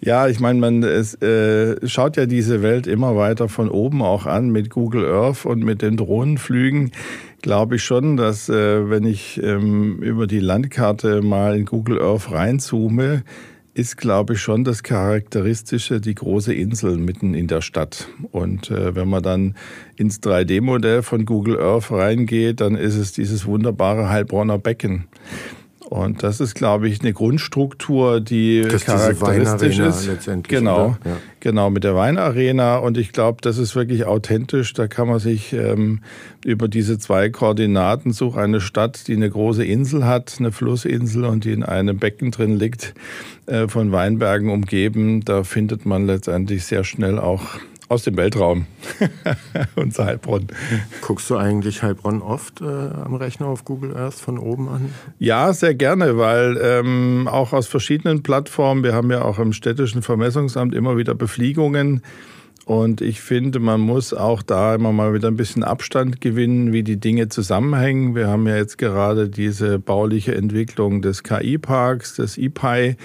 Ja, 0.01 0.29
ich 0.29 0.39
meine, 0.39 0.59
man 0.59 0.81
es, 0.81 1.15
äh, 1.21 1.75
schaut 1.85 2.15
ja 2.15 2.25
diese 2.25 2.61
Welt 2.61 2.87
immer 2.87 3.17
weiter 3.17 3.49
von 3.49 3.69
oben 3.69 4.01
auch 4.01 4.25
an 4.25 4.49
mit 4.49 4.69
Google 4.69 5.05
Earth 5.05 5.45
und 5.45 5.61
mit 5.61 5.81
den 5.81 5.97
Drohnenflügen. 5.97 6.91
Glaube 7.41 7.75
ich 7.75 7.83
schon, 7.83 8.15
dass 8.15 8.47
äh, 8.47 8.89
wenn 8.89 9.03
ich 9.03 9.41
ähm, 9.43 9.97
über 10.01 10.25
die 10.25 10.39
Landkarte 10.39 11.21
mal 11.21 11.57
in 11.57 11.65
Google 11.65 12.01
Earth 12.01 12.31
reinzoome, 12.31 13.23
ist, 13.79 13.95
glaube 13.95 14.33
ich, 14.33 14.41
schon 14.41 14.65
das 14.65 14.83
Charakteristische 14.83 16.01
die 16.01 16.13
große 16.13 16.53
Insel 16.53 16.97
mitten 16.97 17.33
in 17.33 17.47
der 17.47 17.61
Stadt. 17.61 18.09
Und 18.33 18.69
äh, 18.69 18.93
wenn 18.93 19.07
man 19.07 19.23
dann 19.23 19.55
ins 19.95 20.21
3D-Modell 20.21 21.01
von 21.01 21.23
Google 21.23 21.57
Earth 21.57 21.89
reingeht, 21.89 22.59
dann 22.59 22.75
ist 22.75 22.97
es 22.97 23.13
dieses 23.13 23.45
wunderbare 23.45 24.09
Heilbronner 24.09 24.57
Becken. 24.57 25.05
Und 25.89 26.21
das 26.21 26.39
ist, 26.39 26.53
glaube 26.53 26.87
ich, 26.87 27.01
eine 27.01 27.13
Grundstruktur, 27.13 28.21
die 28.21 28.61
das 28.61 28.85
charakteristisch 28.85 29.79
ist. 29.79 30.05
Letztendlich, 30.05 30.59
genau, 30.59 30.95
ja. 31.03 31.17
genau 31.39 31.71
mit 31.71 31.83
der 31.83 31.95
Weinarena. 31.95 32.77
Und 32.77 32.95
ich 32.99 33.11
glaube, 33.11 33.39
das 33.41 33.57
ist 33.57 33.75
wirklich 33.75 34.05
authentisch. 34.05 34.71
Da 34.73 34.87
kann 34.87 35.07
man 35.07 35.17
sich 35.17 35.51
ähm, 35.51 36.01
über 36.45 36.67
diese 36.67 36.99
zwei 36.99 37.31
Koordinaten 37.31 38.13
suchen 38.13 38.39
eine 38.39 38.61
Stadt, 38.61 39.07
die 39.07 39.15
eine 39.15 39.31
große 39.31 39.65
Insel 39.65 40.05
hat, 40.05 40.35
eine 40.37 40.51
Flussinsel 40.51 41.25
und 41.25 41.43
die 41.43 41.53
in 41.53 41.63
einem 41.63 41.97
Becken 41.97 42.29
drin 42.29 42.59
liegt, 42.59 42.93
äh, 43.47 43.67
von 43.67 43.91
Weinbergen 43.91 44.51
umgeben. 44.51 45.25
Da 45.25 45.43
findet 45.43 45.87
man 45.87 46.05
letztendlich 46.05 46.65
sehr 46.65 46.83
schnell 46.83 47.17
auch 47.17 47.57
aus 47.89 48.03
dem 48.03 48.15
Weltraum. 48.17 48.67
Unser 49.75 50.05
Heilbronn. 50.05 50.47
Guckst 51.01 51.29
du 51.29 51.37
eigentlich 51.37 51.81
Heilbronn 51.83 52.21
oft 52.21 52.61
äh, 52.61 52.65
am 52.65 53.15
Rechner 53.15 53.47
auf 53.47 53.65
Google 53.65 53.97
Earth 53.97 54.13
von 54.13 54.37
oben 54.37 54.69
an? 54.69 54.93
Ja, 55.17 55.51
sehr 55.53 55.73
gerne, 55.73 56.17
weil 56.17 56.57
ähm, 56.61 57.27
auch 57.29 57.51
aus 57.51 57.67
verschiedenen 57.67 58.23
Plattformen, 58.23 58.83
wir 58.83 58.93
haben 58.93 59.11
ja 59.11 59.23
auch 59.23 59.39
im 59.39 59.53
städtischen 59.53 60.03
Vermessungsamt 60.03 60.75
immer 60.75 60.97
wieder 60.97 61.15
Befliegungen. 61.15 62.03
Und 62.65 63.01
ich 63.01 63.19
finde, 63.19 63.59
man 63.59 63.81
muss 63.81 64.13
auch 64.13 64.43
da 64.43 64.75
immer 64.75 64.91
mal 64.91 65.15
wieder 65.15 65.27
ein 65.27 65.35
bisschen 65.35 65.63
Abstand 65.63 66.21
gewinnen, 66.21 66.71
wie 66.71 66.83
die 66.83 66.99
Dinge 66.99 67.27
zusammenhängen. 67.27 68.13
Wir 68.13 68.27
haben 68.27 68.47
ja 68.47 68.57
jetzt 68.57 68.77
gerade 68.77 69.27
diese 69.27 69.79
bauliche 69.79 70.35
Entwicklung 70.35 71.01
des 71.01 71.23
KI-Parks, 71.23 72.17
des 72.17 72.37
IPI 72.37 72.95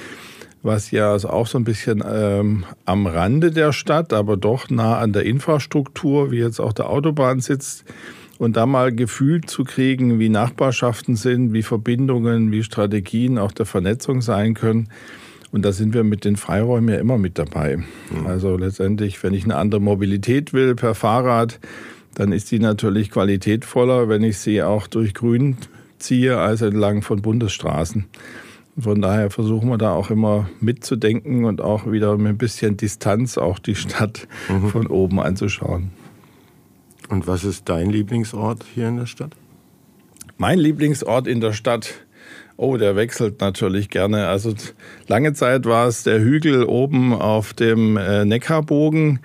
was 0.64 0.90
ja 0.90 1.12
also 1.12 1.28
auch 1.28 1.46
so 1.46 1.58
ein 1.58 1.64
bisschen 1.64 2.02
ähm, 2.10 2.64
am 2.86 3.06
Rande 3.06 3.50
der 3.50 3.72
Stadt, 3.72 4.12
aber 4.12 4.36
doch 4.38 4.70
nah 4.70 4.98
an 4.98 5.12
der 5.12 5.24
Infrastruktur, 5.24 6.30
wie 6.30 6.38
jetzt 6.38 6.58
auch 6.58 6.72
der 6.72 6.88
Autobahn 6.88 7.40
sitzt. 7.40 7.84
Und 8.38 8.56
da 8.56 8.66
mal 8.66 8.92
Gefühl 8.92 9.42
zu 9.42 9.62
kriegen, 9.62 10.18
wie 10.18 10.28
Nachbarschaften 10.28 11.16
sind, 11.16 11.52
wie 11.52 11.62
Verbindungen, 11.62 12.50
wie 12.50 12.64
Strategien 12.64 13.38
auch 13.38 13.52
der 13.52 13.66
Vernetzung 13.66 14.22
sein 14.22 14.54
können. 14.54 14.88
Und 15.52 15.64
da 15.64 15.70
sind 15.70 15.94
wir 15.94 16.02
mit 16.02 16.24
den 16.24 16.36
Freiräumen 16.36 16.92
ja 16.92 16.98
immer 16.98 17.18
mit 17.18 17.38
dabei. 17.38 17.76
Mhm. 17.76 18.26
Also 18.26 18.56
letztendlich, 18.56 19.22
wenn 19.22 19.34
ich 19.34 19.44
eine 19.44 19.56
andere 19.56 19.80
Mobilität 19.80 20.52
will 20.52 20.74
per 20.74 20.94
Fahrrad, 20.94 21.60
dann 22.14 22.32
ist 22.32 22.50
die 22.50 22.58
natürlich 22.58 23.10
qualitätvoller, 23.10 24.08
wenn 24.08 24.24
ich 24.24 24.38
sie 24.38 24.62
auch 24.62 24.86
durch 24.86 25.14
Grün 25.14 25.58
ziehe, 25.98 26.38
als 26.38 26.62
entlang 26.62 27.02
von 27.02 27.22
Bundesstraßen. 27.22 28.06
Von 28.76 29.00
daher 29.00 29.30
versuchen 29.30 29.68
wir 29.68 29.78
da 29.78 29.92
auch 29.92 30.10
immer 30.10 30.48
mitzudenken 30.60 31.44
und 31.44 31.60
auch 31.60 31.90
wieder 31.90 32.16
mit 32.16 32.26
ein 32.26 32.38
bisschen 32.38 32.76
Distanz 32.76 33.38
auch 33.38 33.58
die 33.58 33.76
Stadt 33.76 34.26
mhm. 34.48 34.68
von 34.68 34.86
oben 34.88 35.20
anzuschauen. 35.20 35.90
Und 37.08 37.26
was 37.26 37.44
ist 37.44 37.68
dein 37.68 37.90
Lieblingsort 37.90 38.64
hier 38.74 38.88
in 38.88 38.96
der 38.96 39.06
Stadt? 39.06 39.32
Mein 40.38 40.58
Lieblingsort 40.58 41.28
in 41.28 41.40
der 41.40 41.52
Stadt, 41.52 41.94
oh, 42.56 42.76
der 42.76 42.96
wechselt 42.96 43.40
natürlich 43.40 43.90
gerne. 43.90 44.26
Also 44.26 44.54
lange 45.06 45.32
Zeit 45.34 45.66
war 45.66 45.86
es 45.86 46.02
der 46.02 46.20
Hügel 46.20 46.64
oben 46.64 47.12
auf 47.12 47.54
dem 47.54 47.96
äh, 47.96 48.24
Neckarbogen 48.24 49.20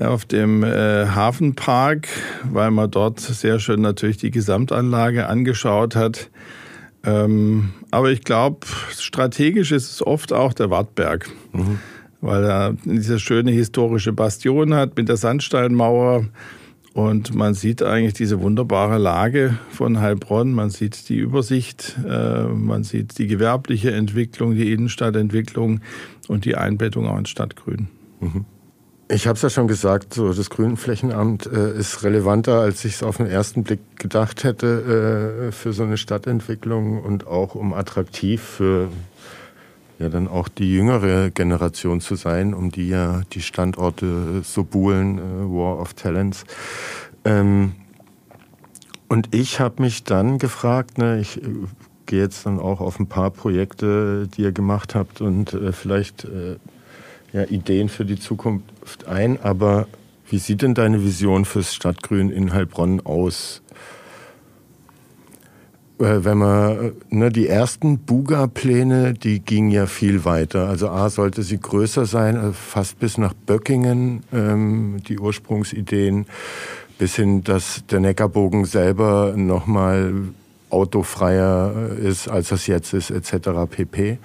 auf 0.00 0.24
dem 0.24 0.64
äh, 0.64 1.06
Hafenpark, 1.06 2.08
weil 2.50 2.70
man 2.70 2.90
dort 2.90 3.20
sehr 3.20 3.60
schön 3.60 3.80
natürlich 3.80 4.16
die 4.16 4.30
Gesamtanlage 4.30 5.28
angeschaut 5.28 5.94
hat. 5.94 6.30
Ähm, 7.04 7.70
aber 7.90 8.10
ich 8.10 8.24
glaube, 8.24 8.66
strategisch 8.96 9.72
ist 9.72 9.90
es 9.90 10.06
oft 10.06 10.32
auch 10.32 10.52
der 10.52 10.70
Wartberg, 10.70 11.30
mhm. 11.52 11.78
weil 12.20 12.44
er 12.44 12.76
diese 12.84 13.18
schöne 13.18 13.50
historische 13.50 14.12
Bastion 14.12 14.74
hat 14.74 14.96
mit 14.96 15.08
der 15.08 15.16
Sandsteinmauer. 15.16 16.26
Und 16.94 17.34
man 17.34 17.54
sieht 17.54 17.82
eigentlich 17.82 18.14
diese 18.14 18.40
wunderbare 18.40 18.98
Lage 18.98 19.58
von 19.70 20.00
Heilbronn. 20.00 20.52
Man 20.52 20.70
sieht 20.70 21.08
die 21.08 21.16
Übersicht, 21.16 21.96
äh, 22.08 22.44
man 22.44 22.84
sieht 22.84 23.18
die 23.18 23.26
gewerbliche 23.26 23.90
Entwicklung, 23.90 24.54
die 24.54 24.72
Innenstadtentwicklung 24.72 25.80
und 26.28 26.44
die 26.44 26.56
Einbettung 26.56 27.08
auch 27.08 27.18
ins 27.18 27.30
Stadtgrün. 27.30 27.88
Mhm. 28.20 28.44
Ich 29.08 29.26
habe 29.26 29.36
es 29.36 29.42
ja 29.42 29.50
schon 29.50 29.68
gesagt, 29.68 30.14
so 30.14 30.32
das 30.32 30.48
Grünflächenamt 30.48 31.44
äh, 31.46 31.78
ist 31.78 32.02
relevanter, 32.04 32.60
als 32.60 32.84
ich 32.86 32.94
es 32.94 33.02
auf 33.02 33.18
den 33.18 33.26
ersten 33.26 33.62
Blick 33.62 33.80
gedacht 33.98 34.44
hätte 34.44 35.48
äh, 35.48 35.52
für 35.52 35.74
so 35.74 35.82
eine 35.82 35.98
Stadtentwicklung 35.98 37.02
und 37.02 37.26
auch 37.26 37.54
um 37.54 37.74
attraktiv 37.74 38.42
für 38.42 38.88
ja 39.98 40.08
dann 40.08 40.26
auch 40.26 40.48
die 40.48 40.72
jüngere 40.72 41.30
Generation 41.30 42.00
zu 42.00 42.14
sein, 42.14 42.54
um 42.54 42.70
die 42.70 42.88
ja 42.88 43.22
die 43.32 43.42
Standorte 43.42 44.40
so 44.42 44.64
buhlen, 44.64 45.18
äh, 45.18 45.22
War 45.22 45.80
of 45.80 45.92
Talents. 45.92 46.44
Ähm, 47.26 47.72
und 49.08 49.34
ich 49.34 49.60
habe 49.60 49.82
mich 49.82 50.04
dann 50.04 50.38
gefragt, 50.38 50.96
ne, 50.96 51.20
ich 51.20 51.42
äh, 51.42 51.46
gehe 52.06 52.22
jetzt 52.22 52.46
dann 52.46 52.58
auch 52.58 52.80
auf 52.80 52.98
ein 52.98 53.06
paar 53.06 53.30
Projekte, 53.30 54.28
die 54.28 54.42
ihr 54.42 54.52
gemacht 54.52 54.94
habt 54.94 55.20
und 55.20 55.52
äh, 55.52 55.72
vielleicht 55.72 56.24
äh, 56.24 56.56
ja, 57.34 57.42
Ideen 57.44 57.88
für 57.88 58.04
die 58.04 58.18
Zukunft 58.18 58.64
ein, 59.06 59.40
aber 59.42 59.86
wie 60.28 60.38
sieht 60.38 60.62
denn 60.62 60.74
deine 60.74 61.04
Vision 61.04 61.44
fürs 61.44 61.74
Stadtgrün 61.74 62.30
in 62.30 62.52
Heilbronn 62.52 63.00
aus? 63.00 63.62
Äh, 65.98 66.24
wenn 66.24 66.38
man, 66.38 66.92
ne, 67.10 67.30
die 67.30 67.46
ersten 67.46 67.98
Buga-Pläne, 67.98 69.14
die 69.14 69.40
gingen 69.40 69.70
ja 69.70 69.86
viel 69.86 70.24
weiter. 70.24 70.68
Also 70.68 70.88
A 70.88 71.08
sollte 71.08 71.42
sie 71.42 71.60
größer 71.60 72.06
sein, 72.06 72.36
also 72.36 72.52
fast 72.52 72.98
bis 72.98 73.16
nach 73.16 73.32
Böckingen, 73.32 74.24
ähm, 74.32 74.96
die 75.06 75.18
Ursprungsideen, 75.18 76.26
bis 76.98 77.16
hin, 77.16 77.44
dass 77.44 77.84
der 77.90 78.00
Neckarbogen 78.00 78.64
selber 78.64 79.34
nochmal 79.36 80.12
autofreier 80.70 81.90
ist, 82.02 82.28
als 82.28 82.50
es 82.50 82.66
jetzt 82.66 82.92
ist, 82.92 83.10
etc. 83.10 83.50
pp. 83.70 84.18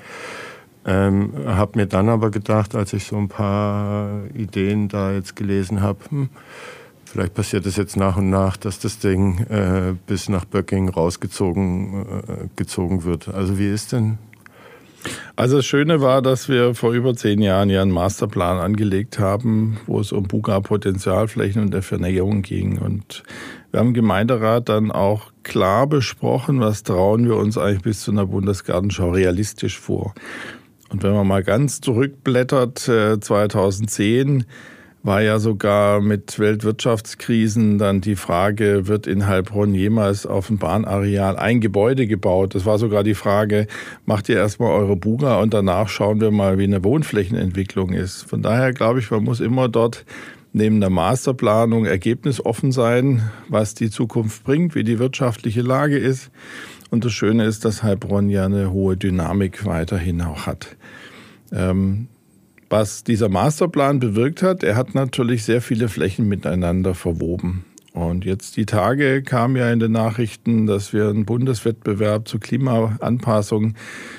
Ähm, 0.85 1.33
habe 1.45 1.77
mir 1.77 1.85
dann 1.85 2.09
aber 2.09 2.31
gedacht, 2.31 2.75
als 2.75 2.93
ich 2.93 3.05
so 3.05 3.17
ein 3.17 3.27
paar 3.27 4.23
Ideen 4.33 4.87
da 4.87 5.11
jetzt 5.11 5.35
gelesen 5.35 5.81
habe, 5.81 5.99
hm, 6.09 6.29
vielleicht 7.05 7.33
passiert 7.33 7.65
es 7.65 7.75
jetzt 7.75 7.97
nach 7.97 8.17
und 8.17 8.29
nach, 8.29 8.55
dass 8.57 8.79
das 8.79 8.99
Ding 8.99 9.39
äh, 9.49 9.93
bis 10.07 10.29
nach 10.29 10.45
Böcking 10.45 10.89
rausgezogen 10.89 12.05
äh, 12.05 12.47
gezogen 12.55 13.03
wird. 13.03 13.27
Also 13.27 13.59
wie 13.59 13.69
ist 13.69 13.91
denn? 13.91 14.17
Also 15.35 15.57
das 15.57 15.65
Schöne 15.65 16.01
war, 16.01 16.21
dass 16.21 16.49
wir 16.49 16.75
vor 16.75 16.91
über 16.91 17.15
zehn 17.15 17.41
Jahren 17.41 17.69
ja 17.69 17.81
einen 17.81 17.91
Masterplan 17.91 18.57
angelegt 18.57 19.19
haben, 19.19 19.77
wo 19.87 19.99
es 19.99 20.11
um 20.11 20.23
Buga-Potenzialflächen 20.23 21.61
und 21.61 21.73
der 21.73 21.83
Vernäherung 21.83 22.41
ging. 22.41 22.77
Und 22.77 23.23
wir 23.71 23.79
haben 23.79 23.89
im 23.89 23.93
Gemeinderat 23.93 24.67
dann 24.67 24.91
auch 24.91 25.31
klar 25.43 25.87
besprochen, 25.87 26.59
was 26.59 26.83
trauen 26.83 27.25
wir 27.25 27.37
uns 27.37 27.57
eigentlich 27.57 27.83
bis 27.83 28.01
zu 28.01 28.11
einer 28.11 28.25
Bundesgartenschau 28.25 29.11
realistisch 29.11 29.79
vor. 29.79 30.13
Und 30.89 31.03
wenn 31.03 31.13
man 31.13 31.27
mal 31.27 31.43
ganz 31.43 31.81
zurückblättert, 31.81 32.79
2010 32.79 34.39
äh, 34.39 34.43
war 35.01 35.21
ja 35.21 35.39
sogar 35.39 36.01
mit 36.01 36.39
Weltwirtschaftskrisen 36.39 37.77
dann 37.77 38.01
die 38.01 38.15
Frage, 38.15 38.87
wird 38.87 39.07
in 39.07 39.27
Heilbronn 39.27 39.73
jemals 39.73 40.25
auf 40.25 40.47
dem 40.47 40.57
Bahnareal 40.57 41.37
ein 41.37 41.61
Gebäude 41.61 42.05
gebaut? 42.05 42.53
Das 42.53 42.65
war 42.65 42.77
sogar 42.77 43.03
die 43.03 43.15
Frage, 43.15 43.67
macht 44.05 44.27
ihr 44.27 44.35
erstmal 44.35 44.71
eure 44.71 44.97
Buga 44.97 45.39
und 45.39 45.53
danach 45.53 45.87
schauen 45.87 46.19
wir 46.19 46.31
mal, 46.31 46.57
wie 46.57 46.65
eine 46.65 46.83
Wohnflächenentwicklung 46.83 47.93
ist. 47.93 48.23
Von 48.23 48.41
daher 48.41 48.73
glaube 48.73 48.99
ich, 48.99 49.09
man 49.09 49.23
muss 49.23 49.39
immer 49.39 49.69
dort 49.69 50.05
neben 50.51 50.81
der 50.81 50.89
Masterplanung 50.89 51.85
ergebnisoffen 51.85 52.71
sein, 52.71 53.29
was 53.47 53.75
die 53.75 53.89
Zukunft 53.89 54.43
bringt, 54.43 54.75
wie 54.75 54.83
die 54.83 54.99
wirtschaftliche 54.99 55.61
Lage 55.61 55.97
ist. 55.97 56.29
Und 56.89 57.05
das 57.05 57.13
Schöne 57.13 57.45
ist, 57.45 57.65
dass 57.65 57.83
Heilbronn 57.83 58.29
ja 58.29 58.45
eine 58.45 58.71
hohe 58.71 58.97
Dynamik 58.97 59.65
weiterhin 59.65 60.21
auch 60.21 60.47
hat. 60.47 60.75
Ähm, 61.51 62.07
was 62.69 63.03
dieser 63.03 63.29
Masterplan 63.29 63.99
bewirkt 63.99 64.43
hat, 64.43 64.63
er 64.63 64.75
hat 64.75 64.93
natürlich 64.93 65.43
sehr 65.43 65.61
viele 65.61 65.89
Flächen 65.89 66.27
miteinander 66.27 66.93
verwoben. 66.93 67.65
Und 67.93 68.23
jetzt 68.23 68.55
die 68.55 68.65
Tage 68.65 69.23
kam 69.23 69.55
ja 69.55 69.71
in 69.71 69.79
den 69.79 69.91
Nachrichten, 69.91 70.67
dass 70.67 70.93
wir 70.93 71.09
einen 71.09 71.25
Bundeswettbewerb 71.25 72.27
zur 72.27 72.39
Klimaanpassung 72.39 73.73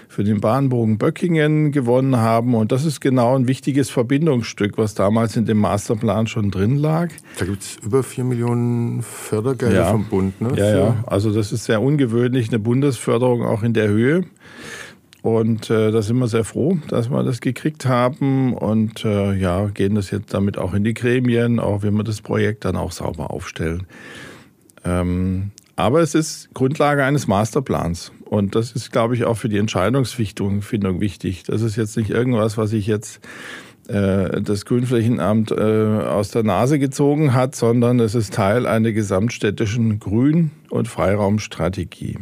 für 0.08 0.24
den 0.24 0.40
Bahnbogen 0.40 0.98
Böckingen 0.98 1.70
gewonnen 1.70 2.16
haben. 2.16 2.54
Und 2.56 2.72
das 2.72 2.84
ist 2.84 3.00
genau 3.00 3.36
ein 3.36 3.46
wichtiges 3.46 3.88
Verbindungsstück, 3.88 4.76
was 4.76 4.94
damals 4.94 5.36
in 5.36 5.46
dem 5.46 5.58
Masterplan 5.58 6.26
schon 6.26 6.50
drin 6.50 6.76
lag. 6.76 7.10
Da 7.38 7.44
gibt 7.44 7.62
es 7.62 7.76
über 7.76 8.02
vier 8.02 8.24
Millionen 8.24 9.02
Fördergelder 9.02 9.76
ja. 9.76 9.90
vom 9.92 10.04
Bund. 10.06 10.40
Ne? 10.40 10.52
Ja, 10.56 10.76
ja. 10.76 11.04
Also 11.06 11.32
das 11.32 11.52
ist 11.52 11.64
sehr 11.64 11.80
ungewöhnlich, 11.80 12.48
eine 12.48 12.58
Bundesförderung 12.58 13.44
auch 13.44 13.62
in 13.62 13.72
der 13.72 13.88
Höhe. 13.88 14.24
Und 15.22 15.68
äh, 15.68 15.90
da 15.90 16.00
sind 16.00 16.18
wir 16.18 16.28
sehr 16.28 16.44
froh, 16.44 16.78
dass 16.88 17.10
wir 17.10 17.22
das 17.22 17.40
gekriegt 17.40 17.86
haben 17.86 18.54
und 18.54 19.04
äh, 19.04 19.34
ja, 19.34 19.66
gehen 19.66 19.94
das 19.94 20.10
jetzt 20.10 20.32
damit 20.32 20.56
auch 20.56 20.72
in 20.72 20.82
die 20.82 20.94
Gremien, 20.94 21.60
auch 21.60 21.82
wenn 21.82 21.94
wir 21.94 22.04
das 22.04 22.22
Projekt 22.22 22.64
dann 22.64 22.76
auch 22.76 22.92
sauber 22.92 23.30
aufstellen. 23.30 23.86
Ähm, 24.84 25.50
aber 25.76 26.00
es 26.00 26.14
ist 26.14 26.52
Grundlage 26.54 27.04
eines 27.04 27.26
Masterplans. 27.26 28.12
Und 28.24 28.54
das 28.54 28.72
ist, 28.72 28.92
glaube 28.92 29.14
ich, 29.14 29.24
auch 29.24 29.36
für 29.36 29.48
die 29.48 29.58
Entscheidungsfindung 29.58 31.00
wichtig. 31.00 31.42
Das 31.44 31.62
ist 31.62 31.76
jetzt 31.76 31.96
nicht 31.96 32.10
irgendwas, 32.10 32.56
was 32.56 32.72
ich 32.72 32.86
jetzt 32.86 33.20
äh, 33.88 34.40
das 34.40 34.66
Grünflächenamt 34.66 35.50
äh, 35.50 35.54
aus 35.54 36.30
der 36.30 36.44
Nase 36.44 36.78
gezogen 36.78 37.34
hat, 37.34 37.56
sondern 37.56 37.98
es 37.98 38.14
ist 38.14 38.34
Teil 38.34 38.66
einer 38.66 38.92
gesamtstädtischen 38.92 39.98
Grün- 39.98 40.50
und 40.70 40.86
Freiraumstrategie. 40.86 42.18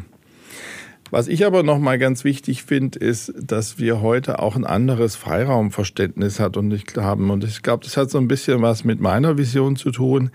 Was 1.10 1.28
ich 1.28 1.46
aber 1.46 1.62
noch 1.62 1.78
mal 1.78 1.98
ganz 1.98 2.24
wichtig 2.24 2.64
finde, 2.64 2.98
ist, 2.98 3.32
dass 3.40 3.78
wir 3.78 4.00
heute 4.02 4.40
auch 4.40 4.56
ein 4.56 4.66
anderes 4.66 5.16
Freiraumverständnis 5.16 6.38
hat 6.38 6.56
und 6.56 6.72
ich 6.72 6.84
haben 6.96 7.30
und 7.30 7.44
ich 7.44 7.62
glaube, 7.62 7.84
das 7.84 7.96
hat 7.96 8.10
so 8.10 8.18
ein 8.18 8.28
bisschen 8.28 8.60
was 8.62 8.84
mit 8.84 9.00
meiner 9.00 9.38
Vision 9.38 9.76
zu 9.76 9.90
tun. 9.90 10.30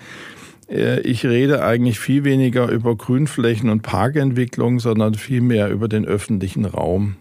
Äh, 0.69 1.01
ich 1.01 1.25
rede 1.25 1.63
eigentlich 1.63 1.99
viel 1.99 2.23
weniger 2.23 2.69
über 2.69 2.95
Grünflächen 2.95 3.69
und 3.69 3.81
Parkentwicklung, 3.81 4.79
sondern 4.79 5.13
viel 5.13 5.41
mehr 5.41 5.69
über 5.69 5.87
den 5.87 6.05
öffentlichen 6.05 6.65
Raum. 6.65 7.17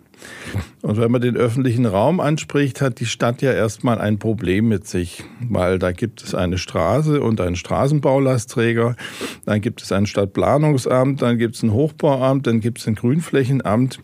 Und 0.82 0.96
wenn 0.96 1.10
man 1.10 1.20
den 1.20 1.36
öffentlichen 1.36 1.86
Raum 1.86 2.20
anspricht, 2.20 2.80
hat 2.80 3.00
die 3.00 3.06
Stadt 3.06 3.40
ja 3.40 3.52
erstmal 3.52 3.98
ein 3.98 4.18
Problem 4.18 4.68
mit 4.68 4.86
sich, 4.86 5.24
weil 5.48 5.78
da 5.78 5.92
gibt 5.92 6.22
es 6.22 6.34
eine 6.34 6.58
Straße 6.58 7.20
und 7.20 7.40
einen 7.40 7.56
Straßenbaulastträger, 7.56 8.96
dann 9.44 9.60
gibt 9.60 9.82
es 9.82 9.92
ein 9.92 10.06
Stadtplanungsamt, 10.06 11.22
dann 11.22 11.38
gibt 11.38 11.54
es 11.54 11.62
ein 11.62 11.72
Hochbauamt, 11.72 12.46
dann 12.46 12.60
gibt 12.60 12.80
es 12.80 12.88
ein 12.88 12.96
Grünflächenamt. 12.96 14.00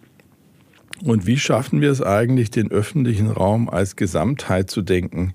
Und 1.04 1.26
wie 1.26 1.38
schaffen 1.38 1.80
wir 1.80 1.90
es 1.90 2.02
eigentlich, 2.02 2.50
den 2.50 2.70
öffentlichen 2.70 3.30
Raum 3.30 3.68
als 3.68 3.96
Gesamtheit 3.96 4.70
zu 4.70 4.82
denken? 4.82 5.34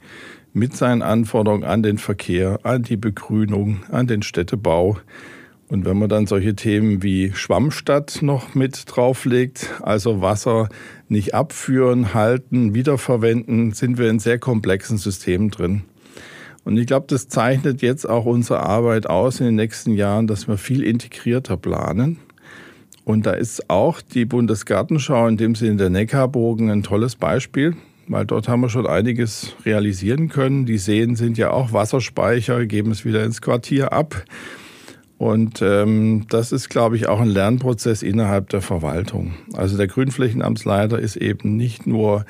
Mit 0.53 0.75
seinen 0.75 1.01
Anforderungen 1.01 1.63
an 1.63 1.83
den 1.83 1.97
Verkehr, 1.97 2.59
an 2.63 2.83
die 2.83 2.97
Begrünung, 2.97 3.83
an 3.89 4.07
den 4.07 4.21
Städtebau. 4.21 4.97
Und 5.73 5.85
wenn 5.85 5.97
man 5.97 6.07
dann 6.07 6.27
solche 6.27 6.53
Themen 6.53 7.01
wie 7.01 7.31
Schwammstadt 7.33 8.19
noch 8.21 8.53
mit 8.53 8.83
drauflegt, 8.85 9.71
also 9.81 10.21
Wasser 10.21 10.69
nicht 11.07 11.33
abführen, 11.33 12.13
halten, 12.13 12.75
wiederverwenden, 12.75 13.71
sind 13.71 13.97
wir 13.97 14.07
in 14.07 14.19
sehr 14.19 14.37
komplexen 14.37 14.99
Systemen 14.99 15.49
drin. 15.49 15.81
Und 16.63 16.77
ich 16.77 16.85
glaube, 16.85 17.07
das 17.09 17.27
zeichnet 17.27 17.81
jetzt 17.81 18.07
auch 18.07 18.25
unsere 18.25 18.59
Arbeit 18.59 19.09
aus 19.09 19.39
in 19.39 19.47
den 19.47 19.55
nächsten 19.55 19.95
Jahren, 19.95 20.27
dass 20.27 20.47
wir 20.47 20.59
viel 20.59 20.83
integrierter 20.83 21.57
planen. 21.57 22.19
Und 23.03 23.25
da 23.25 23.31
ist 23.31 23.71
auch 23.71 23.99
die 23.99 24.25
Bundesgartenschau 24.25 25.27
in 25.27 25.37
dem 25.37 25.55
Sinne 25.55 25.77
der 25.77 25.89
Neckarbogen 25.89 26.69
ein 26.69 26.83
tolles 26.83 27.15
Beispiel, 27.15 27.75
weil 28.07 28.27
dort 28.27 28.47
haben 28.47 28.61
wir 28.61 28.69
schon 28.69 28.85
einiges 28.85 29.55
realisieren 29.65 30.29
können. 30.29 30.67
Die 30.67 30.77
Seen 30.77 31.15
sind 31.15 31.39
ja 31.39 31.49
auch 31.49 31.73
Wasserspeicher, 31.73 32.67
geben 32.67 32.91
es 32.91 33.05
wieder 33.05 33.23
ins 33.23 33.41
Quartier 33.41 33.91
ab. 33.91 34.23
Und 35.23 35.61
ähm, 35.61 36.25
das 36.27 36.51
ist, 36.51 36.67
glaube 36.67 36.97
ich, 36.97 37.07
auch 37.07 37.21
ein 37.21 37.29
Lernprozess 37.29 38.03
innerhalb 38.03 38.49
der 38.49 38.61
Verwaltung. 38.61 39.35
Also 39.53 39.77
der 39.77 39.87
Grünflächenamtsleiter 39.87 40.99
ist 40.99 41.15
eben 41.15 41.55
nicht 41.55 41.87
nur 41.87 42.25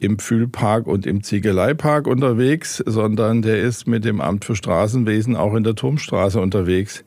im 0.00 0.18
Pfühlpark 0.18 0.86
und 0.86 1.04
im 1.04 1.22
Ziegeleipark 1.22 2.06
unterwegs, 2.06 2.82
sondern 2.86 3.42
der 3.42 3.60
ist 3.60 3.86
mit 3.86 4.06
dem 4.06 4.22
Amt 4.22 4.46
für 4.46 4.56
Straßenwesen 4.56 5.36
auch 5.36 5.54
in 5.54 5.62
der 5.62 5.74
Turmstraße 5.74 6.40
unterwegs. 6.40 7.04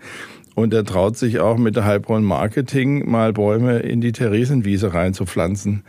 Und 0.53 0.75
er 0.75 0.83
traut 0.83 1.17
sich 1.17 1.39
auch 1.39 1.57
mit 1.57 1.75
der 1.75 1.85
Heilbronn 1.85 2.23
Marketing 2.23 3.09
mal 3.09 3.33
Bäume 3.33 3.79
in 3.79 3.99
die 3.99 4.11
Theresienwiese 4.11 4.93
reinzupflanzen. 4.93 5.81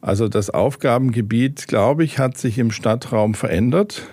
Also 0.00 0.26
das 0.26 0.48
Aufgabengebiet, 0.48 1.68
glaube 1.68 2.02
ich, 2.02 2.18
hat 2.18 2.38
sich 2.38 2.58
im 2.58 2.70
Stadtraum 2.70 3.34
verändert. 3.34 4.06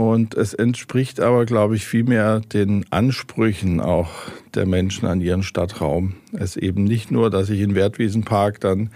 Und 0.00 0.34
es 0.34 0.54
entspricht 0.54 1.20
aber, 1.20 1.44
glaube 1.44 1.76
ich, 1.76 1.84
vielmehr 1.84 2.40
den 2.40 2.86
Ansprüchen 2.88 3.80
auch 3.80 4.08
der 4.54 4.64
Menschen 4.64 5.06
an 5.06 5.20
ihren 5.20 5.42
Stadtraum. 5.42 6.14
Es 6.32 6.56
eben 6.56 6.84
nicht 6.84 7.10
nur, 7.10 7.28
dass 7.28 7.50
ich 7.50 7.60
in 7.60 7.74
Wertwiesenpark 7.74 8.60
dann 8.60 8.88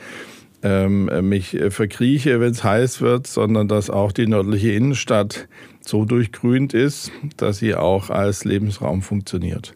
ähm, 0.62 1.10
mich 1.28 1.58
verkrieche, 1.68 2.40
wenn 2.40 2.52
es 2.52 2.64
heiß 2.64 3.02
wird, 3.02 3.26
sondern 3.26 3.68
dass 3.68 3.90
auch 3.90 4.12
die 4.12 4.26
nördliche 4.26 4.72
Innenstadt 4.72 5.46
so 5.82 6.06
durchgrünt 6.06 6.72
ist, 6.72 7.12
dass 7.36 7.58
sie 7.58 7.74
auch 7.74 8.08
als 8.08 8.46
Lebensraum 8.46 9.02
funktioniert. 9.02 9.74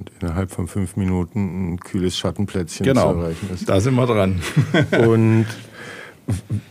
Und 0.00 0.10
innerhalb 0.20 0.50
von 0.50 0.66
fünf 0.66 0.96
Minuten 0.96 1.74
ein 1.74 1.78
kühles 1.78 2.18
Schattenplätzchen 2.18 2.84
genau, 2.84 3.12
zu 3.12 3.18
erreichen 3.20 3.48
ist. 3.54 3.68
Da 3.68 3.80
sind 3.80 3.94
wir 3.94 4.06
dran. 4.06 4.40
Und 5.06 5.46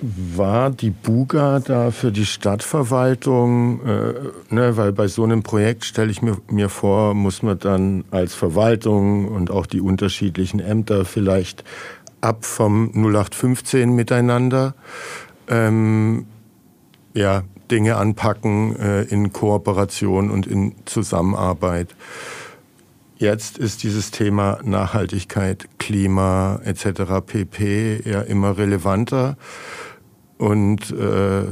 war 0.01 0.71
die 0.71 0.89
Buga 0.89 1.59
da 1.59 1.91
für 1.91 2.11
die 2.11 2.25
Stadtverwaltung, 2.25 3.81
äh, 3.85 4.13
ne, 4.49 4.77
weil 4.77 4.91
bei 4.91 5.07
so 5.07 5.23
einem 5.23 5.43
Projekt 5.43 5.85
stelle 5.85 6.11
ich 6.11 6.21
mir, 6.21 6.37
mir 6.49 6.69
vor, 6.69 7.13
muss 7.13 7.43
man 7.43 7.59
dann 7.59 8.03
als 8.11 8.33
Verwaltung 8.33 9.27
und 9.27 9.51
auch 9.51 9.65
die 9.65 9.81
unterschiedlichen 9.81 10.59
Ämter 10.59 11.05
vielleicht 11.05 11.63
ab 12.21 12.45
vom 12.45 12.91
0815 12.95 13.93
miteinander 13.93 14.75
ähm, 15.47 16.25
ja, 17.13 17.43
Dinge 17.69 17.97
anpacken 17.97 18.75
äh, 18.77 19.03
in 19.03 19.33
Kooperation 19.33 20.31
und 20.31 20.47
in 20.47 20.75
Zusammenarbeit. 20.85 21.95
Jetzt 23.23 23.57
ist 23.57 23.83
dieses 23.83 24.11
Thema 24.11 24.59
Nachhaltigkeit, 24.65 25.69
Klima 25.79 26.59
etc. 26.65 27.25
pp. 27.25 28.01
ja 28.03 28.19
immer 28.19 28.57
relevanter. 28.57 29.37
Und 30.37 30.91
äh, 30.91 31.43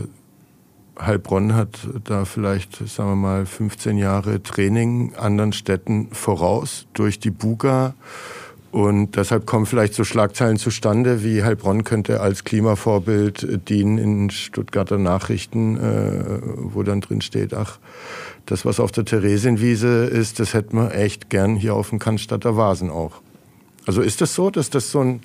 Heilbronn 1.00 1.56
hat 1.56 1.88
da 2.04 2.26
vielleicht, 2.26 2.76
sagen 2.90 3.12
wir 3.12 3.16
mal, 3.16 3.46
15 3.46 3.98
Jahre 3.98 4.44
Training 4.44 5.14
anderen 5.16 5.54
Städten 5.54 6.10
voraus 6.12 6.88
durch 6.92 7.22
die 7.22 7.32
Buga. 7.32 7.94
Und 8.72 9.16
deshalb 9.16 9.46
kommen 9.46 9.66
vielleicht 9.66 9.94
so 9.94 10.04
Schlagzeilen 10.04 10.58
zustande, 10.58 11.24
wie 11.24 11.42
Heilbronn 11.42 11.86
könnte 11.86 12.20
als 12.20 12.44
Klimavorbild 12.44 13.70
dienen 13.70 13.98
in 13.98 14.30
Stuttgarter 14.30 14.98
Nachrichten, 14.98 15.78
äh, 15.78 16.40
wo 16.58 16.84
dann 16.84 17.00
drin 17.00 17.22
steht, 17.22 17.54
ach, 17.54 17.80
das, 18.46 18.66
was 18.66 18.80
auf 18.80 18.92
der 18.92 19.06
Theresienwiese 19.06 20.06
ist, 20.06 20.40
das 20.40 20.54
hätten 20.54 20.78
wir 20.78 20.94
echt 20.94 21.30
gern 21.30 21.56
hier 21.56 21.76
auf 21.76 21.90
dem 21.90 22.00
Cannstatter 22.00 22.58
Vasen 22.58 22.90
auch. 22.90 23.22
Also 23.86 24.02
ist 24.02 24.22
das 24.22 24.36
so, 24.36 24.50
dass 24.50 24.70
das 24.70 24.92
so 24.92 25.02
ein 25.02 25.22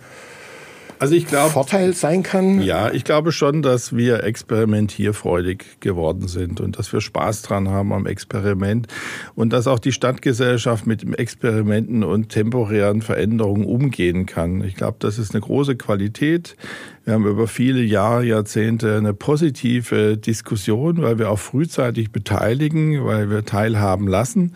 also 0.98 1.14
ich 1.14 1.26
glaub, 1.26 1.50
Vorteil 1.52 1.92
sein 1.92 2.22
kann? 2.22 2.60
Ja, 2.62 2.90
ich 2.90 3.04
glaube 3.04 3.32
schon, 3.32 3.62
dass 3.62 3.96
wir 3.96 4.24
experimentierfreudig 4.24 5.80
geworden 5.80 6.28
sind 6.28 6.60
und 6.60 6.78
dass 6.78 6.92
wir 6.92 7.00
Spaß 7.00 7.42
dran 7.42 7.68
haben 7.68 7.92
am 7.92 8.06
Experiment 8.06 8.86
und 9.34 9.52
dass 9.52 9.66
auch 9.66 9.78
die 9.78 9.92
Stadtgesellschaft 9.92 10.86
mit 10.86 11.18
Experimenten 11.18 12.04
und 12.04 12.30
temporären 12.30 13.02
Veränderungen 13.02 13.64
umgehen 13.64 14.26
kann. 14.26 14.62
Ich 14.62 14.74
glaube, 14.74 14.96
das 15.00 15.18
ist 15.18 15.34
eine 15.34 15.40
große 15.40 15.76
Qualität. 15.76 16.56
Wir 17.04 17.14
haben 17.14 17.26
über 17.26 17.46
viele 17.46 17.82
Jahre, 17.82 18.24
Jahrzehnte 18.24 18.96
eine 18.96 19.14
positive 19.14 20.16
Diskussion, 20.16 21.02
weil 21.02 21.18
wir 21.18 21.30
auch 21.30 21.38
frühzeitig 21.38 22.10
beteiligen, 22.10 23.04
weil 23.04 23.30
wir 23.30 23.44
teilhaben 23.44 24.08
lassen. 24.08 24.54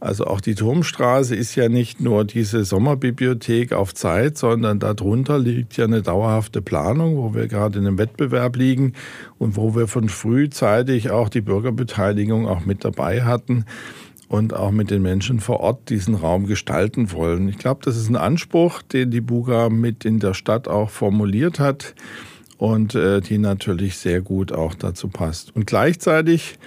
Also 0.00 0.26
auch 0.26 0.40
die 0.40 0.54
Turmstraße 0.54 1.34
ist 1.34 1.56
ja 1.56 1.68
nicht 1.68 2.00
nur 2.00 2.24
diese 2.24 2.64
Sommerbibliothek 2.64 3.72
auf 3.72 3.94
Zeit, 3.94 4.38
sondern 4.38 4.78
darunter 4.78 5.38
liegt 5.38 5.76
ja 5.76 5.86
eine 5.86 6.02
dauerhafte 6.02 6.62
Planung, 6.62 7.16
wo 7.16 7.34
wir 7.34 7.48
gerade 7.48 7.80
in 7.80 7.86
einem 7.86 7.98
Wettbewerb 7.98 8.56
liegen 8.56 8.92
und 9.38 9.56
wo 9.56 9.74
wir 9.74 9.88
von 9.88 10.08
frühzeitig 10.08 11.10
auch 11.10 11.28
die 11.28 11.40
Bürgerbeteiligung 11.40 12.46
auch 12.46 12.64
mit 12.64 12.84
dabei 12.84 13.24
hatten 13.24 13.64
und 14.28 14.54
auch 14.54 14.70
mit 14.70 14.90
den 14.90 15.02
Menschen 15.02 15.40
vor 15.40 15.60
Ort 15.60 15.90
diesen 15.90 16.14
Raum 16.14 16.46
gestalten 16.46 17.10
wollen. 17.10 17.48
Ich 17.48 17.58
glaube, 17.58 17.80
das 17.84 17.96
ist 17.96 18.08
ein 18.08 18.16
Anspruch, 18.16 18.82
den 18.82 19.10
die 19.10 19.20
Buga 19.20 19.68
mit 19.68 20.04
in 20.04 20.20
der 20.20 20.34
Stadt 20.34 20.68
auch 20.68 20.90
formuliert 20.90 21.58
hat 21.58 21.94
und 22.56 22.94
äh, 22.94 23.20
die 23.20 23.38
natürlich 23.38 23.96
sehr 23.96 24.20
gut 24.20 24.52
auch 24.52 24.74
dazu 24.74 25.08
passt. 25.08 25.56
Und 25.56 25.66
gleichzeitig 25.66 26.58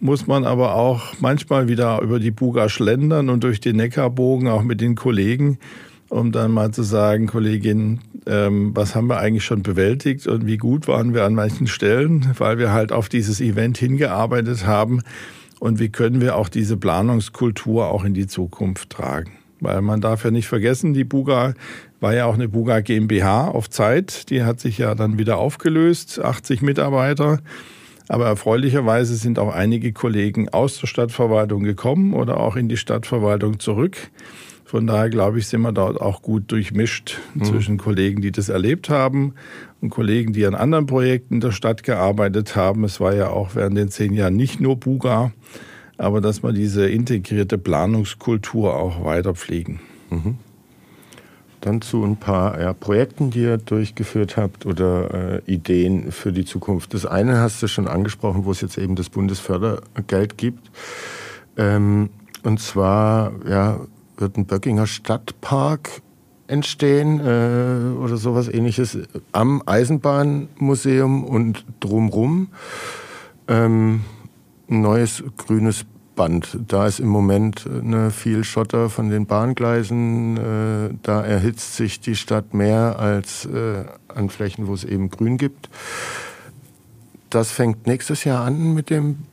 muss 0.00 0.26
man 0.26 0.44
aber 0.44 0.74
auch 0.74 1.14
manchmal 1.20 1.68
wieder 1.68 2.00
über 2.00 2.18
die 2.18 2.30
Buga 2.30 2.68
schlendern 2.68 3.28
und 3.28 3.44
durch 3.44 3.60
den 3.60 3.76
Neckarbogen 3.76 4.48
auch 4.48 4.62
mit 4.62 4.80
den 4.80 4.94
Kollegen, 4.94 5.58
um 6.08 6.32
dann 6.32 6.50
mal 6.52 6.72
zu 6.72 6.82
sagen, 6.82 7.26
Kollegin, 7.26 8.00
ähm, 8.26 8.72
was 8.74 8.94
haben 8.94 9.08
wir 9.08 9.18
eigentlich 9.18 9.44
schon 9.44 9.62
bewältigt 9.62 10.26
und 10.26 10.46
wie 10.46 10.56
gut 10.56 10.88
waren 10.88 11.14
wir 11.14 11.24
an 11.24 11.34
manchen 11.34 11.66
Stellen, 11.66 12.34
weil 12.38 12.58
wir 12.58 12.72
halt 12.72 12.92
auf 12.92 13.08
dieses 13.08 13.40
Event 13.40 13.78
hingearbeitet 13.78 14.66
haben 14.66 15.02
und 15.60 15.78
wie 15.78 15.90
können 15.90 16.20
wir 16.20 16.36
auch 16.36 16.48
diese 16.48 16.78
Planungskultur 16.78 17.86
auch 17.88 18.04
in 18.04 18.14
die 18.14 18.26
Zukunft 18.26 18.90
tragen. 18.90 19.32
Weil 19.60 19.82
man 19.82 20.00
darf 20.00 20.24
ja 20.24 20.30
nicht 20.30 20.48
vergessen, 20.48 20.94
die 20.94 21.04
Buga 21.04 21.52
war 22.00 22.14
ja 22.14 22.24
auch 22.24 22.34
eine 22.34 22.48
Buga 22.48 22.80
GmbH 22.80 23.48
auf 23.48 23.68
Zeit, 23.68 24.30
die 24.30 24.42
hat 24.42 24.58
sich 24.58 24.78
ja 24.78 24.94
dann 24.94 25.18
wieder 25.18 25.36
aufgelöst, 25.36 26.18
80 26.18 26.62
Mitarbeiter. 26.62 27.40
Aber 28.10 28.26
erfreulicherweise 28.26 29.14
sind 29.14 29.38
auch 29.38 29.54
einige 29.54 29.92
Kollegen 29.92 30.48
aus 30.48 30.80
der 30.80 30.88
Stadtverwaltung 30.88 31.62
gekommen 31.62 32.12
oder 32.12 32.40
auch 32.40 32.56
in 32.56 32.68
die 32.68 32.76
Stadtverwaltung 32.76 33.60
zurück. 33.60 34.10
Von 34.64 34.88
daher 34.88 35.10
glaube 35.10 35.38
ich, 35.38 35.46
sind 35.46 35.60
wir 35.60 35.70
dort 35.70 36.00
auch 36.00 36.20
gut 36.20 36.50
durchmischt 36.50 37.18
mhm. 37.34 37.44
zwischen 37.44 37.78
Kollegen, 37.78 38.20
die 38.20 38.32
das 38.32 38.48
erlebt 38.48 38.90
haben 38.90 39.34
und 39.80 39.90
Kollegen, 39.90 40.32
die 40.32 40.44
an 40.44 40.56
anderen 40.56 40.86
Projekten 40.86 41.38
der 41.38 41.52
Stadt 41.52 41.84
gearbeitet 41.84 42.56
haben. 42.56 42.82
Es 42.82 42.98
war 42.98 43.14
ja 43.14 43.28
auch 43.28 43.54
während 43.54 43.76
den 43.76 43.90
zehn 43.90 44.12
Jahren 44.12 44.34
nicht 44.34 44.60
nur 44.60 44.74
Buga, 44.74 45.30
aber 45.96 46.20
dass 46.20 46.42
wir 46.42 46.52
diese 46.52 46.88
integrierte 46.88 47.58
Planungskultur 47.58 48.76
auch 48.76 49.04
weiter 49.04 49.36
pflegen. 49.36 49.78
Mhm. 50.10 50.36
Dann 51.60 51.82
zu 51.82 52.02
ein 52.04 52.16
paar 52.16 52.58
ja, 52.60 52.72
Projekten, 52.72 53.30
die 53.30 53.42
ihr 53.42 53.58
durchgeführt 53.58 54.36
habt 54.36 54.64
oder 54.64 55.42
äh, 55.46 55.52
Ideen 55.52 56.10
für 56.10 56.32
die 56.32 56.44
Zukunft. 56.44 56.94
Das 56.94 57.04
eine 57.04 57.38
hast 57.38 57.62
du 57.62 57.68
schon 57.68 57.86
angesprochen, 57.86 58.44
wo 58.44 58.50
es 58.50 58.60
jetzt 58.60 58.78
eben 58.78 58.96
das 58.96 59.10
Bundesfördergeld 59.10 60.38
gibt. 60.38 60.70
Ähm, 61.56 62.10
und 62.42 62.60
zwar 62.60 63.32
ja, 63.46 63.80
wird 64.16 64.36
ein 64.36 64.46
Böckinger 64.46 64.86
Stadtpark 64.86 66.02
entstehen 66.46 67.20
äh, 67.20 67.96
oder 67.96 68.16
sowas 68.16 68.48
ähnliches 68.48 68.98
am 69.32 69.62
Eisenbahnmuseum 69.66 71.24
und 71.24 71.64
drumrum. 71.78 72.48
Ähm, 73.48 74.02
ein 74.68 74.80
neues 74.80 75.22
grünes 75.36 75.84
Band. 76.20 76.58
Da 76.68 76.86
ist 76.86 77.00
im 77.00 77.08
Moment 77.08 77.64
äh, 77.64 77.82
ne, 77.82 78.10
viel 78.10 78.44
Schotter 78.44 78.90
von 78.90 79.08
den 79.08 79.24
Bahngleisen. 79.24 80.36
Äh, 80.36 80.94
da 81.02 81.24
erhitzt 81.24 81.76
sich 81.76 81.98
die 81.98 82.14
Stadt 82.14 82.52
mehr 82.52 82.98
als 82.98 83.46
äh, 83.46 83.86
an 84.08 84.28
Flächen, 84.28 84.66
wo 84.66 84.74
es 84.74 84.84
eben 84.84 85.08
Grün 85.08 85.38
gibt. 85.38 85.70
Das 87.30 87.50
fängt 87.50 87.86
nächstes 87.86 88.24
Jahr 88.24 88.44
an 88.44 88.74
mit 88.74 88.90
dem 88.90 89.29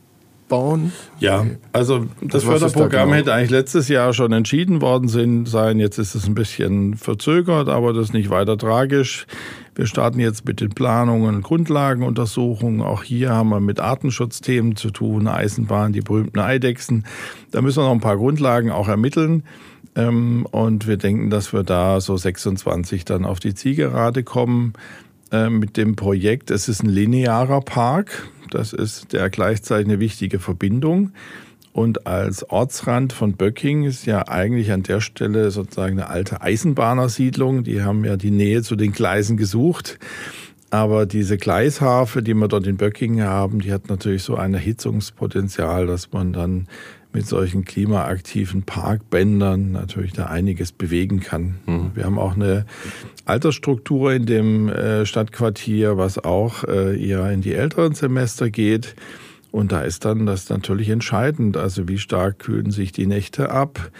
Bauen? 0.48 0.92
Ja, 1.20 1.46
also 1.72 2.06
das 2.20 2.44
Förderprogramm 2.44 2.90
da 2.90 3.04
genau? 3.04 3.12
hätte 3.14 3.34
eigentlich 3.34 3.50
letztes 3.50 3.88
Jahr 3.88 4.12
schon 4.12 4.32
entschieden 4.32 4.80
worden 4.80 5.08
sein. 5.46 5.78
Jetzt 5.78 5.98
ist 5.98 6.14
es 6.14 6.26
ein 6.26 6.34
bisschen 6.34 6.94
verzögert, 6.96 7.68
aber 7.68 7.92
das 7.92 8.06
ist 8.06 8.12
nicht 8.12 8.30
weiter 8.30 8.56
tragisch. 8.56 9.26
Wir 9.74 9.86
starten 9.86 10.18
jetzt 10.18 10.44
mit 10.44 10.60
den 10.60 10.70
Planungen 10.70 11.36
und 11.36 11.42
Grundlagenuntersuchungen. 11.42 12.82
Auch 12.82 13.04
hier 13.04 13.30
haben 13.30 13.50
wir 13.50 13.60
mit 13.60 13.78
Artenschutzthemen 13.78 14.74
zu 14.74 14.90
tun, 14.90 15.28
Eisenbahn, 15.28 15.92
die 15.92 16.00
berühmten 16.00 16.40
Eidechsen. 16.40 17.04
Da 17.52 17.62
müssen 17.62 17.78
wir 17.78 17.84
noch 17.86 17.92
ein 17.92 18.00
paar 18.00 18.16
Grundlagen 18.16 18.70
auch 18.70 18.88
ermitteln. 18.88 19.44
Ähm, 19.94 20.46
und 20.50 20.86
wir 20.86 20.96
denken, 20.96 21.30
dass 21.30 21.52
wir 21.52 21.62
da 21.62 22.00
so 22.00 22.16
26 22.16 23.04
dann 23.04 23.24
auf 23.24 23.38
die 23.38 23.54
Zielgerade 23.54 24.24
kommen 24.24 24.72
äh, 25.32 25.50
mit 25.50 25.76
dem 25.76 25.96
Projekt. 25.96 26.50
Es 26.50 26.68
ist 26.68 26.82
ein 26.82 26.88
linearer 26.88 27.60
Park. 27.60 28.28
Das 28.50 28.72
ist 28.72 29.12
der 29.12 29.30
gleichzeitig 29.30 29.86
eine 29.86 30.00
wichtige 30.00 30.38
Verbindung. 30.38 31.12
Und 31.72 32.06
als 32.06 32.48
Ortsrand 32.50 33.12
von 33.12 33.34
Böcking 33.34 33.84
ist 33.84 34.06
ja 34.06 34.26
eigentlich 34.26 34.72
an 34.72 34.82
der 34.82 35.00
Stelle 35.00 35.50
sozusagen 35.50 36.00
eine 36.00 36.10
alte 36.10 36.40
Eisenbahnersiedlung. 36.40 37.62
Die 37.62 37.82
haben 37.82 38.04
ja 38.04 38.16
die 38.16 38.30
Nähe 38.30 38.62
zu 38.62 38.74
den 38.74 38.92
Gleisen 38.92 39.36
gesucht. 39.36 39.98
Aber 40.70 41.06
diese 41.06 41.38
Gleisharfe, 41.38 42.22
die 42.22 42.34
wir 42.34 42.48
dort 42.48 42.66
in 42.66 42.76
Böckingen 42.76 43.26
haben, 43.26 43.60
die 43.60 43.72
hat 43.72 43.88
natürlich 43.88 44.22
so 44.22 44.36
ein 44.36 44.54
Erhitzungspotenzial, 44.54 45.86
dass 45.86 46.12
man 46.12 46.32
dann 46.32 46.68
mit 47.12 47.26
solchen 47.26 47.64
klimaaktiven 47.64 48.62
Parkbändern 48.62 49.72
natürlich 49.72 50.12
da 50.12 50.26
einiges 50.26 50.72
bewegen 50.72 51.20
kann. 51.20 51.58
Mhm. 51.66 51.90
Wir 51.94 52.04
haben 52.04 52.18
auch 52.18 52.36
eine 52.36 52.66
Altersstruktur 53.24 54.12
in 54.12 54.26
dem 54.26 54.68
äh, 54.68 55.06
Stadtquartier, 55.06 55.96
was 55.96 56.18
auch 56.18 56.64
äh, 56.64 57.02
eher 57.02 57.30
in 57.30 57.40
die 57.40 57.54
älteren 57.54 57.94
Semester 57.94 58.50
geht. 58.50 58.94
Und 59.50 59.72
da 59.72 59.80
ist 59.80 60.04
dann 60.04 60.26
das 60.26 60.48
natürlich 60.50 60.90
entscheidend. 60.90 61.56
Also 61.56 61.88
wie 61.88 61.98
stark 61.98 62.38
kühlen 62.40 62.70
sich 62.70 62.92
die 62.92 63.06
Nächte 63.06 63.50
ab? 63.50 63.90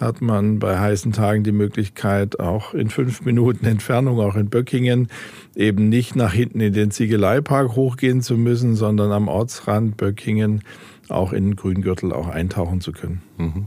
Hat 0.00 0.20
man 0.20 0.58
bei 0.58 0.78
heißen 0.78 1.12
Tagen 1.12 1.42
die 1.42 1.52
Möglichkeit, 1.52 2.38
auch 2.38 2.74
in 2.74 2.90
fünf 2.90 3.22
Minuten 3.22 3.64
Entfernung, 3.64 4.20
auch 4.20 4.36
in 4.36 4.50
Böckingen, 4.50 5.08
eben 5.54 5.88
nicht 5.88 6.16
nach 6.16 6.34
hinten 6.34 6.60
in 6.60 6.72
den 6.72 6.90
Ziegeleipark 6.90 7.76
hochgehen 7.76 8.20
zu 8.20 8.36
müssen, 8.36 8.74
sondern 8.74 9.12
am 9.12 9.28
Ortsrand 9.28 9.96
Böckingen 9.96 10.62
auch 11.08 11.32
in 11.32 11.44
den 11.44 11.56
Grüngürtel 11.56 12.12
auch 12.12 12.28
eintauchen 12.28 12.80
zu 12.80 12.92
können. 12.92 13.22
Mhm. 13.38 13.66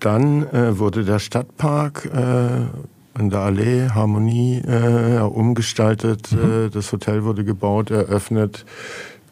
Dann 0.00 0.46
äh, 0.48 0.78
wurde 0.78 1.04
der 1.04 1.18
Stadtpark 1.18 2.08
äh, 2.12 3.20
in 3.20 3.30
der 3.30 3.40
Allee 3.40 3.88
Harmonie 3.88 4.58
äh, 4.58 5.18
umgestaltet. 5.18 6.30
Mhm. 6.32 6.66
Äh, 6.66 6.70
das 6.70 6.92
Hotel 6.92 7.24
wurde 7.24 7.44
gebaut, 7.44 7.90
eröffnet 7.90 8.64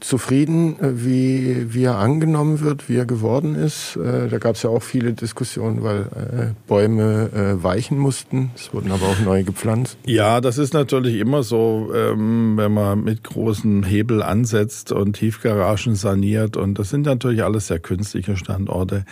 zufrieden, 0.01 0.79
äh, 0.81 1.05
wie, 1.05 1.75
wie 1.75 1.85
er 1.85 1.99
angenommen 1.99 2.61
wird, 2.61 2.89
wie 2.89 2.97
er 2.97 3.07
geworden 3.07 3.55
ist. 3.55 3.97
Äh, 3.97 4.29
da 4.29 4.39
gab 4.39 4.57
es 4.57 4.63
ja 4.63 4.71
auch 4.71 4.83
viele 4.83 5.13
Diskussionen, 5.13 5.83
weil 5.83 6.01
äh, 6.01 6.55
Bäume 6.67 7.57
weichen 7.63 7.99
mussten. 7.99 8.51
Es 8.55 8.73
wurden 8.73 8.91
aber 8.91 9.07
auch 9.07 9.19
neue 9.21 9.45
gepflanzt. 9.45 9.99
Ja, 10.07 10.41
das 10.41 10.59
ist 10.59 10.75
natürlich 10.75 11.19
immer 11.19 11.43
so, 11.43 11.91
ähm, 11.95 12.57
wenn 12.57 12.73
man 12.73 13.05
mit 13.05 13.25
großen 13.25 13.83
Hebel 13.83 14.23
ansetzt 14.23 14.93
und 14.93 15.15
Tiefgaragen 15.15 15.95
saniert. 15.95 16.57
Und 16.57 16.79
das 16.79 16.91
sind 16.91 17.07
natürlich 17.07 17.43
alles 17.43 17.69
sehr 17.69 17.79
künstliche 17.79 18.37
Standorte. 18.37 19.05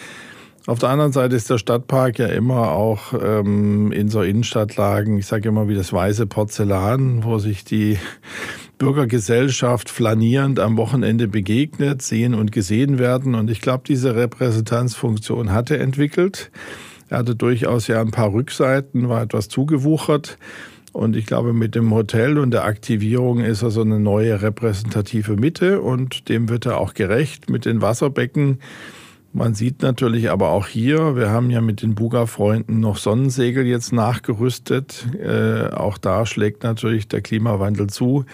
Auf 0.67 0.79
der 0.79 0.89
anderen 0.89 1.13
Seite 1.13 1.37
ist 1.37 1.51
der 1.51 1.59
Stadtpark 1.59 2.19
ja 2.19 2.27
immer 2.27 2.71
auch 2.71 3.13
ähm, 3.13 3.93
in 3.93 4.09
so 4.09 4.23
Innenstadtlagen, 4.23 5.19
ich 5.19 5.27
sage 5.27 5.51
immer 5.51 5.69
wie 5.69 5.75
das 5.75 5.93
weiße 5.93 6.27
Porzellan, 6.27 7.23
wo 7.23 7.39
sich 7.39 7.65
die 7.65 7.99
Bürgergesellschaft 8.79 9.89
flanierend 9.89 10.61
am 10.61 10.77
Wochenende 10.77 11.29
begegnet, 11.29 12.03
sehen 12.03 12.35
und 12.35 12.53
gesehen 12.53 12.99
werden. 12.99 13.35
Und 13.35 13.51
ich 13.51 13.61
glaube, 13.61 13.85
diese 13.87 14.17
Repräsentanzfunktion 14.17 15.53
hatte 15.53 15.79
entwickelt. 15.79 16.51
Er 17.09 17.19
hatte 17.19 17.37
durchaus 17.37 17.87
ja 17.87 18.01
ein 18.01 18.11
paar 18.11 18.33
Rückseiten, 18.33 19.09
war 19.09 19.23
etwas 19.23 19.49
zugewuchert. 19.49 20.39
Und 20.93 21.17
ich 21.17 21.27
glaube, 21.27 21.53
mit 21.53 21.75
dem 21.75 21.93
Hotel 21.93 22.39
und 22.39 22.53
der 22.53 22.65
Aktivierung 22.65 23.41
ist 23.41 23.63
er 23.63 23.71
so 23.71 23.81
eine 23.81 23.99
neue 23.99 24.43
repräsentative 24.43 25.37
Mitte 25.37 25.81
und 25.81 26.29
dem 26.29 26.49
wird 26.49 26.67
er 26.67 26.79
auch 26.79 26.95
gerecht 26.95 27.51
mit 27.51 27.65
den 27.65 27.83
Wasserbecken. 27.83 28.61
Man 29.33 29.55
sieht 29.55 29.83
natürlich 29.83 30.31
aber 30.31 30.51
auch 30.51 30.69
hier, 30.69 31.17
wir 31.17 31.31
haben 31.31 31.51
ja 31.51 31.61
mit 31.61 31.83
den 31.83 31.97
Buga-Freunden 31.97 32.79
noch 32.79 32.97
Sonnensegel 32.97 33.67
jetzt 33.67 33.93
nachgerüstet. 33.93 35.09
Äh, 35.21 35.71
auch 35.71 35.99
da 35.99 36.25
schlägt 36.27 36.63
natürlich 36.63 37.09
der 37.09 37.21
Klimawandel 37.21 37.89
zu 37.89 38.25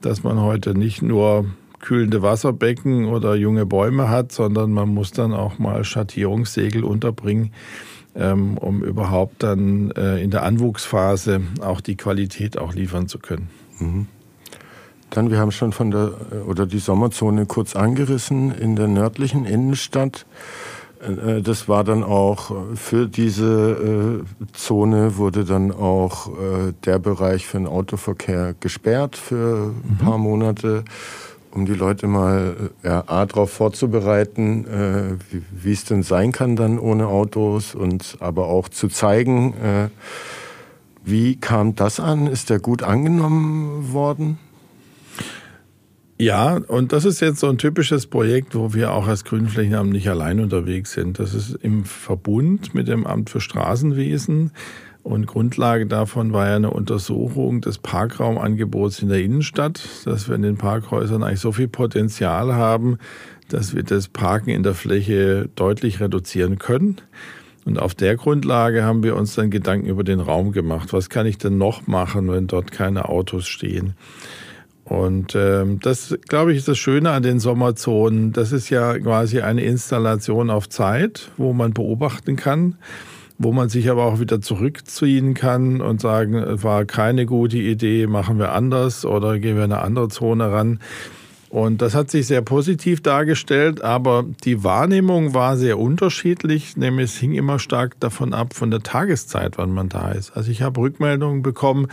dass 0.00 0.22
man 0.22 0.40
heute 0.40 0.76
nicht 0.76 1.02
nur 1.02 1.46
kühlende 1.80 2.22
Wasserbecken 2.22 3.06
oder 3.06 3.34
junge 3.34 3.66
Bäume 3.66 4.08
hat, 4.08 4.32
sondern 4.32 4.72
man 4.72 4.88
muss 4.88 5.12
dann 5.12 5.32
auch 5.32 5.58
mal 5.58 5.84
Schattierungssegel 5.84 6.84
unterbringen, 6.84 7.52
ähm, 8.14 8.58
um 8.58 8.82
überhaupt 8.82 9.42
dann 9.42 9.90
äh, 9.92 10.22
in 10.22 10.30
der 10.30 10.42
Anwuchsphase 10.42 11.40
auch 11.60 11.80
die 11.80 11.96
Qualität 11.96 12.58
auch 12.58 12.74
liefern 12.74 13.08
zu 13.08 13.18
können. 13.18 13.48
Mhm. 13.78 14.06
Dann, 15.10 15.30
wir 15.30 15.38
haben 15.38 15.52
schon 15.52 15.72
von 15.72 15.90
der 15.90 16.12
oder 16.46 16.66
die 16.66 16.78
Sommerzone 16.78 17.46
kurz 17.46 17.74
angerissen 17.74 18.50
in 18.52 18.76
der 18.76 18.88
nördlichen 18.88 19.46
Innenstadt. 19.46 20.26
Äh, 21.00 21.42
das 21.42 21.68
war 21.68 21.84
dann 21.84 22.02
auch 22.02 22.52
für 22.74 23.06
diese 23.06 24.24
äh, 24.24 24.46
Zone 24.52 25.16
wurde 25.16 25.44
dann 25.44 25.72
auch 25.72 26.28
äh, 26.28 26.72
der 26.84 26.98
Bereich 26.98 27.46
für 27.46 27.58
den 27.58 27.66
Autoverkehr 27.66 28.54
gesperrt 28.58 29.16
für 29.16 29.72
ein 29.72 29.96
mhm. 30.00 30.04
paar 30.04 30.18
Monate, 30.18 30.84
um 31.52 31.66
die 31.66 31.74
Leute 31.74 32.06
mal 32.06 32.70
ja, 32.82 33.04
A, 33.06 33.26
darauf 33.26 33.50
vorzubereiten, 33.50 35.18
wie 35.50 35.72
es 35.72 35.86
denn 35.86 36.02
sein 36.02 36.30
kann 36.30 36.56
dann 36.56 36.78
ohne 36.78 37.08
Autos 37.08 37.74
und 37.74 38.18
aber 38.20 38.48
auch 38.48 38.68
zu 38.68 38.88
zeigen, 38.88 39.54
wie 41.04 41.36
kam 41.36 41.74
das 41.74 42.00
an? 42.00 42.26
Ist 42.26 42.50
der 42.50 42.60
gut 42.60 42.82
angenommen 42.82 43.94
worden? 43.94 44.38
Ja, 46.20 46.56
und 46.56 46.92
das 46.92 47.04
ist 47.04 47.20
jetzt 47.20 47.38
so 47.38 47.48
ein 47.48 47.58
typisches 47.58 48.08
Projekt, 48.08 48.56
wo 48.56 48.74
wir 48.74 48.92
auch 48.92 49.06
als 49.06 49.24
Grünflächenamt 49.24 49.92
nicht 49.92 50.08
allein 50.08 50.40
unterwegs 50.40 50.92
sind. 50.92 51.20
Das 51.20 51.32
ist 51.32 51.54
im 51.62 51.84
Verbund 51.84 52.74
mit 52.74 52.88
dem 52.88 53.06
Amt 53.06 53.30
für 53.30 53.40
Straßenwesen. 53.40 54.50
Und 55.04 55.26
Grundlage 55.28 55.86
davon 55.86 56.32
war 56.32 56.48
ja 56.48 56.56
eine 56.56 56.70
Untersuchung 56.70 57.60
des 57.60 57.78
Parkraumangebots 57.78 59.00
in 59.00 59.10
der 59.10 59.22
Innenstadt, 59.22 59.80
dass 60.04 60.28
wir 60.28 60.34
in 60.34 60.42
den 60.42 60.56
Parkhäusern 60.56 61.22
eigentlich 61.22 61.38
so 61.38 61.52
viel 61.52 61.68
Potenzial 61.68 62.52
haben, 62.52 62.98
dass 63.48 63.76
wir 63.76 63.84
das 63.84 64.08
Parken 64.08 64.50
in 64.50 64.64
der 64.64 64.74
Fläche 64.74 65.48
deutlich 65.54 66.00
reduzieren 66.00 66.58
können. 66.58 66.96
Und 67.64 67.78
auf 67.78 67.94
der 67.94 68.16
Grundlage 68.16 68.82
haben 68.82 69.04
wir 69.04 69.14
uns 69.14 69.36
dann 69.36 69.50
Gedanken 69.50 69.86
über 69.86 70.02
den 70.02 70.20
Raum 70.20 70.50
gemacht. 70.50 70.92
Was 70.92 71.10
kann 71.10 71.26
ich 71.26 71.38
denn 71.38 71.58
noch 71.58 71.86
machen, 71.86 72.28
wenn 72.28 72.48
dort 72.48 72.72
keine 72.72 73.08
Autos 73.08 73.46
stehen? 73.46 73.94
Und 74.88 75.34
ähm, 75.34 75.80
das, 75.80 76.16
glaube 76.28 76.52
ich, 76.52 76.58
ist 76.58 76.68
das 76.68 76.78
Schöne 76.78 77.10
an 77.10 77.22
den 77.22 77.40
Sommerzonen. 77.40 78.32
Das 78.32 78.52
ist 78.52 78.70
ja 78.70 78.98
quasi 78.98 79.42
eine 79.42 79.62
Installation 79.62 80.48
auf 80.48 80.68
Zeit, 80.68 81.30
wo 81.36 81.52
man 81.52 81.74
beobachten 81.74 82.36
kann, 82.36 82.76
wo 83.36 83.52
man 83.52 83.68
sich 83.68 83.90
aber 83.90 84.04
auch 84.06 84.18
wieder 84.18 84.40
zurückziehen 84.40 85.34
kann 85.34 85.82
und 85.82 86.00
sagen, 86.00 86.42
war 86.62 86.86
keine 86.86 87.26
gute 87.26 87.58
Idee, 87.58 88.06
machen 88.06 88.38
wir 88.38 88.52
anders 88.52 89.04
oder 89.04 89.38
gehen 89.38 89.56
wir 89.56 89.64
in 89.64 89.72
eine 89.72 89.82
andere 89.82 90.08
Zone 90.08 90.50
ran. 90.50 90.80
Und 91.50 91.80
das 91.80 91.94
hat 91.94 92.10
sich 92.10 92.26
sehr 92.26 92.42
positiv 92.42 93.02
dargestellt, 93.02 93.82
aber 93.82 94.24
die 94.44 94.64
Wahrnehmung 94.64 95.32
war 95.32 95.56
sehr 95.56 95.78
unterschiedlich, 95.78 96.76
nämlich 96.76 97.06
es 97.06 97.16
hing 97.16 97.32
immer 97.32 97.58
stark 97.58 97.98
davon 98.00 98.34
ab, 98.34 98.52
von 98.52 98.70
der 98.70 98.80
Tageszeit, 98.80 99.56
wann 99.56 99.72
man 99.72 99.88
da 99.88 100.12
ist. 100.12 100.36
Also 100.36 100.50
ich 100.50 100.60
habe 100.60 100.80
Rückmeldungen 100.80 101.42
bekommen, 101.42 101.88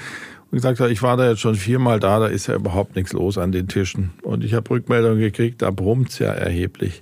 und 0.55 0.61
gesagt 0.61 0.79
habe, 0.79 0.89
ich 0.89 1.01
war 1.01 1.17
da 1.17 1.29
jetzt 1.29 1.41
schon 1.41 1.55
viermal 1.55 1.99
da, 1.99 2.17
da 2.17 2.27
ist 2.27 2.47
ja 2.47 2.55
überhaupt 2.55 2.95
nichts 2.95 3.11
los 3.11 3.37
an 3.37 3.51
den 3.51 3.67
Tischen. 3.67 4.11
Und 4.21 4.41
ich 4.41 4.53
habe 4.53 4.69
Rückmeldungen 4.69 5.19
gekriegt, 5.19 5.61
da 5.61 5.69
brummt 5.69 6.11
es 6.11 6.19
ja 6.19 6.31
erheblich. 6.31 7.01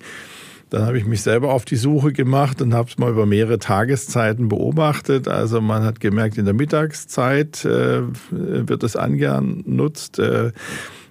Dann 0.72 0.88
habe 0.88 0.98
ich 0.98 1.06
mich 1.06 1.22
selber 1.22 1.54
auf 1.54 1.64
die 1.64 1.76
Suche 1.76 2.14
gemacht 2.14 2.64
und 2.64 2.74
habe 2.74 2.90
es 2.90 2.98
mal 2.98 3.12
über 3.12 3.28
mehrere 3.28 3.60
Tageszeiten 3.60 4.50
beobachtet. 4.50 5.28
Also 5.28 5.62
man 5.62 5.84
hat 5.84 6.00
gemerkt, 6.00 6.40
in 6.40 6.46
der 6.46 6.56
Mittagszeit 6.56 7.64
äh, 7.64 8.02
wird 8.32 8.82
es 8.82 8.96
angenutzt. 8.96 10.18
Äh, 10.18 10.52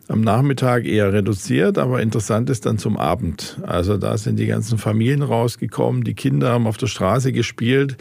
am 0.08 0.22
Nachmittag 0.22 0.84
eher 0.84 1.12
reduziert, 1.12 1.78
aber 1.78 2.02
interessant 2.02 2.50
ist 2.50 2.66
dann 2.66 2.76
zum 2.76 2.96
Abend. 2.96 3.60
Also 3.62 3.98
da 3.98 4.18
sind 4.18 4.40
die 4.40 4.46
ganzen 4.48 4.78
Familien 4.78 5.22
rausgekommen, 5.22 6.02
die 6.02 6.14
Kinder 6.14 6.50
haben 6.50 6.66
auf 6.66 6.76
der 6.76 6.88
Straße 6.88 7.30
gespielt 7.30 7.96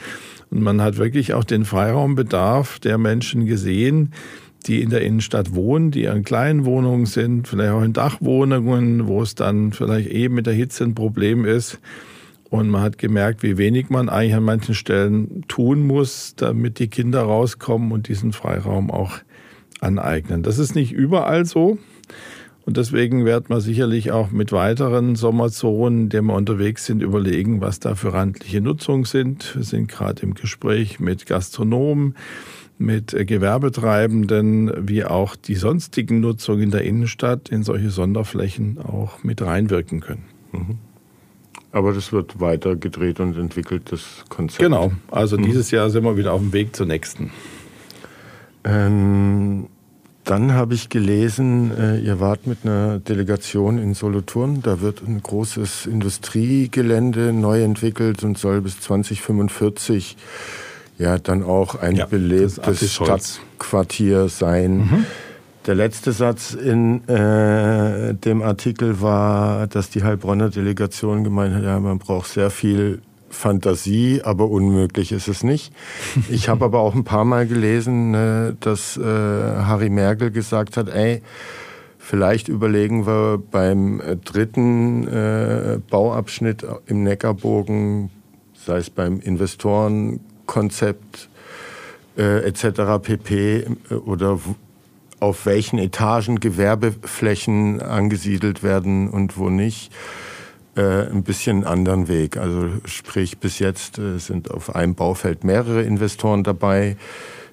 und 0.52 0.62
man 0.62 0.82
hat 0.82 0.98
wirklich 0.98 1.34
auch 1.34 1.46
den 1.46 1.66
Freiraumbedarf 1.66 2.80
der 2.80 2.98
Menschen 2.98 3.46
gesehen, 3.46 4.14
die 4.68 4.82
in 4.82 4.90
der 4.90 5.02
Innenstadt 5.02 5.56
wohnen, 5.56 5.92
die 5.92 6.04
in 6.04 6.24
kleinen 6.24 6.66
Wohnungen 6.66 7.06
sind, 7.06 7.48
vielleicht 7.48 7.72
auch 7.72 7.82
in 7.82 7.94
Dachwohnungen, 7.94 9.08
wo 9.08 9.22
es 9.22 9.34
dann 9.34 9.72
vielleicht 9.72 10.10
eben 10.10 10.36
mit 10.36 10.46
der 10.46 10.54
Hitze 10.54 10.84
ein 10.84 10.94
Problem 10.94 11.46
ist. 11.46 11.80
Und 12.50 12.70
man 12.70 12.82
hat 12.82 12.98
gemerkt, 12.98 13.44
wie 13.44 13.58
wenig 13.58 13.90
man 13.90 14.10
eigentlich 14.10 14.36
an 14.36 14.44
manchen 14.44 14.76
Stellen 14.76 15.46
tun 15.48 15.88
muss, 15.88 16.36
damit 16.36 16.80
die 16.80 16.90
Kinder 16.90 17.22
rauskommen 17.22 17.94
und 17.94 18.10
diesen 18.10 18.34
Freiraum 18.34 18.92
auch 18.92 19.14
aneignen. 19.80 20.44
Das 20.44 20.60
ist 20.60 20.76
nicht 20.76 20.92
überall 20.92 21.46
so. 21.46 21.80
Und 22.65 22.78
deswegen 22.78 23.26
wird 23.26 23.50
man 23.50 23.60
sicherlich 23.60 24.12
auch 24.12 24.32
mit 24.32 24.52
weiteren 24.52 25.15
Sommerzonen, 25.15 26.04
in 26.04 26.10
denen 26.10 26.28
wir 26.28 26.36
unterwegs 26.36 26.86
sind, 26.86 27.02
überlegen, 27.02 27.60
was 27.60 27.80
da 27.80 27.95
für 27.95 28.13
randliche 28.13 28.62
Nutzungen 28.62 29.06
sind. 29.06 29.56
Wir 29.56 29.63
sind 29.63 29.88
gerade 29.88 30.22
im 30.22 30.36
Gespräch 30.36 30.99
mit 30.99 31.26
Gastronomen, 31.26 32.16
mit 32.78 33.16
Gewerbetreibenden, 33.28 34.88
wie 34.88 35.03
auch 35.03 35.36
die 35.36 35.55
sonstigen 35.55 36.20
Nutzungen 36.20 36.64
in 36.64 36.72
der 36.72 36.84
Innenstadt 36.84 37.49
in 37.49 37.64
solche 37.64 37.89
Sonderflächen 37.89 38.78
auch 38.78 39.24
mit 39.24 39.41
reinwirken 39.41 39.99
können. 39.99 40.26
Mhm. 40.51 40.78
Aber 41.72 41.93
das 41.93 42.12
wird 42.12 42.39
weiter 42.39 42.76
gedreht 42.76 43.20
und 43.20 43.38
entwickelt, 43.38 43.91
das 43.91 44.26
Konzept. 44.30 44.62
Genau, 44.62 44.91
also 45.09 45.38
mhm. 45.38 45.43
dieses 45.43 45.72
Jahr 45.72 45.89
sind 45.89 46.03
wir 46.03 46.18
wieder 46.18 46.34
auf 46.34 46.41
dem 46.41 46.53
Weg 46.53 46.76
zur 46.76 46.86
nächsten. 46.86 47.32
Ähm 48.64 49.68
dann 50.24 50.53
habe 50.53 50.76
ich 50.76 50.89
gelesen, 50.89 51.72
äh, 51.78 51.97
ihr 51.97 52.19
wart 52.19 52.45
mit 52.45 52.59
einer 52.63 52.99
Delegation 52.99 53.80
in 53.80 53.93
Solothurn. 53.93 54.61
Da 54.61 54.80
wird 54.82 55.01
ein 55.01 55.22
großes 55.22 55.88
Industriegelände 55.88 57.34
neu 57.34 57.63
entwickelt 57.63 58.24
und 58.24 58.38
soll 58.38 58.61
bis 58.61 58.80
2045 58.80 60.17
ja 60.99 61.17
dann 61.17 61.43
auch 61.43 61.76
ein 61.76 61.95
ja, 61.95 62.05
belebtes 62.05 62.93
Stadtquartier 62.93 64.30
sein. 64.30 64.78
Mhm. 64.78 65.05
Der 65.65 65.76
letzte 65.76 66.11
Satz 66.11 66.53
in 66.53 67.07
äh, 67.07 68.13
dem 68.13 68.41
Artikel 68.41 69.01
war, 69.01 69.67
dass 69.67 69.89
die 69.89 70.03
Heilbronner 70.03 70.49
Delegation 70.49 71.24
gemeint 71.24 71.55
hat, 71.55 71.63
ja, 71.63 71.80
man 71.80 71.99
braucht 71.99 72.32
sehr 72.32 72.49
viel 72.49 73.01
Fantasie, 73.32 74.21
aber 74.23 74.49
unmöglich 74.49 75.11
ist 75.11 75.27
es 75.27 75.43
nicht. 75.43 75.73
Ich 76.29 76.49
habe 76.49 76.65
aber 76.65 76.79
auch 76.79 76.93
ein 76.93 77.03
paar 77.03 77.25
Mal 77.25 77.47
gelesen, 77.47 78.13
äh, 78.13 78.53
dass 78.59 78.97
äh, 78.97 79.01
Harry 79.01 79.89
Merkel 79.89 80.29
gesagt 80.32 80.77
hat, 80.77 80.89
ey, 80.89 81.23
vielleicht 81.97 82.49
überlegen 82.49 83.07
wir 83.07 83.41
beim 83.49 84.01
äh, 84.01 84.17
dritten 84.17 85.07
äh, 85.07 85.79
Bauabschnitt 85.89 86.65
im 86.86 87.01
Neckarbogen, 87.03 88.11
sei 88.53 88.77
es 88.77 88.89
beim 88.89 89.19
Investorenkonzept 89.19 91.29
etc. 92.17 92.65
pp. 93.01 93.65
Oder 94.05 94.38
auf 95.21 95.45
welchen 95.45 95.79
Etagen 95.79 96.41
Gewerbeflächen 96.41 97.82
angesiedelt 97.82 98.63
werden 98.63 99.09
und 99.09 99.38
wo 99.38 99.49
nicht, 99.49 99.93
äh, 100.76 101.09
ein 101.09 101.24
bisschen 101.24 101.57
einen 101.57 101.65
anderen 101.65 102.07
Weg. 102.07 102.38
Also 102.38 102.69
sprich, 102.86 103.39
bis 103.39 103.59
jetzt 103.59 103.97
äh, 103.97 104.17
sind 104.17 104.51
auf 104.51 104.76
einem 104.76 104.95
Baufeld 104.95 105.43
mehrere 105.43 105.82
Investoren 105.82 106.43
dabei. 106.43 106.97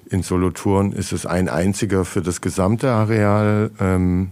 In 0.09 0.23
Solothurn 0.23 0.91
ist 0.91 1.11
es 1.11 1.25
ein 1.25 1.49
einziger 1.49 2.05
für 2.05 2.21
das 2.21 2.41
gesamte 2.41 2.89
Areal. 2.89 3.71
Ähm, 3.79 4.31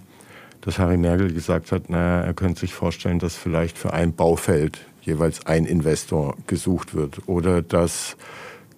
dass 0.67 0.79
Harry 0.79 0.97
Merkel 0.97 1.33
gesagt 1.33 1.71
hat, 1.71 1.89
naja, 1.89 2.25
er 2.25 2.33
könnte 2.33 2.59
sich 2.59 2.73
vorstellen, 2.73 3.19
dass 3.19 3.35
vielleicht 3.35 3.77
für 3.77 3.93
ein 3.93 4.13
Baufeld 4.13 4.79
jeweils 5.01 5.45
ein 5.45 5.65
Investor 5.65 6.35
gesucht 6.45 6.93
wird 6.93 7.21
oder 7.27 7.61
dass 7.61 8.17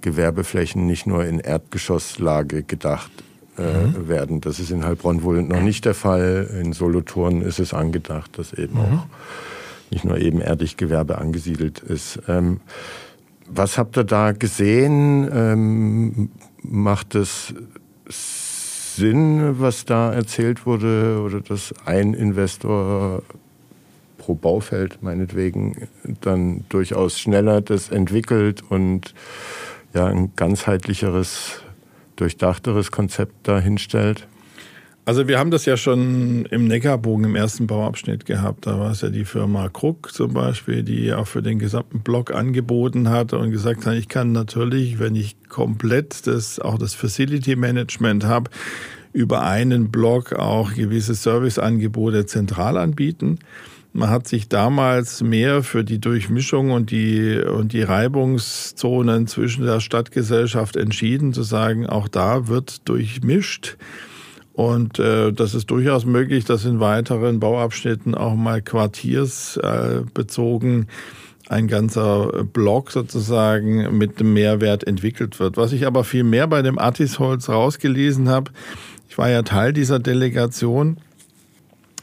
Gewerbeflächen 0.01 0.85
nicht 0.85 1.07
nur 1.07 1.25
in 1.25 1.39
Erdgeschosslage 1.39 2.61
gedacht 2.61 3.11
äh, 3.57 3.87
mhm. 3.87 4.07
werden. 4.07 4.39
Das 4.39 4.59
ist 4.59 4.69
in 4.69 4.85
Heilbronn 4.85 5.23
wohl 5.23 5.41
noch 5.41 5.61
nicht 5.61 5.83
der 5.83 5.95
Fall. 5.95 6.47
In 6.61 6.73
Solothurn 6.73 7.41
ist 7.41 7.59
es 7.59 7.73
angedacht, 7.73 8.37
dass 8.37 8.53
eben 8.53 8.75
mhm. 8.75 8.79
auch 8.79 9.05
nicht 9.91 10.05
nur 10.05 10.17
ebenerdig 10.17 10.77
Gewerbe 10.77 11.17
angesiedelt 11.17 11.79
ist. 11.79 12.19
Ähm, 12.27 12.61
was 13.47 13.77
habt 13.77 13.97
ihr 13.97 14.03
da 14.03 14.31
gesehen? 14.31 15.29
Ähm, 15.33 16.29
macht 16.61 17.15
es 17.15 17.53
Sinn, 18.07 19.59
was 19.59 19.85
da 19.85 20.13
erzählt 20.13 20.65
wurde, 20.65 21.21
oder 21.23 21.41
dass 21.41 21.73
ein 21.85 22.13
Investor 22.13 23.23
pro 24.17 24.35
Baufeld 24.35 25.01
meinetwegen 25.01 25.87
dann 26.21 26.65
durchaus 26.69 27.19
schneller 27.19 27.61
das 27.61 27.89
entwickelt 27.89 28.61
und 28.69 29.13
ja 29.93 30.05
ein 30.05 30.33
ganzheitlicheres 30.35 31.61
durchdachteres 32.17 32.91
Konzept 32.91 33.47
dahinstellt? 33.47 34.27
Also 35.09 35.27
wir 35.27 35.39
haben 35.39 35.49
das 35.49 35.65
ja 35.65 35.75
schon 35.75 36.45
im 36.51 36.67
Neckarbogen 36.67 37.25
im 37.25 37.35
ersten 37.35 37.65
Bauabschnitt 37.65 38.27
gehabt. 38.27 38.67
Da 38.67 38.79
war 38.79 38.91
es 38.91 39.01
ja 39.01 39.09
die 39.09 39.25
Firma 39.25 39.67
Krug 39.67 40.13
zum 40.13 40.35
Beispiel, 40.35 40.83
die 40.83 41.11
auch 41.11 41.25
für 41.25 41.41
den 41.41 41.57
gesamten 41.57 42.01
Block 42.01 42.31
angeboten 42.31 43.09
hat 43.09 43.33
und 43.33 43.49
gesagt 43.49 43.87
hat, 43.87 43.95
ich 43.95 44.07
kann 44.07 44.33
natürlich, 44.33 44.99
wenn 44.99 45.15
ich 45.15 45.35
komplett 45.49 46.27
das, 46.27 46.59
auch 46.59 46.77
das 46.77 46.93
Facility 46.93 47.55
Management 47.55 48.23
habe, 48.25 48.51
über 49.11 49.41
einen 49.41 49.89
Block 49.89 50.33
auch 50.33 50.75
gewisse 50.75 51.15
Serviceangebote 51.15 52.27
zentral 52.27 52.77
anbieten. 52.77 53.39
Man 53.93 54.11
hat 54.11 54.27
sich 54.27 54.47
damals 54.47 55.23
mehr 55.23 55.63
für 55.63 55.83
die 55.83 55.97
Durchmischung 55.97 56.69
und 56.69 56.91
die, 56.91 57.35
und 57.39 57.73
die 57.73 57.81
Reibungszonen 57.81 59.25
zwischen 59.25 59.65
der 59.65 59.79
Stadtgesellschaft 59.79 60.75
entschieden, 60.75 61.33
zu 61.33 61.41
sagen, 61.41 61.87
auch 61.87 62.07
da 62.07 62.47
wird 62.47 62.87
durchmischt. 62.87 63.75
Und 64.59 64.99
äh, 64.99 65.31
das 65.31 65.55
ist 65.55 65.71
durchaus 65.71 66.03
möglich, 66.03 66.43
dass 66.43 66.65
in 66.65 66.81
weiteren 66.81 67.39
Bauabschnitten 67.39 68.13
auch 68.13 68.35
mal 68.35 68.61
quartiersbezogen 68.61 70.81
äh, 70.81 70.85
ein 71.47 71.69
ganzer 71.69 72.43
Block 72.43 72.91
sozusagen 72.91 73.97
mit 73.97 74.19
dem 74.19 74.33
Mehrwert 74.33 74.85
entwickelt 74.85 75.39
wird. 75.39 75.55
Was 75.55 75.71
ich 75.71 75.87
aber 75.87 76.03
viel 76.03 76.25
mehr 76.25 76.45
bei 76.45 76.61
dem 76.61 76.77
Attisholz 76.77 77.47
rausgelesen 77.47 78.27
habe, 78.27 78.51
ich 79.07 79.17
war 79.17 79.29
ja 79.29 79.43
Teil 79.43 79.71
dieser 79.71 79.99
Delegation, 79.99 80.97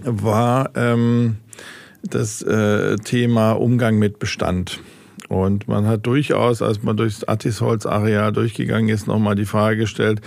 war 0.02 0.70
ähm, 0.76 1.36
das 2.04 2.40
äh, 2.40 2.96
Thema 2.96 3.52
Umgang 3.52 3.98
mit 3.98 4.18
Bestand. 4.18 4.80
Und 5.28 5.66
man 5.66 5.86
hat 5.86 6.06
durchaus, 6.06 6.62
als 6.62 6.82
man 6.82 6.96
durchs 6.96 7.24
Attisholz-Areal 7.24 8.32
durchgegangen 8.32 8.88
ist, 8.88 9.06
nochmal 9.06 9.34
die 9.34 9.44
Frage 9.44 9.78
gestellt, 9.78 10.20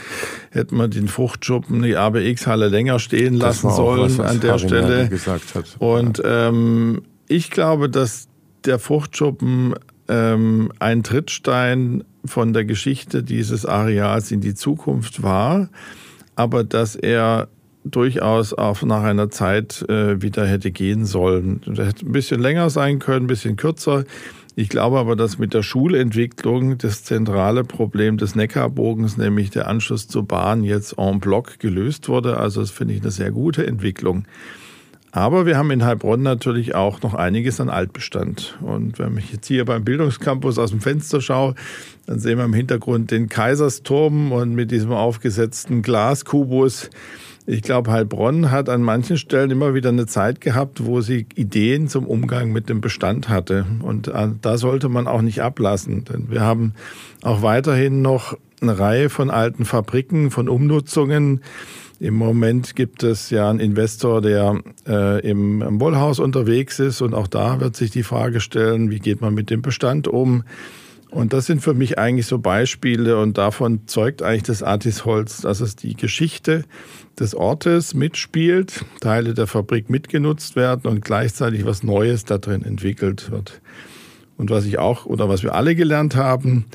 hätte 0.52 0.76
man 0.76 0.92
den 0.92 1.08
Fruchtschuppen, 1.08 1.82
die 1.82 1.96
ABX-Halle 1.96 2.68
länger 2.68 3.00
stehen 3.00 3.36
lassen 3.36 3.72
sollen 3.72 4.18
was, 4.18 4.20
an 4.20 4.40
der 4.40 4.54
Haring 4.54 4.68
Stelle. 4.68 5.10
Gesagt 5.10 5.56
hat. 5.56 5.76
Und 5.80 6.22
ähm, 6.26 7.02
ich 7.28 7.50
glaube, 7.50 7.90
dass 7.90 8.28
der 8.66 8.80
Fruchtschuppen 8.80 9.76
ähm, 10.10 10.72
ein 10.80 11.04
Trittstein 11.04 12.04
von 12.26 12.52
der 12.52 12.66
Geschichte 12.66 13.24
dieses 13.24 13.66
Areals 13.66 14.32
in 14.32 14.42
die 14.42 14.56
Zukunft 14.56 15.24
war, 15.24 15.70
aber 16.36 16.64
dass 16.64 16.96
er 16.96 17.48
durchaus 17.86 18.54
auch 18.54 18.82
nach 18.84 19.04
einer 19.04 19.30
Zeit 19.30 19.86
äh, 19.90 20.22
wieder 20.22 20.46
hätte 20.46 20.72
gehen 20.72 21.06
sollen. 21.06 21.62
Das 21.66 21.88
hätte 21.88 22.06
ein 22.06 22.12
bisschen 22.12 22.42
länger 22.42 22.70
sein 22.70 23.00
können, 23.00 23.26
ein 23.26 23.28
bisschen 23.28 23.56
kürzer. 23.56 24.04
Ich 24.60 24.68
glaube 24.68 25.00
aber, 25.00 25.16
dass 25.16 25.38
mit 25.38 25.54
der 25.54 25.64
Schulentwicklung 25.64 26.78
das 26.78 27.06
zentrale 27.06 27.64
Problem 27.64 28.18
des 28.18 28.36
Neckarbogens, 28.36 29.16
nämlich 29.16 29.52
der 29.52 29.70
Anschluss 29.70 30.10
zur 30.10 30.24
Bahn, 30.28 30.66
jetzt 30.66 30.98
en 30.98 31.22
bloc 31.22 31.60
gelöst 31.60 32.10
wurde. 32.10 32.36
Also 32.36 32.60
das 32.60 32.70
finde 32.70 32.94
ich 32.94 33.00
eine 33.00 33.12
sehr 33.12 33.32
gute 33.32 33.66
Entwicklung. 33.66 34.26
Aber 35.14 35.46
wir 35.46 35.58
haben 35.58 35.72
in 35.72 35.86
Heilbronn 35.86 36.24
natürlich 36.24 36.76
auch 36.76 37.02
noch 37.02 37.14
einiges 37.14 37.62
an 37.62 37.70
Altbestand. 37.70 38.58
Und 38.60 39.00
wenn 39.00 39.16
ich 39.16 39.32
jetzt 39.32 39.48
hier 39.48 39.64
beim 39.64 39.86
Bildungscampus 39.86 40.60
aus 40.60 40.72
dem 40.72 40.82
Fenster 40.82 41.22
schaue, 41.22 41.56
dann 42.06 42.20
sehen 42.20 42.38
wir 42.38 42.44
im 42.44 42.54
Hintergrund 42.54 43.12
den 43.12 43.30
Kaisersturm 43.30 44.34
und 44.34 44.56
mit 44.56 44.72
diesem 44.72 44.92
aufgesetzten 44.92 45.84
Glaskubus 45.84 46.90
ich 47.52 47.64
glaube, 47.64 47.92
Heilbronn 47.92 48.52
hat 48.52 48.70
an 48.70 48.84
manchen 48.84 49.18
Stellen 49.18 49.50
immer 49.50 49.74
wieder 49.74 49.90
eine 49.90 50.06
Zeit 50.06 50.40
gehabt, 50.40 50.86
wo 50.86 51.02
sie 51.02 51.26
Ideen 51.34 51.88
zum 51.88 52.06
Umgang 52.06 52.52
mit 52.52 52.70
dem 52.70 52.80
Bestand 52.80 53.28
hatte. 53.28 53.66
Und 53.82 54.08
äh, 54.08 54.28
da 54.40 54.60
sollte 54.60 54.88
man 54.88 55.08
auch 55.08 55.24
nicht 55.24 55.42
ablassen. 55.42 56.06
Denn 56.06 56.30
wir 56.30 56.42
haben 56.42 56.74
auch 57.24 57.42
weiterhin 57.42 58.04
noch 58.04 58.38
eine 58.62 58.78
Reihe 58.78 59.10
von 59.10 59.32
alten 59.32 59.66
Fabriken, 59.66 60.30
von 60.30 60.48
Umnutzungen. 60.48 61.42
Im 62.00 62.14
Moment 62.14 62.76
gibt 62.76 63.02
es 63.02 63.32
ja 63.32 63.50
einen 63.50 63.60
Investor, 63.60 64.22
der 64.22 64.62
äh, 64.88 65.28
im, 65.28 65.64
im 65.64 65.80
Wollhaus 65.82 66.20
unterwegs 66.20 66.78
ist. 66.78 67.02
Und 67.02 67.16
auch 67.16 67.28
da 67.28 67.60
wird 67.60 67.76
sich 67.76 67.90
die 67.90 68.04
Frage 68.04 68.42
stellen, 68.42 68.92
wie 68.92 69.00
geht 69.00 69.22
man 69.22 69.34
mit 69.34 69.50
dem 69.50 69.64
Bestand 69.64 70.08
um? 70.08 70.44
Und 71.12 71.34
das 71.34 71.48
sind 71.48 71.62
für 71.62 71.74
mich 71.74 71.98
eigentlich 71.98 72.28
so 72.28 72.38
Beispiele 72.38 73.20
und 73.20 73.38
davon 73.38 73.88
zeugt 73.88 74.22
eigentlich 74.22 74.44
das 74.44 74.62
Artisholz, 74.62 75.42
dass 75.42 75.60
es 75.60 75.76
die 75.76 75.96
Geschichte 75.96 76.66
des 77.20 77.34
Ortes 77.34 77.96
mitspielt, 77.96 78.86
Teile 79.02 79.34
der 79.34 79.48
Fabrik 79.48 79.90
mitgenutzt 79.90 80.56
werden 80.56 80.90
und 80.90 81.04
gleichzeitig 81.04 81.66
was 81.66 81.82
Neues 81.82 82.26
da 82.26 82.38
drin 82.38 82.64
entwickelt 82.64 83.32
wird. 83.32 83.62
Und 84.38 84.52
was 84.52 84.66
ich 84.66 84.78
auch 84.78 85.06
oder 85.06 85.28
was 85.28 85.42
wir 85.42 85.56
alle 85.56 85.76
gelernt 85.76 86.16
haben, 86.16 86.66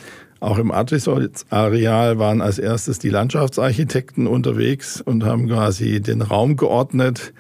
auch 0.41 0.59
im 0.59 0.72
Artisholz-Areal 0.72 2.18
waren 2.18 2.43
als 2.43 2.59
erstes 2.59 2.99
die 2.99 3.09
Landschaftsarchitekten 3.09 4.26
unterwegs 4.26 5.01
und 5.01 5.24
haben 5.24 5.49
quasi 5.49 6.01
den 6.01 6.20
Raum 6.20 6.57
geordnet 6.57 7.32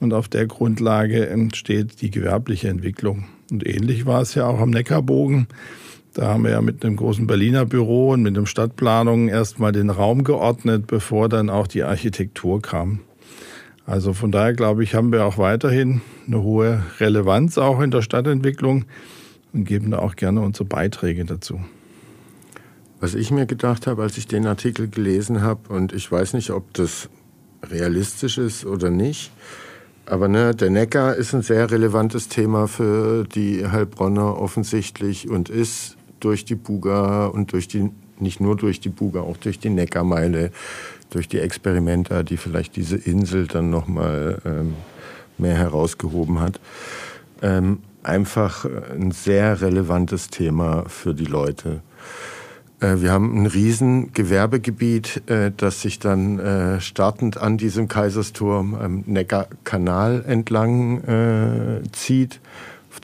und 0.00 0.12
auf 0.12 0.28
der 0.28 0.46
Grundlage 0.46 1.28
entsteht 1.28 2.02
die 2.02 2.10
gewerbliche 2.10 2.68
Entwicklung. 2.68 3.24
Und 3.50 3.66
ähnlich 3.66 4.06
war 4.06 4.20
es 4.20 4.34
ja 4.34 4.46
auch 4.46 4.60
am 4.60 4.70
Neckarbogen. 4.70 5.48
Da 6.14 6.28
haben 6.28 6.44
wir 6.44 6.50
ja 6.50 6.60
mit 6.60 6.84
einem 6.84 6.96
großen 6.96 7.26
Berliner 7.26 7.64
Büro 7.64 8.10
und 8.10 8.22
mit 8.22 8.36
dem 8.36 8.44
Stadtplanung 8.44 9.28
erstmal 9.28 9.72
den 9.72 9.88
Raum 9.88 10.24
geordnet, 10.24 10.86
bevor 10.86 11.30
dann 11.30 11.48
auch 11.48 11.66
die 11.66 11.84
Architektur 11.84 12.60
kam. 12.60 13.00
Also 13.86 14.12
von 14.12 14.30
daher 14.30 14.52
glaube 14.52 14.84
ich, 14.84 14.94
haben 14.94 15.10
wir 15.10 15.24
auch 15.24 15.38
weiterhin 15.38 16.02
eine 16.26 16.42
hohe 16.42 16.82
Relevanz 17.00 17.56
auch 17.56 17.80
in 17.80 17.90
der 17.90 18.02
Stadtentwicklung 18.02 18.84
und 19.52 19.64
geben 19.64 19.90
da 19.90 19.98
auch 19.98 20.14
gerne 20.14 20.42
unsere 20.42 20.66
Beiträge 20.66 21.24
dazu. 21.24 21.60
Was 23.00 23.14
ich 23.14 23.30
mir 23.30 23.46
gedacht 23.46 23.86
habe, 23.86 24.02
als 24.02 24.18
ich 24.18 24.28
den 24.28 24.46
Artikel 24.46 24.88
gelesen 24.88 25.40
habe, 25.40 25.72
und 25.72 25.92
ich 25.92 26.12
weiß 26.12 26.34
nicht, 26.34 26.50
ob 26.50 26.72
das 26.74 27.08
realistisch 27.64 28.38
ist 28.38 28.64
oder 28.64 28.90
nicht, 28.90 29.32
aber 30.06 30.28
ne, 30.28 30.54
der 30.54 30.70
Neckar 30.70 31.16
ist 31.16 31.34
ein 31.34 31.42
sehr 31.42 31.70
relevantes 31.70 32.28
Thema 32.28 32.68
für 32.68 33.24
die 33.24 33.66
Heilbronner 33.66 34.38
offensichtlich 34.38 35.28
und 35.28 35.48
ist 35.48 35.96
durch 36.24 36.44
die 36.44 36.54
Buga 36.54 37.26
und 37.26 37.52
durch 37.52 37.68
die, 37.68 37.90
nicht 38.18 38.40
nur 38.40 38.56
durch 38.56 38.80
die 38.80 38.88
Buga, 38.88 39.20
auch 39.20 39.36
durch 39.36 39.58
die 39.58 39.70
Neckarmeile, 39.70 40.50
durch 41.10 41.28
die 41.28 41.40
Experimenta, 41.40 42.22
die 42.22 42.36
vielleicht 42.36 42.76
diese 42.76 42.96
Insel 42.96 43.46
dann 43.46 43.70
nochmal 43.70 44.40
ähm, 44.44 44.74
mehr 45.38 45.56
herausgehoben 45.56 46.40
hat. 46.40 46.60
Ähm, 47.42 47.78
einfach 48.02 48.66
ein 48.92 49.12
sehr 49.12 49.60
relevantes 49.60 50.28
Thema 50.28 50.84
für 50.88 51.14
die 51.14 51.24
Leute. 51.24 51.82
Äh, 52.82 53.00
wir 53.00 53.12
haben 53.12 53.42
ein 53.42 53.46
riesen 53.46 54.12
Gewerbegebiet, 54.12 55.22
äh, 55.30 55.52
das 55.56 55.80
sich 55.80 55.98
dann 55.98 56.38
äh, 56.38 56.80
startend 56.80 57.38
an 57.38 57.56
diesem 57.56 57.88
Kaisersturm 57.88 58.74
am 58.74 59.04
Neckarkanal 59.06 60.24
entlang 60.26 61.82
zieht. 61.92 62.40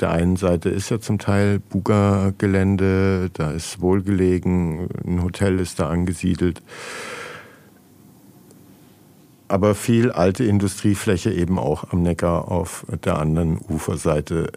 Der 0.00 0.10
einen 0.10 0.36
Seite 0.36 0.68
ist 0.68 0.90
ja 0.90 1.00
zum 1.00 1.18
Teil 1.18 1.58
Buga-Gelände, 1.58 3.30
da 3.32 3.50
ist 3.50 3.80
wohlgelegen, 3.80 4.88
ein 5.04 5.22
Hotel 5.22 5.58
ist 5.58 5.80
da 5.80 5.88
angesiedelt. 5.88 6.62
Aber 9.48 9.74
viel 9.74 10.12
alte 10.12 10.44
Industriefläche 10.44 11.32
eben 11.32 11.58
auch 11.58 11.92
am 11.92 12.02
Neckar 12.02 12.50
auf 12.50 12.86
der 13.04 13.18
anderen 13.18 13.58
Uferseite 13.68 14.52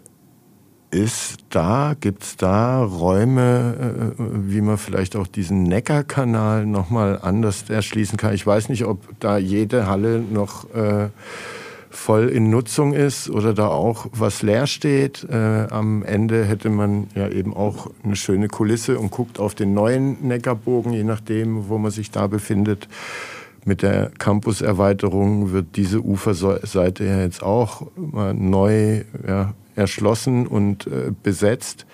ist 0.92 1.38
da, 1.48 1.94
gibt 1.98 2.22
es 2.22 2.36
da 2.36 2.84
Räume, 2.84 4.12
äh, 4.18 4.22
wie 4.48 4.60
man 4.60 4.76
vielleicht 4.76 5.16
auch 5.16 5.26
diesen 5.26 5.62
Neckarkanal 5.62 6.66
nochmal 6.66 7.18
anders 7.20 7.70
erschließen 7.70 8.18
kann? 8.18 8.34
Ich 8.34 8.46
weiß 8.46 8.68
nicht, 8.68 8.84
ob 8.84 9.18
da 9.18 9.38
jede 9.38 9.86
Halle 9.86 10.20
noch 10.20 10.72
äh, 10.74 11.08
voll 11.92 12.28
in 12.28 12.50
Nutzung 12.50 12.94
ist 12.94 13.30
oder 13.30 13.54
da 13.54 13.68
auch 13.68 14.06
was 14.12 14.42
leer 14.42 14.66
steht. 14.66 15.26
Äh, 15.30 15.66
am 15.70 16.02
Ende 16.02 16.44
hätte 16.44 16.70
man 16.70 17.08
ja 17.14 17.28
eben 17.28 17.54
auch 17.54 17.90
eine 18.02 18.16
schöne 18.16 18.48
Kulisse 18.48 18.98
und 18.98 19.10
guckt 19.10 19.38
auf 19.38 19.54
den 19.54 19.74
neuen 19.74 20.26
Neckarbogen, 20.26 20.92
je 20.92 21.04
nachdem, 21.04 21.68
wo 21.68 21.78
man 21.78 21.90
sich 21.90 22.10
da 22.10 22.26
befindet. 22.26 22.88
Mit 23.64 23.82
der 23.82 24.10
Campuserweiterung 24.18 25.52
wird 25.52 25.76
diese 25.76 26.00
Uferseite 26.00 27.04
ja 27.04 27.20
jetzt 27.20 27.42
auch 27.42 27.86
mal 27.94 28.34
neu 28.34 29.04
ja, 29.26 29.54
erschlossen 29.76 30.46
und 30.46 30.86
äh, 30.86 31.12
besetzt. 31.22 31.86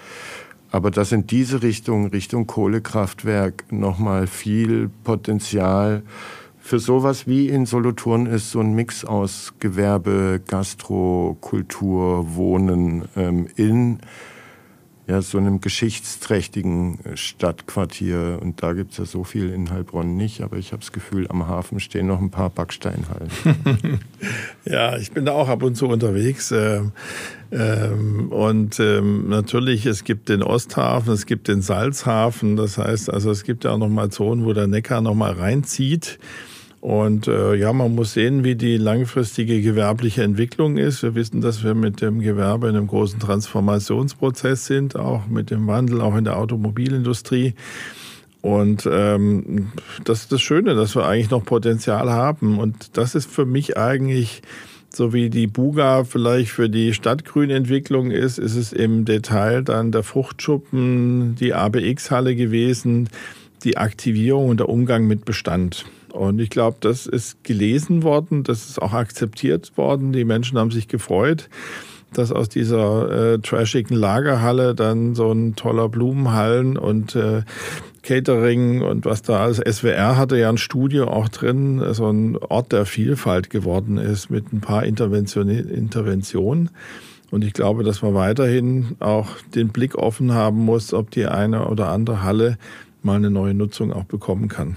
Aber 0.70 0.90
dass 0.90 1.12
in 1.12 1.26
diese 1.26 1.62
Richtung, 1.62 2.06
Richtung 2.06 2.46
Kohlekraftwerk, 2.46 3.64
nochmal 3.70 4.26
viel 4.26 4.90
Potenzial 5.02 6.02
für 6.68 6.78
sowas 6.78 7.26
wie 7.26 7.48
in 7.48 7.64
Solothurn 7.64 8.26
ist, 8.26 8.50
so 8.50 8.60
ein 8.60 8.74
Mix 8.74 9.02
aus 9.02 9.54
Gewerbe, 9.58 10.38
Gastro, 10.46 11.38
Kultur, 11.40 12.36
Wohnen 12.36 13.08
ähm, 13.16 13.48
in 13.56 14.00
ja, 15.06 15.22
so 15.22 15.38
einem 15.38 15.62
geschichtsträchtigen 15.62 17.02
äh, 17.06 17.16
Stadtquartier. 17.16 18.38
Und 18.42 18.62
da 18.62 18.74
gibt 18.74 18.92
es 18.92 18.98
ja 18.98 19.06
so 19.06 19.24
viel 19.24 19.48
in 19.48 19.70
Heilbronn 19.70 20.18
nicht, 20.18 20.42
aber 20.42 20.58
ich 20.58 20.72
habe 20.72 20.80
das 20.80 20.92
Gefühl, 20.92 21.26
am 21.30 21.48
Hafen 21.48 21.80
stehen 21.80 22.06
noch 22.06 22.20
ein 22.20 22.30
paar 22.30 22.50
Backsteinhallen. 22.50 23.30
ja, 24.66 24.98
ich 24.98 25.12
bin 25.12 25.24
da 25.24 25.32
auch 25.32 25.48
ab 25.48 25.62
und 25.62 25.74
zu 25.74 25.88
unterwegs. 25.88 26.50
Äh, 26.50 26.82
ähm, 27.50 28.28
und 28.30 28.78
ähm, 28.78 29.30
natürlich, 29.30 29.86
es 29.86 30.04
gibt 30.04 30.28
den 30.28 30.42
Osthafen, 30.42 31.14
es 31.14 31.24
gibt 31.24 31.48
den 31.48 31.62
Salzhafen. 31.62 32.56
Das 32.56 32.76
heißt, 32.76 33.08
also 33.08 33.30
es 33.30 33.44
gibt 33.44 33.64
ja 33.64 33.70
auch 33.70 33.78
noch 33.78 33.88
mal 33.88 34.10
Zonen, 34.10 34.44
wo 34.44 34.52
der 34.52 34.66
Neckar 34.66 35.00
noch 35.00 35.14
mal 35.14 35.32
reinzieht. 35.32 36.18
Und 36.80 37.26
äh, 37.26 37.56
ja, 37.56 37.72
man 37.72 37.94
muss 37.94 38.12
sehen, 38.12 38.44
wie 38.44 38.54
die 38.54 38.76
langfristige 38.76 39.60
gewerbliche 39.60 40.22
Entwicklung 40.22 40.76
ist. 40.76 41.02
Wir 41.02 41.16
wissen, 41.16 41.40
dass 41.40 41.64
wir 41.64 41.74
mit 41.74 42.00
dem 42.00 42.20
Gewerbe 42.20 42.68
in 42.68 42.76
einem 42.76 42.86
großen 42.86 43.18
Transformationsprozess 43.18 44.66
sind, 44.66 44.94
auch 44.94 45.26
mit 45.26 45.50
dem 45.50 45.66
Wandel, 45.66 46.00
auch 46.00 46.16
in 46.16 46.24
der 46.24 46.36
Automobilindustrie. 46.36 47.54
Und 48.42 48.88
ähm, 48.90 49.72
das 50.04 50.20
ist 50.20 50.32
das 50.32 50.40
Schöne, 50.40 50.76
dass 50.76 50.94
wir 50.94 51.04
eigentlich 51.04 51.30
noch 51.30 51.44
Potenzial 51.44 52.10
haben. 52.10 52.58
Und 52.58 52.96
das 52.96 53.16
ist 53.16 53.28
für 53.28 53.44
mich 53.44 53.76
eigentlich, 53.76 54.42
so 54.88 55.12
wie 55.12 55.30
die 55.30 55.48
Buga 55.48 56.04
vielleicht 56.04 56.52
für 56.52 56.68
die 56.70 56.94
Stadtgrünentwicklung 56.94 58.12
ist, 58.12 58.38
ist 58.38 58.54
es 58.54 58.72
im 58.72 59.04
Detail 59.04 59.62
dann 59.62 59.90
der 59.90 60.04
Fruchtschuppen, 60.04 61.34
die 61.34 61.54
ABX-Halle 61.54 62.36
gewesen, 62.36 63.08
die 63.64 63.76
Aktivierung 63.76 64.48
und 64.48 64.60
der 64.60 64.68
Umgang 64.68 65.08
mit 65.08 65.24
Bestand. 65.24 65.84
Und 66.18 66.40
ich 66.40 66.50
glaube, 66.50 66.78
das 66.80 67.06
ist 67.06 67.44
gelesen 67.44 68.02
worden, 68.02 68.42
das 68.42 68.68
ist 68.68 68.82
auch 68.82 68.92
akzeptiert 68.92 69.72
worden. 69.76 70.12
Die 70.12 70.24
Menschen 70.24 70.58
haben 70.58 70.72
sich 70.72 70.88
gefreut, 70.88 71.48
dass 72.12 72.32
aus 72.32 72.48
dieser 72.48 73.34
äh, 73.34 73.38
trashigen 73.38 73.96
Lagerhalle 73.96 74.74
dann 74.74 75.14
so 75.14 75.30
ein 75.30 75.54
toller 75.54 75.88
Blumenhallen 75.88 76.76
und 76.76 77.14
äh, 77.14 77.42
Catering 78.02 78.82
und 78.82 79.04
was 79.04 79.22
da 79.22 79.38
alles. 79.38 79.58
SWR 79.58 80.16
hatte 80.16 80.38
ja 80.38 80.48
ein 80.48 80.58
Studio 80.58 81.08
auch 81.08 81.28
drin, 81.28 81.82
so 81.92 82.10
ein 82.10 82.36
Ort 82.36 82.72
der 82.72 82.86
Vielfalt 82.86 83.50
geworden 83.50 83.98
ist 83.98 84.30
mit 84.30 84.52
ein 84.52 84.60
paar 84.60 84.84
Intervention 84.84 85.48
Interventionen. 85.48 86.70
Und 87.30 87.44
ich 87.44 87.52
glaube, 87.52 87.84
dass 87.84 88.02
man 88.02 88.14
weiterhin 88.14 88.96
auch 89.00 89.28
den 89.54 89.68
Blick 89.68 89.96
offen 89.96 90.32
haben 90.32 90.64
muss, 90.64 90.94
ob 90.94 91.10
die 91.10 91.26
eine 91.26 91.68
oder 91.68 91.88
andere 91.88 92.22
Halle 92.22 92.56
mal 93.02 93.16
eine 93.16 93.30
neue 93.30 93.54
Nutzung 93.54 93.92
auch 93.92 94.04
bekommen 94.04 94.48
kann. 94.48 94.76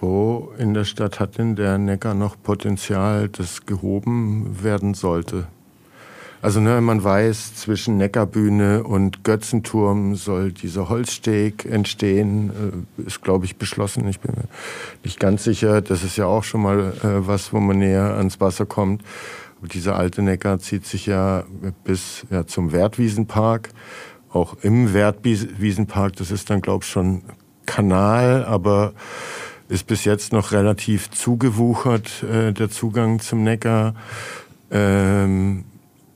Wo 0.00 0.52
in 0.56 0.72
der 0.72 0.84
Stadt 0.84 1.20
hat 1.20 1.36
denn 1.36 1.56
der 1.56 1.76
Neckar 1.76 2.14
noch 2.14 2.36
Potenzial, 2.42 3.28
das 3.28 3.66
gehoben 3.66 4.62
werden 4.62 4.94
sollte? 4.94 5.46
Also 6.42 6.58
ne, 6.60 6.80
man 6.80 7.04
weiß, 7.04 7.54
zwischen 7.56 7.98
Neckarbühne 7.98 8.82
und 8.82 9.24
Götzenturm 9.24 10.14
soll 10.14 10.52
dieser 10.52 10.88
Holzsteg 10.88 11.66
entstehen. 11.66 12.50
Äh, 12.98 13.02
ist, 13.02 13.20
glaube 13.20 13.44
ich, 13.44 13.56
beschlossen. 13.56 14.08
Ich 14.08 14.20
bin 14.20 14.34
mir 14.34 14.48
nicht 15.04 15.20
ganz 15.20 15.44
sicher. 15.44 15.82
Das 15.82 16.02
ist 16.02 16.16
ja 16.16 16.24
auch 16.24 16.44
schon 16.44 16.62
mal 16.62 16.94
äh, 17.02 17.26
was, 17.26 17.52
wo 17.52 17.60
man 17.60 17.78
näher 17.78 18.14
ans 18.16 18.40
Wasser 18.40 18.64
kommt. 18.64 19.02
Aber 19.58 19.68
dieser 19.68 19.96
alte 19.96 20.22
Neckar 20.22 20.58
zieht 20.60 20.86
sich 20.86 21.04
ja 21.04 21.44
bis 21.84 22.24
ja, 22.30 22.46
zum 22.46 22.72
Wertwiesenpark. 22.72 23.68
Auch 24.32 24.56
im 24.62 24.94
Wertwiesenpark, 24.94 26.16
das 26.16 26.30
ist 26.30 26.48
dann, 26.48 26.62
glaube 26.62 26.84
ich, 26.84 26.90
schon 26.90 27.22
Kanal, 27.66 28.44
aber 28.46 28.94
ist 29.70 29.86
bis 29.86 30.04
jetzt 30.04 30.32
noch 30.32 30.52
relativ 30.52 31.10
zugewuchert, 31.10 32.24
äh, 32.24 32.52
der 32.52 32.70
Zugang 32.70 33.20
zum 33.20 33.44
Neckar. 33.44 33.94
Ähm, 34.70 35.64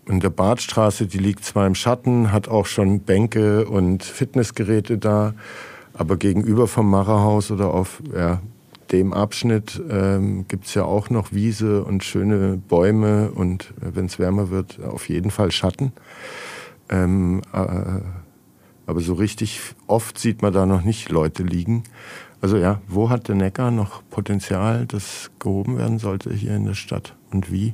in 0.07 0.21
der 0.21 0.31
Badstraße, 0.31 1.07
die 1.07 1.19
liegt 1.19 1.45
zwar 1.45 1.67
im 1.67 1.75
Schatten, 1.75 2.33
hat 2.33 2.49
auch 2.49 2.67
schon 2.67 3.01
Bänke 3.01 3.67
und 3.67 4.03
Fitnessgeräte 4.03 4.99
da, 4.99 5.35
aber 5.95 6.17
gegenüber 6.17 6.67
vom 6.67 6.91
Macherhaus 6.91 7.51
oder 7.51 7.73
auf 7.73 8.03
ja, 8.15 8.43
dem 8.91 9.13
Abschnitt 9.13 9.81
ähm, 9.89 10.47
gibt 10.49 10.67
es 10.67 10.75
ja 10.75 10.85
auch 10.85 11.09
noch 11.09 11.33
Wiese 11.33 11.85
und 11.85 12.05
schöne 12.05 12.57
Bäume 12.57 13.31
und 13.31 13.73
äh, 13.81 13.95
wenn 13.95 14.07
es 14.07 14.19
wärmer 14.19 14.51
wird, 14.51 14.81
auf 14.83 15.09
jeden 15.09 15.31
Fall 15.31 15.53
Schatten. 15.53 15.93
Ähm, 16.91 17.41
äh, 17.53 18.01
aber 18.87 19.01
so 19.01 19.15
richtig 19.15 19.61
oft 19.87 20.19
sieht 20.19 20.43
man 20.43 20.53
da 20.53 20.67
noch 20.67 20.83
nicht 20.83 21.09
Leute 21.09 21.43
liegen. 21.43 21.85
Also 22.45 22.59
ja, 22.59 22.83
wo 22.87 23.09
hat 23.09 23.29
der 23.29 23.37
Neckar 23.37 23.71
noch 23.71 24.03
Potenzial, 24.11 24.85
das 24.85 25.31
gehoben 25.39 25.79
werden 25.79 25.99
sollte 25.99 26.31
hier 26.31 26.55
in 26.55 26.67
der 26.67 26.75
Stadt 26.75 27.15
und 27.33 27.51
wie? 27.51 27.73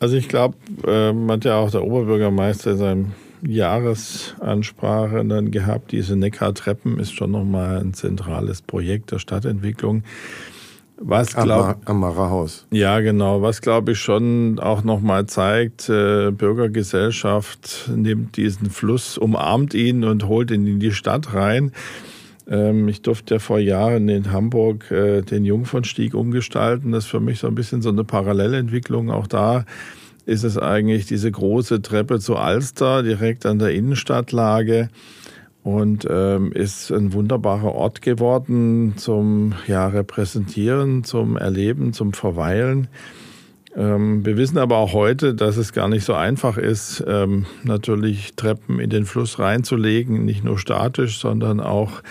Also 0.00 0.16
ich 0.16 0.28
glaube, 0.28 0.56
äh, 0.84 1.14
hat 1.30 1.44
ja 1.44 1.58
auch 1.58 1.70
der 1.70 1.84
Oberbürgermeister 1.84 2.72
in 2.72 2.78
seinem 2.78 3.12
Jahresansprache 3.46 5.24
dann 5.24 5.52
gehabt, 5.52 5.92
diese 5.92 6.16
Neckar-Treppen 6.16 6.98
ist 6.98 7.12
schon 7.12 7.30
nochmal 7.30 7.78
ein 7.78 7.94
zentrales 7.94 8.60
Projekt 8.60 9.12
der 9.12 9.20
Stadtentwicklung. 9.20 10.02
Was 10.96 11.36
glaub, 11.36 11.76
am 11.84 12.00
Marahaus. 12.00 12.66
Ja, 12.72 12.98
genau. 12.98 13.40
Was 13.40 13.60
glaube 13.60 13.92
ich 13.92 14.00
schon 14.00 14.58
auch 14.58 14.82
nochmal 14.82 15.26
zeigt, 15.26 15.88
äh, 15.88 16.32
Bürgergesellschaft 16.32 17.88
nimmt 17.94 18.36
diesen 18.36 18.70
Fluss, 18.70 19.16
umarmt 19.16 19.74
ihn 19.74 20.02
und 20.02 20.26
holt 20.26 20.50
ihn 20.50 20.66
in 20.66 20.80
die 20.80 20.92
Stadt 20.92 21.34
rein. 21.34 21.70
Ähm, 22.48 22.88
ich 22.88 23.02
durfte 23.02 23.34
ja 23.34 23.38
vor 23.38 23.58
Jahren 23.58 24.08
in 24.08 24.32
Hamburg 24.32 24.90
äh, 24.90 25.22
den 25.22 25.44
Jungfernstieg 25.44 26.14
umgestalten. 26.14 26.92
Das 26.92 27.04
ist 27.04 27.10
für 27.10 27.20
mich 27.20 27.38
so 27.38 27.46
ein 27.46 27.54
bisschen 27.54 27.82
so 27.82 27.88
eine 27.88 28.04
Parallelentwicklung. 28.04 29.10
Auch 29.10 29.26
da 29.26 29.64
ist 30.26 30.44
es 30.44 30.58
eigentlich 30.58 31.06
diese 31.06 31.30
große 31.30 31.82
Treppe 31.82 32.18
zu 32.18 32.36
Alster, 32.36 33.02
direkt 33.02 33.46
an 33.46 33.58
der 33.58 33.72
Innenstadtlage. 33.72 34.88
Und 35.62 36.06
ähm, 36.10 36.52
ist 36.52 36.90
ein 36.90 37.14
wunderbarer 37.14 37.74
Ort 37.74 38.02
geworden 38.02 38.94
zum 38.96 39.54
ja, 39.66 39.88
Repräsentieren, 39.88 41.04
zum 41.04 41.38
Erleben, 41.38 41.94
zum 41.94 42.12
Verweilen. 42.12 42.88
Ähm, 43.76 44.24
wir 44.24 44.36
wissen 44.36 44.58
aber 44.58 44.76
auch 44.76 44.92
heute, 44.92 45.34
dass 45.34 45.56
es 45.56 45.72
gar 45.72 45.88
nicht 45.88 46.04
so 46.04 46.14
einfach 46.14 46.58
ist, 46.58 47.02
ähm, 47.06 47.46
natürlich 47.64 48.34
Treppen 48.36 48.78
in 48.78 48.90
den 48.90 49.04
Fluss 49.04 49.38
reinzulegen, 49.38 50.24
nicht 50.24 50.44
nur 50.44 50.58
statisch, 50.58 51.18
sondern 51.18 51.60
auch 51.60 52.02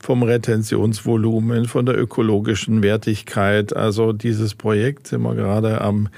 vom 0.00 0.24
Retentionsvolumen, 0.24 1.66
von 1.66 1.86
der 1.86 1.96
ökologischen 1.96 2.82
Wertigkeit. 2.82 3.74
Also 3.76 4.12
dieses 4.12 4.54
Projekt 4.54 5.06
sind 5.06 5.22
wir 5.22 5.34
gerade 5.34 5.80
am 5.80 6.08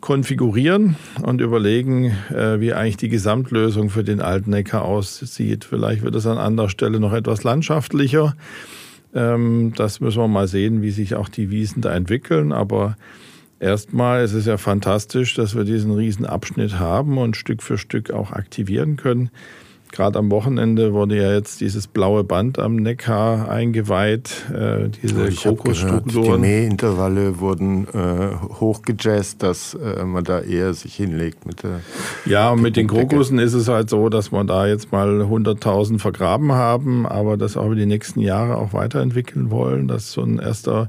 konfigurieren 0.00 0.96
und 1.22 1.40
überlegen, 1.40 2.12
äh, 2.30 2.60
wie 2.60 2.74
eigentlich 2.74 2.98
die 2.98 3.08
Gesamtlösung 3.08 3.88
für 3.88 4.04
den 4.04 4.20
alten 4.20 4.50
Neckar 4.50 4.84
aussieht. 4.84 5.64
Vielleicht 5.64 6.02
wird 6.02 6.14
es 6.14 6.26
an 6.26 6.36
anderer 6.36 6.68
Stelle 6.68 7.00
noch 7.00 7.14
etwas 7.14 7.42
landschaftlicher. 7.42 8.36
Ähm, 9.14 9.72
das 9.76 10.00
müssen 10.00 10.18
wir 10.18 10.28
mal 10.28 10.46
sehen, 10.46 10.82
wie 10.82 10.90
sich 10.90 11.14
auch 11.14 11.30
die 11.30 11.50
Wiesen 11.50 11.80
da 11.80 11.94
entwickeln. 11.94 12.52
Aber 12.52 12.96
Erstmal 13.60 14.24
ist 14.24 14.34
es 14.34 14.46
ja 14.46 14.56
fantastisch, 14.56 15.34
dass 15.34 15.54
wir 15.54 15.64
diesen 15.64 15.92
riesen 15.92 16.26
Abschnitt 16.26 16.78
haben 16.78 17.18
und 17.18 17.36
Stück 17.36 17.62
für 17.62 17.78
Stück 17.78 18.10
auch 18.10 18.32
aktivieren 18.32 18.96
können. 18.96 19.30
Gerade 19.94 20.18
am 20.18 20.28
Wochenende 20.32 20.92
wurde 20.92 21.16
ja 21.16 21.32
jetzt 21.32 21.60
dieses 21.60 21.86
blaue 21.86 22.24
Band 22.24 22.58
am 22.58 22.74
Neckar 22.74 23.48
eingeweiht, 23.48 24.44
äh, 24.52 24.88
diese 24.88 25.30
Kokosstrukturen. 25.30 26.42
Die 26.42 26.48
Mähintervalle 26.48 27.38
wurden 27.38 27.86
äh, 27.94 28.34
hochgejazzt, 28.58 29.40
dass 29.44 29.74
äh, 29.74 30.04
man 30.04 30.24
da 30.24 30.40
eher 30.40 30.74
sich 30.74 30.96
hinlegt 30.96 31.46
mit 31.46 31.62
der. 31.62 31.78
Ja, 32.26 32.50
und 32.50 32.60
mit 32.60 32.74
den 32.74 32.88
Krokussen 32.88 33.38
ist 33.38 33.54
es 33.54 33.68
halt 33.68 33.88
so, 33.88 34.08
dass 34.08 34.32
wir 34.32 34.42
da 34.42 34.66
jetzt 34.66 34.90
mal 34.90 35.22
100.000 35.22 36.00
vergraben 36.00 36.50
haben, 36.50 37.06
aber 37.06 37.36
das 37.36 37.56
auch 37.56 37.66
über 37.66 37.76
die 37.76 37.86
nächsten 37.86 38.18
Jahre 38.18 38.56
auch 38.56 38.72
weiterentwickeln 38.72 39.52
wollen. 39.52 39.86
Das 39.86 40.06
ist 40.06 40.12
so 40.12 40.22
ein 40.22 40.40
erster 40.40 40.88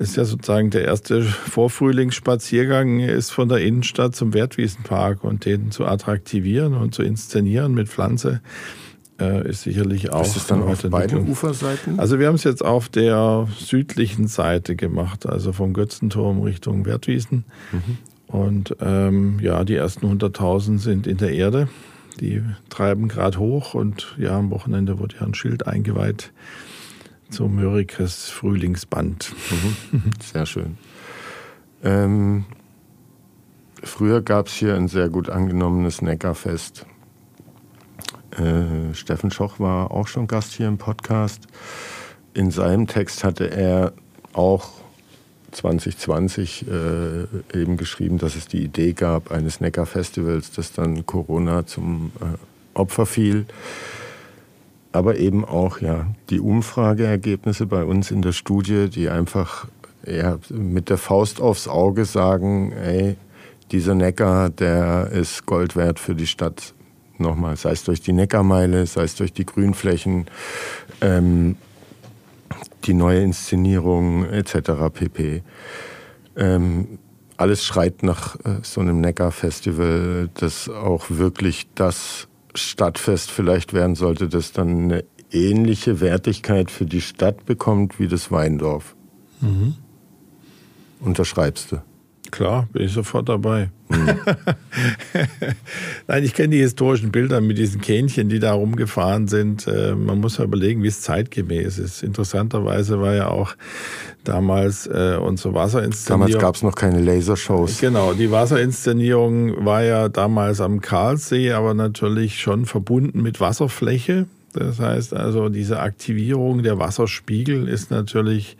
ist 0.00 0.16
ja 0.16 0.24
sozusagen 0.24 0.70
der 0.70 0.86
erste 0.86 1.22
Vorfrühlingsspaziergang 1.22 3.00
ist 3.00 3.30
von 3.30 3.50
der 3.50 3.58
Innenstadt 3.58 4.16
zum 4.16 4.32
Wertwiesenpark 4.32 5.22
und 5.22 5.44
den 5.44 5.70
zu 5.70 5.84
attraktivieren 5.84 6.74
und 6.74 6.94
zu 6.94 7.02
inszenieren 7.02 7.74
mit 7.74 7.90
Pflanze 7.90 8.40
äh, 9.20 9.46
ist 9.46 9.62
sicherlich 9.62 10.10
auch. 10.10 10.22
Ist 10.22 10.36
es 10.36 10.46
dann 10.46 10.62
auf 10.62 10.82
beiden 10.84 11.28
Uferseiten? 11.28 12.00
Also 12.00 12.18
wir 12.18 12.28
haben 12.28 12.36
es 12.36 12.44
jetzt 12.44 12.64
auf 12.64 12.88
der 12.88 13.46
südlichen 13.58 14.26
Seite 14.26 14.74
gemacht, 14.74 15.26
also 15.26 15.52
vom 15.52 15.74
Götzenturm 15.74 16.40
Richtung 16.40 16.86
Wertwiesen. 16.86 17.44
Mhm. 17.70 17.98
Und 18.26 18.76
ähm, 18.80 19.38
ja, 19.42 19.64
die 19.64 19.74
ersten 19.74 20.06
100.000 20.06 20.78
sind 20.78 21.06
in 21.06 21.18
der 21.18 21.32
Erde. 21.32 21.68
Die 22.20 22.42
treiben 22.70 23.08
gerade 23.08 23.38
hoch 23.38 23.74
und 23.74 24.16
ja, 24.18 24.38
am 24.38 24.50
Wochenende 24.50 24.98
wurde 24.98 25.16
ja 25.20 25.26
ein 25.26 25.34
Schild 25.34 25.66
eingeweiht 25.66 26.32
so 27.32 27.48
Mörikes 27.48 28.28
Frühlingsband. 28.28 29.34
Mhm. 29.92 30.10
Sehr 30.20 30.46
schön. 30.46 30.78
Ähm, 31.82 32.44
früher 33.82 34.20
gab 34.20 34.48
es 34.48 34.54
hier 34.54 34.74
ein 34.74 34.88
sehr 34.88 35.08
gut 35.08 35.30
angenommenes 35.30 36.02
Neckarfest. 36.02 36.86
Äh, 38.32 38.94
Steffen 38.94 39.30
Schoch 39.30 39.58
war 39.58 39.90
auch 39.90 40.06
schon 40.06 40.26
Gast 40.26 40.52
hier 40.52 40.68
im 40.68 40.78
Podcast. 40.78 41.46
In 42.34 42.50
seinem 42.50 42.86
Text 42.86 43.24
hatte 43.24 43.50
er 43.50 43.92
auch 44.32 44.70
2020 45.52 46.66
äh, 46.68 47.22
eben 47.58 47.76
geschrieben, 47.76 48.18
dass 48.18 48.36
es 48.36 48.46
die 48.46 48.62
Idee 48.62 48.92
gab 48.92 49.32
eines 49.32 49.60
Neckarfestivals, 49.60 50.52
das 50.52 50.72
dann 50.72 51.06
Corona 51.06 51.66
zum 51.66 52.12
äh, 52.20 52.78
Opfer 52.78 53.06
fiel 53.06 53.46
aber 54.92 55.16
eben 55.16 55.44
auch 55.44 55.80
ja 55.80 56.06
die 56.30 56.40
Umfrageergebnisse 56.40 57.66
bei 57.66 57.84
uns 57.84 58.10
in 58.10 58.22
der 58.22 58.32
Studie, 58.32 58.88
die 58.88 59.08
einfach 59.08 59.68
ja, 60.06 60.38
mit 60.50 60.88
der 60.88 60.98
Faust 60.98 61.40
aufs 61.40 61.68
Auge 61.68 62.04
sagen, 62.04 62.72
ey, 62.72 63.16
dieser 63.70 63.94
Neckar, 63.94 64.50
der 64.50 65.10
ist 65.12 65.46
Gold 65.46 65.76
wert 65.76 65.98
für 65.98 66.14
die 66.14 66.26
Stadt. 66.26 66.74
Nochmal, 67.18 67.56
sei 67.56 67.72
es 67.72 67.84
durch 67.84 68.00
die 68.00 68.12
Neckarmeile, 68.12 68.86
sei 68.86 69.02
es 69.02 69.14
durch 69.14 69.32
die 69.32 69.44
Grünflächen, 69.44 70.26
ähm, 71.02 71.56
die 72.84 72.94
neue 72.94 73.20
Inszenierung 73.20 74.24
etc. 74.24 74.70
pp. 74.92 75.42
Ähm, 76.36 76.98
alles 77.36 77.64
schreit 77.64 78.02
nach 78.02 78.36
äh, 78.36 78.60
so 78.62 78.80
einem 78.80 79.00
Neckar-Festival, 79.00 80.30
das 80.34 80.68
auch 80.68 81.10
wirklich 81.10 81.68
das 81.74 82.26
Stadtfest 82.54 83.30
vielleicht 83.30 83.72
werden 83.72 83.94
sollte, 83.94 84.28
das 84.28 84.52
dann 84.52 84.84
eine 84.84 85.04
ähnliche 85.30 86.00
Wertigkeit 86.00 86.70
für 86.70 86.86
die 86.86 87.00
Stadt 87.00 87.46
bekommt 87.46 87.98
wie 87.98 88.08
das 88.08 88.30
Weindorf. 88.30 88.96
Mhm. 89.40 89.74
Unterschreibst 91.00 91.72
du? 91.72 91.82
Klar, 92.30 92.68
bin 92.72 92.84
ich 92.84 92.92
sofort 92.92 93.28
dabei. 93.28 93.70
Mhm. 93.88 94.08
Nein, 96.06 96.24
ich 96.24 96.34
kenne 96.34 96.50
die 96.50 96.60
historischen 96.60 97.10
Bilder 97.10 97.40
mit 97.40 97.58
diesen 97.58 97.80
Kähnchen, 97.80 98.28
die 98.28 98.38
da 98.38 98.52
rumgefahren 98.52 99.28
sind. 99.28 99.66
Äh, 99.66 99.94
man 99.94 100.20
muss 100.20 100.38
ja 100.38 100.44
überlegen, 100.44 100.82
wie 100.82 100.88
es 100.88 101.00
zeitgemäß 101.00 101.78
ist. 101.78 102.02
Interessanterweise 102.02 103.00
war 103.00 103.14
ja 103.14 103.28
auch 103.28 103.54
damals 104.24 104.86
äh, 104.86 105.16
unsere 105.20 105.54
Wasserinszenierung. 105.54 106.28
Damals 106.28 106.42
gab 106.42 106.54
es 106.54 106.62
noch 106.62 106.74
keine 106.74 107.00
Lasershows. 107.00 107.80
Genau, 107.80 108.12
die 108.12 108.30
Wasserinszenierung 108.30 109.64
war 109.64 109.82
ja 109.82 110.08
damals 110.08 110.60
am 110.60 110.80
Karlsee, 110.80 111.52
aber 111.52 111.74
natürlich 111.74 112.40
schon 112.40 112.66
verbunden 112.66 113.22
mit 113.22 113.40
Wasserfläche. 113.40 114.26
Das 114.52 114.80
heißt 114.80 115.14
also, 115.14 115.48
diese 115.48 115.80
Aktivierung 115.80 116.62
der 116.62 116.78
Wasserspiegel 116.78 117.68
ist 117.68 117.90
natürlich 117.90 118.56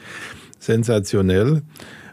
sensationell. 0.59 1.63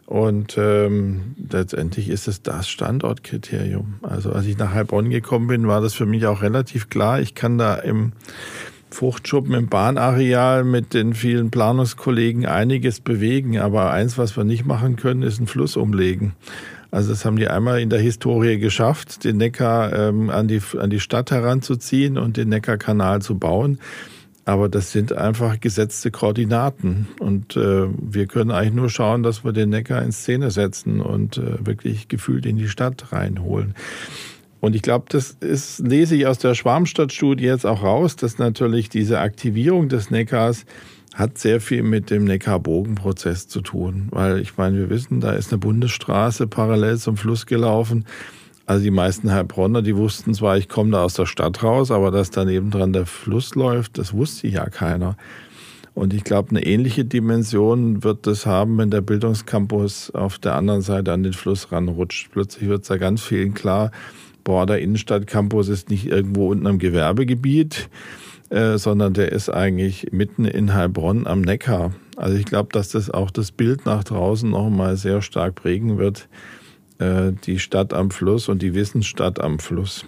Und 0.08 0.58
ähm, 0.58 1.36
letztendlich 1.52 2.08
ist 2.08 2.30
es 2.30 2.42
das 2.42 2.70
Standortkriterium. 2.70 3.96
Also 4.04 4.32
als 4.32 4.46
ich 4.46 4.58
nach 4.58 4.74
Heilbronn 4.74 5.10
gekommen 5.10 5.48
bin, 5.48 5.68
war 5.68 5.82
das 5.82 5.96
für 5.96 6.06
mich 6.06 6.26
auch 6.28 6.42
relativ 6.42 6.90
klar. 6.90 7.20
Ich 7.20 7.36
kann 7.36 7.58
da 7.58 7.76
im 7.76 8.14
Fruchtschuppen 8.90 9.54
im 9.54 9.68
Bahnareal 9.68 10.64
mit 10.64 10.94
den 10.94 11.14
vielen 11.14 11.52
Planungskollegen 11.52 12.46
einiges 12.46 13.02
bewegen. 13.02 13.60
Aber 13.60 13.92
eins, 13.92 14.18
was 14.18 14.38
wir 14.38 14.46
nicht 14.46 14.66
machen 14.66 14.96
können, 14.96 15.24
ist 15.24 15.40
einen 15.40 15.48
Fluss 15.48 15.76
umlegen. 15.76 16.36
Also 16.90 17.10
das 17.10 17.26
haben 17.26 17.36
die 17.36 17.50
einmal 17.50 17.82
in 17.82 17.90
der 17.90 18.00
Historie 18.00 18.60
geschafft, 18.60 19.26
den 19.26 19.36
Neckar 19.36 19.92
ähm, 19.92 20.30
an, 20.30 20.48
die, 20.48 20.62
an 20.80 20.90
die 20.90 21.02
Stadt 21.02 21.32
heranzuziehen 21.32 22.18
und 22.18 22.38
den 22.38 22.48
Neckarkanal 22.48 23.22
zu 23.22 23.38
bauen. 23.38 23.80
Aber 24.48 24.70
das 24.70 24.94
sind 24.94 25.12
einfach 25.12 25.60
gesetzte 25.60 26.10
Koordinaten. 26.10 27.10
Und 27.20 27.58
äh, 27.58 27.88
wir 28.00 28.28
können 28.28 28.50
eigentlich 28.52 28.74
nur 28.76 28.90
schauen, 28.90 29.22
dass 29.22 29.44
wir 29.44 29.52
den 29.52 29.72
Neckar 29.72 30.02
in 30.02 30.14
Szene 30.14 30.52
setzen 30.52 31.02
und 31.02 31.38
äh, 31.38 31.66
wirklich 31.66 32.08
gefühlt 32.08 32.46
in 32.46 32.56
die 32.56 32.70
Stadt 32.70 33.12
reinholen. 33.12 33.76
Und 34.62 34.74
ich 34.74 34.84
glaube, 34.84 35.08
das 35.10 35.32
ist, 35.42 35.80
lese 35.80 36.16
ich 36.16 36.28
aus 36.28 36.38
der 36.38 36.56
Schwarmstadtstudie 36.56 37.44
jetzt 37.44 37.66
auch 37.66 37.84
raus, 37.84 38.16
dass 38.16 38.38
natürlich 38.38 38.88
diese 38.88 39.20
Aktivierung 39.20 39.90
des 39.90 40.12
Neckars 40.12 40.64
hat 41.14 41.38
sehr 41.38 41.60
viel 41.60 41.84
mit 41.84 42.10
dem 42.10 42.24
Neckarbogenprozess 42.24 43.50
zu 43.50 43.60
tun. 43.60 44.08
Weil 44.12 44.40
ich 44.40 44.56
meine, 44.56 44.78
wir 44.78 44.90
wissen, 44.90 45.20
da 45.20 45.34
ist 45.34 45.52
eine 45.52 45.60
Bundesstraße 45.60 46.48
parallel 46.48 46.98
zum 47.00 47.18
Fluss 47.18 47.48
gelaufen. 47.48 48.06
Also 48.68 48.84
die 48.84 48.92
meisten 48.92 49.32
Heilbronner, 49.32 49.82
die 49.82 49.96
wussten 49.96 50.34
zwar, 50.34 50.58
ich 50.58 50.68
komme 50.68 50.92
da 50.92 51.04
aus 51.04 51.14
der 51.14 51.26
Stadt 51.26 51.64
raus, 51.64 51.90
aber 51.90 52.12
dass 52.12 52.32
daneben 52.32 52.70
dran 52.70 52.92
der 52.92 53.06
Fluss 53.06 53.56
läuft, 53.56 53.98
das 53.98 54.14
wusste 54.14 54.50
ja 54.50 54.70
keiner. 54.70 55.16
Und 55.94 56.14
ich 56.14 56.26
glaube, 56.26 56.50
eine 56.50 56.66
ähnliche 56.66 57.06
Dimension 57.06 58.04
wird 58.04 58.28
das 58.28 58.46
haben, 58.46 58.78
wenn 58.78 58.92
der 58.92 59.00
Bildungscampus 59.00 60.12
auf 60.12 60.38
der 60.38 60.56
anderen 60.56 60.82
Seite 60.82 61.14
an 61.14 61.24
den 61.24 61.32
Fluss 61.32 61.72
ranrutscht. 61.72 62.30
Plötzlich 62.34 62.68
wird 62.68 62.82
es 62.82 62.90
da 62.90 62.98
ganz 62.98 63.24
vielen 63.24 63.54
klar, 63.54 63.92
boah, 64.44 64.66
der 64.66 64.80
Innenstadtcampus 64.80 65.70
ist 65.70 65.90
nicht 65.90 66.06
irgendwo 66.06 66.52
unten 66.52 66.68
am 66.68 66.78
Gewerbegebiet, 66.78 67.90
äh, 68.50 68.78
sondern 68.78 69.14
der 69.14 69.32
ist 69.32 69.50
eigentlich 69.50 70.12
mitten 70.12 70.44
in 70.44 70.74
Heilbronn 70.74 71.26
am 71.26 71.40
Neckar. 71.40 71.94
Also 72.18 72.36
ich 72.36 72.46
glaube, 72.46 72.70
dass 72.74 72.90
das 72.90 73.10
auch 73.10 73.32
das 73.32 73.54
Bild 73.54 73.86
nach 73.86 74.04
draußen 74.04 74.50
nochmal 74.50 74.98
sehr 74.98 75.22
stark 75.22 75.56
prägen 75.56 75.98
wird 75.98 76.28
äh, 77.00 77.32
die 77.46 77.60
Stadt 77.60 77.94
am 77.94 78.12
Fluss 78.12 78.50
und 78.50 78.62
die 78.62 78.74
Wissensstadt 78.74 79.40
am 79.40 79.60
Fluss. 79.60 80.06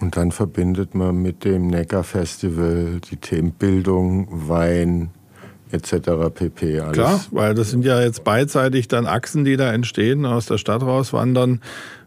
Und 0.00 0.16
dann 0.16 0.32
verbindet 0.32 0.94
man 0.94 1.22
mit 1.22 1.44
dem 1.44 1.68
Neckar-Festival 1.68 3.00
die 3.10 3.16
Themen 3.16 3.52
Bildung, 3.52 4.26
Wein 4.48 5.10
etc. 5.70 5.94
pp. 6.34 6.80
Alles. 6.80 6.92
Klar, 6.92 7.24
weil 7.30 7.54
das 7.54 7.70
sind 7.70 7.84
ja 7.84 8.00
jetzt 8.00 8.24
beidseitig 8.24 8.88
dann 8.88 9.06
Achsen, 9.06 9.44
die 9.44 9.56
da 9.56 9.72
entstehen, 9.72 10.26
aus 10.26 10.46
der 10.46 10.58
Stadt 10.58 10.82
rauswandern 10.82 11.60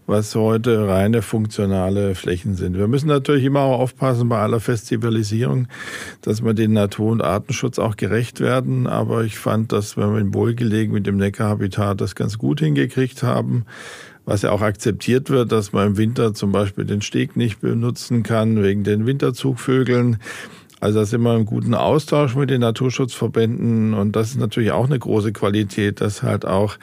was 0.07 0.35
heute 0.35 0.87
reine 0.87 1.21
funktionale 1.21 2.15
Flächen 2.15 2.55
sind. 2.55 2.77
Wir 2.77 2.87
müssen 2.87 3.07
natürlich 3.07 3.43
immer 3.43 3.61
auch 3.61 3.79
aufpassen 3.79 4.29
bei 4.29 4.39
aller 4.39 4.59
Festivalisierung, 4.59 5.67
dass 6.21 6.43
wir 6.43 6.53
den 6.53 6.73
Natur- 6.73 7.11
und 7.11 7.23
Artenschutz 7.23 7.79
auch 7.79 7.97
gerecht 7.97 8.39
werden. 8.39 8.87
Aber 8.87 9.23
ich 9.23 9.37
fand, 9.37 9.71
dass 9.71 9.97
wir 9.97 10.17
in 10.17 10.33
Wohlgelegen 10.33 10.93
mit 10.93 11.07
dem 11.07 11.17
Neckarhabitat 11.17 12.01
das 12.01 12.15
ganz 12.15 12.37
gut 12.37 12.59
hingekriegt 12.59 13.23
haben. 13.23 13.65
Was 14.25 14.41
ja 14.41 14.51
auch 14.51 14.61
akzeptiert 14.61 15.29
wird, 15.29 15.51
dass 15.51 15.71
man 15.71 15.87
im 15.87 15.97
Winter 15.97 16.33
zum 16.33 16.51
Beispiel 16.51 16.85
den 16.85 17.01
Steg 17.01 17.35
nicht 17.35 17.61
benutzen 17.61 18.23
kann 18.23 18.63
wegen 18.63 18.83
den 18.83 19.05
Winterzugvögeln. 19.05 20.17
Also 20.79 20.99
da 20.99 21.05
sind 21.05 21.21
wir 21.21 21.35
im 21.35 21.45
guten 21.45 21.73
Austausch 21.73 22.35
mit 22.35 22.49
den 22.49 22.61
Naturschutzverbänden 22.61 23.93
und 23.93 24.15
das 24.15 24.29
ist 24.29 24.39
natürlich 24.39 24.71
auch 24.71 24.85
eine 24.85 24.99
große 24.99 25.31
Qualität, 25.31 26.01
dass 26.01 26.21
halt 26.21 26.45
auch 26.45 26.77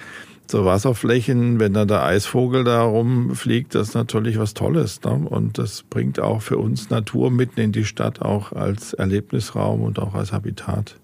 so 0.53 0.65
Wasserflächen, 0.65 1.59
wenn 1.59 1.73
dann 1.73 1.89
der 1.89 2.05
Eisvogel 2.05 2.63
da 2.63 2.83
rumfliegt, 2.83 3.75
das 3.75 3.89
ist 3.89 3.95
natürlich 3.95 4.39
was 4.39 4.55
Tolles. 4.55 5.03
Ne? 5.03 5.11
Und 5.29 5.59
das 5.59 5.83
bringt 5.83 6.21
auch 6.21 6.43
für 6.43 6.59
uns 6.59 6.91
Natur 6.91 7.31
mitten 7.31 7.61
in 7.61 7.73
die 7.73 7.85
Stadt 7.85 8.23
auch 8.23 8.53
als 8.53 8.93
Erlebnisraum 8.93 9.83
und 9.83 9.99
auch 9.99 10.15
als 10.15 10.33
Habitat. 10.33 11.02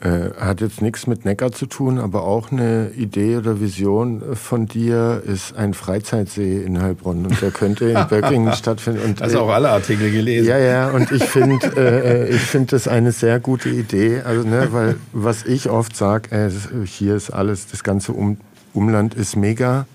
Äh, 0.00 0.38
hat 0.38 0.60
jetzt 0.60 0.82
nichts 0.82 1.06
mit 1.06 1.24
Neckar 1.24 1.52
zu 1.52 1.64
tun, 1.64 1.98
aber 1.98 2.24
auch 2.24 2.52
eine 2.52 2.90
Idee 2.98 3.38
oder 3.38 3.62
Vision 3.62 4.22
von 4.34 4.66
dir 4.66 5.22
ist 5.24 5.56
ein 5.56 5.72
Freizeitsee 5.72 6.62
in 6.62 6.82
Heilbronn 6.82 7.24
und 7.24 7.40
der 7.40 7.50
könnte 7.50 7.86
in 7.86 8.06
Böckingen 8.10 8.52
stattfinden. 8.52 9.00
Und, 9.02 9.22
Hast 9.22 9.34
du 9.34 9.40
auch 9.40 9.48
alle 9.48 9.70
Artikel 9.70 10.12
gelesen? 10.12 10.48
Ja, 10.48 10.58
ja, 10.58 10.90
und 10.90 11.10
ich 11.12 11.24
finde 11.24 11.56
äh, 11.78 12.28
ich 12.28 12.42
finde 12.42 12.72
das 12.72 12.88
eine 12.88 13.10
sehr 13.10 13.40
gute 13.40 13.70
Idee, 13.70 14.20
also 14.20 14.46
ne, 14.46 14.68
weil 14.70 14.96
was 15.14 15.46
ich 15.46 15.70
oft 15.70 15.96
sage, 15.96 16.30
äh, 16.30 16.50
hier 16.84 17.16
ist 17.16 17.30
alles, 17.30 17.66
das 17.66 17.82
ganze 17.82 18.12
um 18.12 18.36
Umland 18.74 19.14
ist 19.14 19.34
mega. 19.34 19.86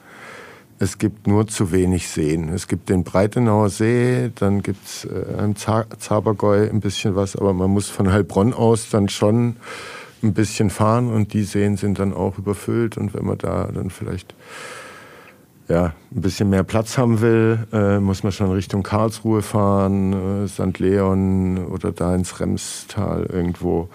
Es 0.82 0.98
gibt 0.98 1.28
nur 1.28 1.48
zu 1.48 1.72
wenig 1.72 2.08
Seen. 2.08 2.50
Es 2.50 2.68
gibt 2.68 2.90
den 2.90 3.04
Breitenauer 3.04 3.70
See, 3.70 4.32
dann 4.34 4.64
gibt 4.64 4.84
es 4.84 5.06
äh, 5.06 5.44
im 5.44 5.56
Zabergäu 5.56 6.68
ein 6.68 6.80
bisschen 6.80 7.16
was, 7.16 7.36
aber 7.36 7.54
man 7.54 7.70
muss 7.70 7.88
von 7.88 8.12
Heilbronn 8.12 8.52
aus 8.52 8.90
dann 8.90 9.08
schon 9.08 9.58
ein 10.24 10.34
bisschen 10.34 10.72
fahren 10.72 11.14
und 11.14 11.34
die 11.34 11.44
Seen 11.44 11.78
sind 11.78 12.00
dann 12.00 12.14
auch 12.14 12.40
überfüllt 12.40 12.98
und 12.98 13.14
wenn 13.14 13.26
man 13.26 13.38
da 13.38 13.70
dann 13.72 13.92
vielleicht 13.92 14.34
ja, 15.72 15.94
ein 16.14 16.22
bisschen 16.22 16.50
mehr 16.50 16.64
Platz 16.64 16.98
haben 16.98 17.22
will, 17.22 17.60
äh, 17.72 18.00
muss 18.00 18.24
man 18.24 18.34
schon 18.34 18.52
Richtung 18.52 18.84
Karlsruhe 18.84 19.42
fahren, 19.42 20.44
äh, 20.44 20.48
St. 20.48 20.78
Leon 20.80 21.66
oder 21.66 21.94
da 21.94 22.14
ins 22.14 22.40
Remstal 22.40 23.26
irgendwo. 23.32 23.88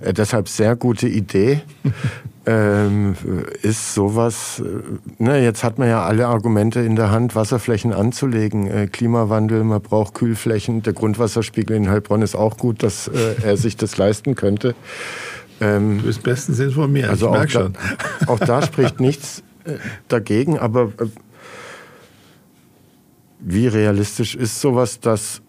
Äh, 0.00 0.12
deshalb 0.12 0.48
sehr 0.48 0.76
gute 0.76 1.08
Idee. 1.08 1.62
ähm, 2.46 3.16
ist 3.62 3.94
sowas, 3.94 4.62
äh, 4.64 5.22
ne, 5.22 5.42
jetzt 5.42 5.64
hat 5.64 5.78
man 5.78 5.88
ja 5.88 6.04
alle 6.04 6.28
Argumente 6.28 6.80
in 6.80 6.94
der 6.94 7.10
Hand, 7.10 7.34
Wasserflächen 7.34 7.92
anzulegen. 7.92 8.68
Äh, 8.68 8.86
Klimawandel, 8.86 9.64
man 9.64 9.82
braucht 9.82 10.14
Kühlflächen. 10.14 10.82
Der 10.84 10.92
Grundwasserspiegel 10.92 11.76
in 11.76 11.90
Heilbronn 11.90 12.22
ist 12.22 12.36
auch 12.36 12.56
gut, 12.56 12.84
dass 12.84 13.08
äh, 13.08 13.34
er 13.42 13.56
sich 13.56 13.76
das 13.76 13.96
leisten 13.96 14.36
könnte. 14.36 14.76
Ähm, 15.60 15.98
du 15.98 16.04
bist 16.04 16.22
bestens 16.22 16.60
informiert, 16.60 17.10
also 17.10 17.26
ich 17.26 17.32
merke 17.32 17.50
schon. 17.50 17.72
Da, 17.72 18.32
auch 18.32 18.38
da 18.38 18.62
spricht 18.66 19.00
nichts 19.00 19.42
dagegen, 20.08 20.58
aber 20.58 20.92
wie 23.44 23.66
realistisch 23.66 24.34
ist 24.34 24.60
sowas, 24.60 25.00
dass 25.00 25.42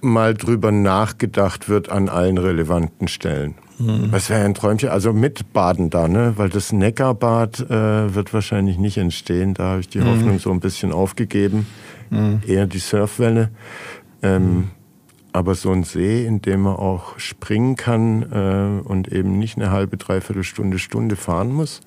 mal 0.00 0.34
drüber 0.34 0.72
nachgedacht 0.72 1.68
wird 1.68 1.88
an 1.88 2.08
allen 2.08 2.38
relevanten 2.38 3.08
Stellen? 3.08 3.54
Mhm. 3.78 4.10
Das 4.12 4.30
wäre 4.30 4.44
ein 4.44 4.54
Träumchen. 4.54 4.90
Also 4.90 5.12
mit 5.12 5.52
Baden 5.52 5.90
da, 5.90 6.08
ne? 6.08 6.34
Weil 6.36 6.48
das 6.48 6.72
Neckarbad 6.72 7.60
äh, 7.60 8.14
wird 8.14 8.32
wahrscheinlich 8.32 8.78
nicht 8.78 8.96
entstehen. 8.96 9.54
Da 9.54 9.64
habe 9.64 9.80
ich 9.80 9.88
die 9.88 9.98
mhm. 9.98 10.06
Hoffnung 10.06 10.38
so 10.38 10.50
ein 10.50 10.60
bisschen 10.60 10.92
aufgegeben. 10.92 11.66
Mhm. 12.10 12.42
Eher 12.46 12.66
die 12.66 12.78
Surfwelle. 12.78 13.50
Ähm, 14.22 14.42
mhm. 14.42 14.70
aber 15.32 15.56
so 15.56 15.72
ein 15.72 15.82
See, 15.82 16.24
in 16.24 16.42
dem 16.42 16.62
man 16.62 16.76
auch 16.76 17.18
springen 17.18 17.74
kann 17.74 18.22
äh, 18.30 18.88
und 18.88 19.08
eben 19.08 19.36
nicht 19.36 19.56
eine 19.56 19.72
halbe, 19.72 19.96
dreiviertel 19.96 20.44
Stunde, 20.44 20.78
Stunde 20.78 21.16
fahren 21.16 21.50
muss. 21.50 21.80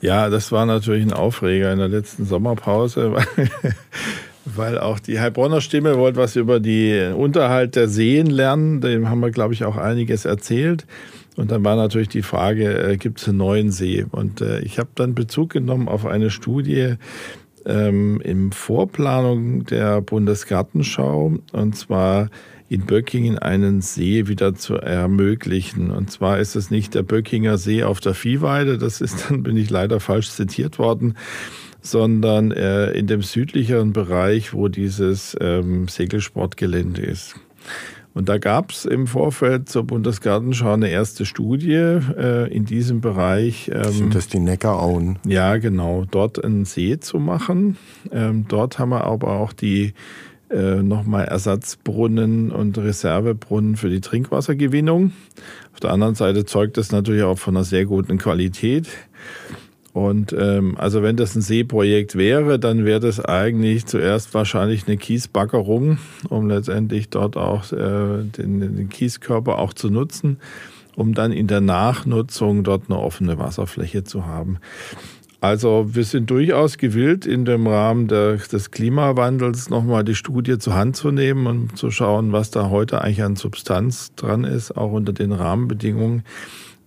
Ja, 0.00 0.30
das 0.30 0.52
war 0.52 0.64
natürlich 0.64 1.04
ein 1.04 1.12
Aufreger 1.12 1.72
in 1.72 1.80
der 1.80 1.88
letzten 1.88 2.24
Sommerpause, 2.24 3.16
weil, 4.44 4.78
auch 4.78 4.98
die 4.98 5.20
Heilbronner 5.20 5.60
Stimme 5.60 5.96
wollte 5.98 6.18
was 6.18 6.36
über 6.36 6.60
den 6.60 7.14
Unterhalt 7.14 7.76
der 7.76 7.88
Seen 7.88 8.26
lernen. 8.26 8.80
Dem 8.80 9.08
haben 9.08 9.20
wir, 9.20 9.30
glaube 9.30 9.54
ich, 9.54 9.64
auch 9.64 9.76
einiges 9.76 10.24
erzählt. 10.24 10.86
Und 11.36 11.50
dann 11.50 11.64
war 11.64 11.76
natürlich 11.76 12.08
die 12.08 12.22
Frage, 12.22 12.92
äh, 12.92 12.96
gibt 12.96 13.20
es 13.20 13.28
einen 13.28 13.38
neuen 13.38 13.70
See? 13.70 14.04
Und 14.10 14.40
äh, 14.40 14.60
ich 14.60 14.78
habe 14.78 14.90
dann 14.94 15.14
Bezug 15.14 15.50
genommen 15.50 15.88
auf 15.88 16.04
eine 16.04 16.30
Studie 16.30 16.96
ähm, 17.64 18.20
im 18.22 18.52
Vorplanung 18.52 19.64
der 19.64 20.00
Bundesgartenschau, 20.00 21.34
und 21.52 21.76
zwar 21.76 22.28
in 22.68 22.86
Böckingen 22.86 23.38
einen 23.38 23.82
See 23.82 24.28
wieder 24.28 24.54
zu 24.54 24.76
ermöglichen. 24.76 25.90
Und 25.90 26.10
zwar 26.10 26.38
ist 26.38 26.56
es 26.56 26.70
nicht 26.70 26.94
der 26.94 27.02
Böckinger 27.02 27.58
See 27.58 27.84
auf 27.84 28.00
der 28.00 28.14
Viehweide, 28.14 28.78
das 28.78 29.00
ist 29.00 29.26
dann, 29.28 29.42
bin 29.42 29.56
ich 29.56 29.70
leider 29.70 30.00
falsch 30.00 30.30
zitiert 30.30 30.78
worden, 30.78 31.14
sondern 31.82 32.52
äh, 32.52 32.92
in 32.92 33.06
dem 33.06 33.22
südlicheren 33.22 33.92
Bereich, 33.92 34.54
wo 34.54 34.68
dieses 34.68 35.36
ähm, 35.40 35.88
Segelsportgelände 35.88 37.02
ist. 37.02 37.34
Und 38.14 38.28
da 38.28 38.38
gab 38.38 38.70
es 38.70 38.84
im 38.84 39.06
Vorfeld 39.06 39.68
zur 39.68 39.84
Bundesgartenschau 39.84 40.74
eine 40.74 40.90
erste 40.90 41.24
Studie 41.24 41.72
äh, 41.72 42.52
in 42.54 42.66
diesem 42.66 43.00
Bereich. 43.00 43.70
Ähm, 43.72 43.92
Sind 43.92 44.14
das 44.14 44.28
die 44.28 44.38
Neckarauen? 44.38 45.18
Ja, 45.26 45.56
genau. 45.56 46.04
Dort 46.10 46.42
einen 46.42 46.64
See 46.64 47.00
zu 47.00 47.18
machen. 47.18 47.78
Ähm, 48.10 48.44
dort 48.48 48.78
haben 48.78 48.90
wir 48.90 49.04
aber 49.04 49.32
auch 49.32 49.54
die 49.54 49.94
äh, 50.50 50.82
nochmal 50.82 51.24
Ersatzbrunnen 51.24 52.50
und 52.50 52.76
Reservebrunnen 52.76 53.76
für 53.76 53.88
die 53.88 54.02
Trinkwassergewinnung. 54.02 55.12
Auf 55.72 55.80
der 55.80 55.92
anderen 55.92 56.14
Seite 56.14 56.44
zeugt 56.44 56.76
das 56.76 56.92
natürlich 56.92 57.22
auch 57.22 57.38
von 57.38 57.56
einer 57.56 57.64
sehr 57.64 57.86
guten 57.86 58.18
Qualität. 58.18 58.88
Und 59.92 60.34
ähm, 60.38 60.76
also 60.78 61.02
wenn 61.02 61.16
das 61.16 61.34
ein 61.36 61.42
Seeprojekt 61.42 62.16
wäre, 62.16 62.58
dann 62.58 62.86
wäre 62.86 63.00
das 63.00 63.20
eigentlich 63.20 63.84
zuerst 63.84 64.32
wahrscheinlich 64.32 64.86
eine 64.86 64.96
Kiesbackerung, 64.96 65.98
um 66.30 66.48
letztendlich 66.48 67.10
dort 67.10 67.36
auch 67.36 67.70
äh, 67.72 68.24
den, 68.24 68.60
den 68.60 68.88
Kieskörper 68.88 69.58
auch 69.58 69.74
zu 69.74 69.90
nutzen, 69.90 70.38
um 70.96 71.12
dann 71.12 71.30
in 71.30 71.46
der 71.46 71.60
Nachnutzung 71.60 72.64
dort 72.64 72.84
eine 72.88 72.98
offene 72.98 73.38
Wasserfläche 73.38 74.02
zu 74.02 74.26
haben. 74.26 74.58
Also 75.42 75.86
wir 75.92 76.04
sind 76.04 76.30
durchaus 76.30 76.78
gewillt, 76.78 77.26
in 77.26 77.44
dem 77.44 77.66
Rahmen 77.66 78.06
der, 78.06 78.36
des 78.36 78.70
Klimawandels 78.70 79.68
nochmal 79.68 80.04
die 80.04 80.14
Studie 80.14 80.56
zur 80.56 80.74
Hand 80.74 80.96
zu 80.96 81.10
nehmen 81.10 81.48
und 81.48 81.76
zu 81.76 81.90
schauen, 81.90 82.32
was 82.32 82.50
da 82.52 82.70
heute 82.70 83.02
eigentlich 83.02 83.24
an 83.24 83.36
Substanz 83.36 84.14
dran 84.14 84.44
ist, 84.44 84.70
auch 84.70 84.92
unter 84.92 85.12
den 85.12 85.32
Rahmenbedingungen 85.32 86.22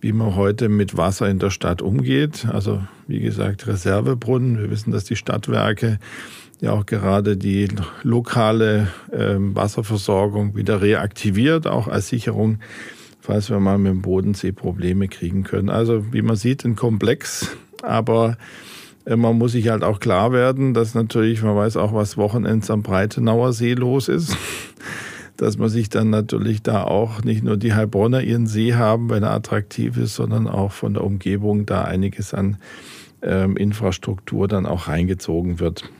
wie 0.00 0.12
man 0.12 0.36
heute 0.36 0.68
mit 0.68 0.96
Wasser 0.96 1.28
in 1.28 1.38
der 1.38 1.50
Stadt 1.50 1.82
umgeht. 1.82 2.46
Also 2.50 2.82
wie 3.06 3.20
gesagt, 3.20 3.66
Reservebrunnen. 3.66 4.58
Wir 4.58 4.70
wissen, 4.70 4.92
dass 4.92 5.04
die 5.04 5.16
Stadtwerke 5.16 5.98
ja 6.60 6.72
auch 6.72 6.86
gerade 6.86 7.36
die 7.36 7.68
lokale 8.02 8.88
äh, 9.10 9.36
Wasserversorgung 9.38 10.56
wieder 10.56 10.80
reaktiviert, 10.80 11.66
auch 11.66 11.88
als 11.88 12.08
Sicherung, 12.08 12.58
falls 13.20 13.50
wir 13.50 13.60
mal 13.60 13.78
mit 13.78 13.92
dem 13.92 14.02
Bodensee 14.02 14.52
Probleme 14.52 15.08
kriegen 15.08 15.42
können. 15.42 15.68
Also 15.68 16.12
wie 16.12 16.22
man 16.22 16.36
sieht, 16.36 16.64
ein 16.64 16.76
Komplex, 16.76 17.56
aber 17.82 18.38
äh, 19.04 19.16
man 19.16 19.36
muss 19.36 19.52
sich 19.52 19.68
halt 19.68 19.84
auch 19.84 20.00
klar 20.00 20.32
werden, 20.32 20.72
dass 20.72 20.94
natürlich, 20.94 21.42
man 21.42 21.56
weiß 21.56 21.76
auch, 21.76 21.92
was 21.92 22.16
Wochenends 22.16 22.70
am 22.70 22.82
Breitenauer 22.82 23.52
See 23.52 23.74
los 23.74 24.08
ist 24.08 24.36
dass 25.36 25.58
man 25.58 25.68
sich 25.68 25.88
dann 25.88 26.10
natürlich 26.10 26.62
da 26.62 26.84
auch 26.84 27.22
nicht 27.22 27.44
nur 27.44 27.56
die 27.56 27.74
Heilbronner 27.74 28.22
ihren 28.22 28.46
See 28.46 28.74
haben, 28.74 29.10
wenn 29.10 29.22
er 29.22 29.32
attraktiv 29.32 29.96
ist, 29.96 30.14
sondern 30.14 30.48
auch 30.48 30.72
von 30.72 30.94
der 30.94 31.04
Umgebung 31.04 31.66
da 31.66 31.82
einiges 31.84 32.34
an 32.34 32.58
ähm, 33.22 33.56
Infrastruktur 33.56 34.48
dann 34.48 34.66
auch 34.66 34.88
reingezogen 34.88 35.60
wird. 35.60 35.90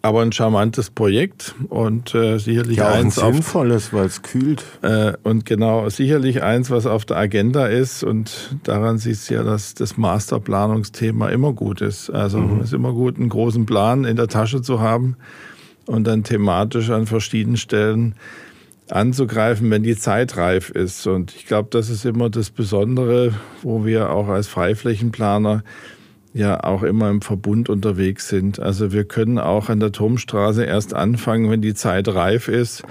Aber 0.00 0.22
ein 0.22 0.30
charmantes 0.30 0.90
Projekt 0.90 1.56
und 1.68 2.14
äh, 2.14 2.38
sicherlich 2.38 2.76
ja, 2.76 2.92
eins 2.92 3.18
ein 3.18 3.34
sinnvolles, 3.34 3.92
weil 3.92 4.06
es 4.06 4.22
kühlt. 4.22 4.64
Äh, 4.82 5.14
und 5.24 5.44
genau, 5.44 5.88
sicherlich 5.88 6.42
eins, 6.42 6.70
was 6.70 6.86
auf 6.86 7.04
der 7.04 7.16
Agenda 7.16 7.66
ist 7.66 8.04
und 8.04 8.56
daran 8.62 8.98
sieht 8.98 9.14
es 9.14 9.28
ja, 9.28 9.42
dass 9.42 9.74
das 9.74 9.96
Masterplanungsthema 9.96 11.28
immer 11.30 11.52
gut 11.52 11.80
ist. 11.80 12.10
Also 12.10 12.38
mhm. 12.38 12.60
es 12.60 12.68
ist 12.68 12.74
immer 12.74 12.92
gut, 12.92 13.16
einen 13.16 13.28
großen 13.28 13.66
Plan 13.66 14.04
in 14.04 14.16
der 14.16 14.28
Tasche 14.28 14.62
zu 14.62 14.80
haben 14.80 15.16
und 15.88 16.06
dann 16.06 16.22
thematisch 16.22 16.90
an 16.90 17.06
verschiedenen 17.06 17.56
Stellen 17.56 18.14
anzugreifen, 18.90 19.70
wenn 19.70 19.82
die 19.82 19.96
Zeit 19.96 20.36
reif 20.36 20.68
ist. 20.70 21.06
Und 21.06 21.34
ich 21.34 21.46
glaube, 21.46 21.68
das 21.70 21.88
ist 21.88 22.04
immer 22.04 22.28
das 22.28 22.50
Besondere, 22.50 23.32
wo 23.62 23.84
wir 23.86 24.10
auch 24.10 24.28
als 24.28 24.48
Freiflächenplaner 24.48 25.64
ja 26.34 26.62
auch 26.62 26.82
immer 26.82 27.08
im 27.08 27.22
Verbund 27.22 27.70
unterwegs 27.70 28.28
sind. 28.28 28.60
Also 28.60 28.92
wir 28.92 29.04
können 29.04 29.38
auch 29.38 29.70
an 29.70 29.80
der 29.80 29.90
Turmstraße 29.92 30.62
erst 30.64 30.94
anfangen, 30.94 31.50
wenn 31.50 31.62
die 31.62 31.74
Zeit 31.74 32.06
reif 32.08 32.48
ist 32.48 32.82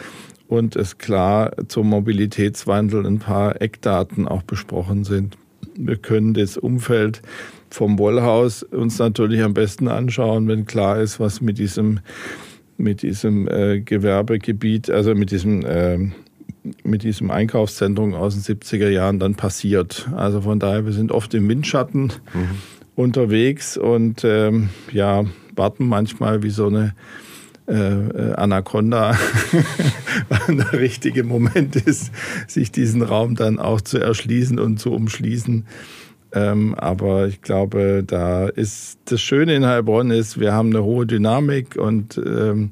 und 0.47 0.75
es 0.75 0.97
klar 0.97 1.51
zum 1.67 1.89
Mobilitätswandel 1.89 3.05
ein 3.05 3.19
paar 3.19 3.61
Eckdaten 3.61 4.27
auch 4.27 4.41
besprochen 4.41 5.03
sind. 5.03 5.37
Wir 5.75 5.97
können 5.97 6.33
das 6.33 6.57
Umfeld 6.57 7.21
vom 7.69 7.99
Wollhaus 7.99 8.63
uns 8.63 8.97
natürlich 8.97 9.43
am 9.43 9.53
besten 9.53 9.87
anschauen, 9.87 10.47
wenn 10.47 10.65
klar 10.65 10.99
ist, 10.99 11.19
was 11.19 11.41
mit 11.41 11.59
diesem 11.59 11.99
mit 12.77 13.01
diesem 13.01 13.47
äh, 13.47 13.81
Gewerbegebiet, 13.81 14.89
also 14.89 15.15
mit 15.15 15.31
diesem, 15.31 15.65
äh, 15.65 15.97
mit 16.83 17.03
diesem 17.03 17.31
Einkaufszentrum 17.31 18.13
aus 18.13 18.33
den 18.41 18.57
70er 18.57 18.89
Jahren 18.89 19.19
dann 19.19 19.35
passiert. 19.35 20.07
Also 20.15 20.41
von 20.41 20.59
daher, 20.59 20.85
wir 20.85 20.93
sind 20.93 21.11
oft 21.11 21.33
im 21.33 21.47
Windschatten 21.49 22.13
mhm. 22.33 22.49
unterwegs 22.95 23.77
und 23.77 24.23
ähm, 24.23 24.69
ja, 24.91 25.25
warten 25.55 25.87
manchmal 25.87 26.43
wie 26.43 26.49
so 26.49 26.67
eine 26.67 26.93
äh, 27.67 27.73
äh 27.73 28.33
Anaconda, 28.35 29.17
wann 30.29 30.57
der 30.57 30.73
richtige 30.73 31.23
Moment 31.23 31.75
ist, 31.75 32.11
sich 32.47 32.71
diesen 32.71 33.01
Raum 33.01 33.35
dann 33.35 33.59
auch 33.59 33.81
zu 33.81 33.97
erschließen 33.97 34.59
und 34.59 34.79
zu 34.79 34.93
umschließen. 34.93 35.65
Ähm, 36.33 36.75
aber 36.75 37.27
ich 37.27 37.41
glaube, 37.41 38.03
da 38.05 38.47
ist 38.47 38.99
das 39.05 39.21
Schöne 39.21 39.55
in 39.55 39.65
Heilbronn 39.65 40.11
ist, 40.11 40.39
wir 40.39 40.53
haben 40.53 40.69
eine 40.69 40.83
hohe 40.83 41.05
Dynamik 41.05 41.77
und, 41.77 42.17
ähm, 42.17 42.71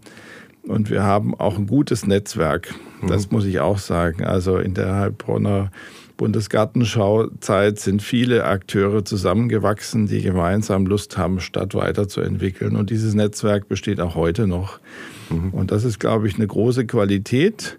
und 0.64 0.90
wir 0.90 1.04
haben 1.04 1.34
auch 1.36 1.58
ein 1.58 1.68
gutes 1.68 2.06
Netzwerk. 2.06 2.74
Das 3.08 3.30
mhm. 3.30 3.38
muss 3.38 3.46
ich 3.46 3.60
auch 3.60 3.78
sagen. 3.78 4.24
Also 4.24 4.58
in 4.58 4.74
der 4.74 4.96
Heilbronner 4.96 5.72
Bundesgartenschauzeit 6.18 7.80
sind 7.80 8.02
viele 8.02 8.46
Akteure 8.46 9.04
zusammengewachsen, 9.04 10.08
die 10.08 10.22
gemeinsam 10.22 10.86
Lust 10.86 11.18
haben, 11.18 11.40
Stadt 11.40 11.76
weiterzuentwickeln. 11.76 12.76
Und 12.76 12.90
dieses 12.90 13.14
Netzwerk 13.14 13.68
besteht 13.68 14.00
auch 14.00 14.16
heute 14.16 14.48
noch. 14.48 14.80
Mhm. 15.30 15.50
Und 15.50 15.72
das 15.72 15.84
ist, 15.84 16.00
glaube 16.00 16.28
ich, 16.28 16.36
eine 16.36 16.48
große 16.48 16.86
Qualität. 16.86 17.78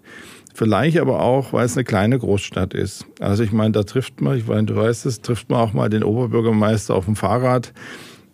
Vielleicht 0.57 0.97
aber 0.97 1.21
auch, 1.21 1.53
weil 1.53 1.67
es 1.67 1.77
eine 1.77 1.83
kleine 1.83 2.17
Großstadt 2.17 2.73
ist. 2.73 3.05
Also 3.19 3.43
ich 3.43 3.51
meine, 3.51 3.73
da 3.73 3.83
trifft 3.83 4.21
man, 4.21 4.35
ich 4.39 4.47
meine, 4.47 4.63
du 4.63 4.75
weißt 4.75 5.05
es, 5.05 5.21
trifft 5.21 5.51
man 5.51 5.59
auch 5.59 5.73
mal 5.73 5.87
den 5.87 6.03
Oberbürgermeister 6.03 6.95
auf 6.95 7.05
dem 7.05 7.15
Fahrrad. 7.15 7.73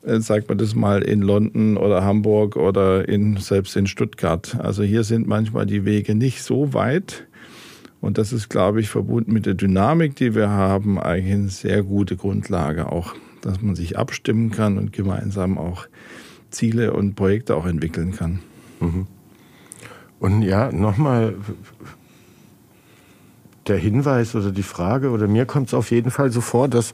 äh, 0.05 0.21
sagt 0.21 0.47
man 0.47 0.57
das 0.57 0.73
mal, 0.73 1.01
in 1.01 1.21
London 1.21 1.75
oder 1.75 2.05
Hamburg 2.05 2.55
oder 2.55 3.09
in, 3.09 3.35
selbst 3.35 3.75
in 3.75 3.87
Stuttgart. 3.87 4.55
Also 4.57 4.83
hier 4.83 5.03
sind 5.03 5.27
manchmal 5.27 5.65
die 5.65 5.83
Wege 5.83 6.15
nicht 6.15 6.43
so 6.43 6.73
weit. 6.73 7.27
Und 7.99 8.17
das 8.17 8.31
ist, 8.31 8.47
glaube 8.47 8.79
ich, 8.79 8.87
verbunden 8.87 9.33
mit 9.33 9.45
der 9.45 9.55
Dynamik, 9.55 10.15
die 10.15 10.33
wir 10.33 10.47
haben, 10.47 11.01
eigentlich 11.01 11.33
eine 11.33 11.49
sehr 11.49 11.83
gute 11.83 12.15
Grundlage 12.15 12.89
auch, 12.89 13.15
dass 13.41 13.61
man 13.61 13.75
sich 13.75 13.97
abstimmen 13.97 14.49
kann 14.49 14.77
und 14.77 14.93
gemeinsam 14.93 15.57
auch 15.57 15.87
Ziele 16.51 16.93
und 16.93 17.15
Projekte 17.15 17.53
auch 17.57 17.65
entwickeln 17.65 18.13
kann. 18.13 18.39
Mhm. 18.79 19.07
Und 20.19 20.41
ja, 20.41 20.71
nochmal 20.71 21.35
der 23.67 23.77
Hinweis 23.77 24.35
oder 24.35 24.51
die 24.51 24.63
Frage, 24.63 25.09
oder 25.09 25.27
mir 25.27 25.45
kommt 25.45 25.67
es 25.67 25.73
auf 25.73 25.91
jeden 25.91 26.11
Fall 26.11 26.31
so 26.31 26.41
vor, 26.41 26.67
dass 26.67 26.93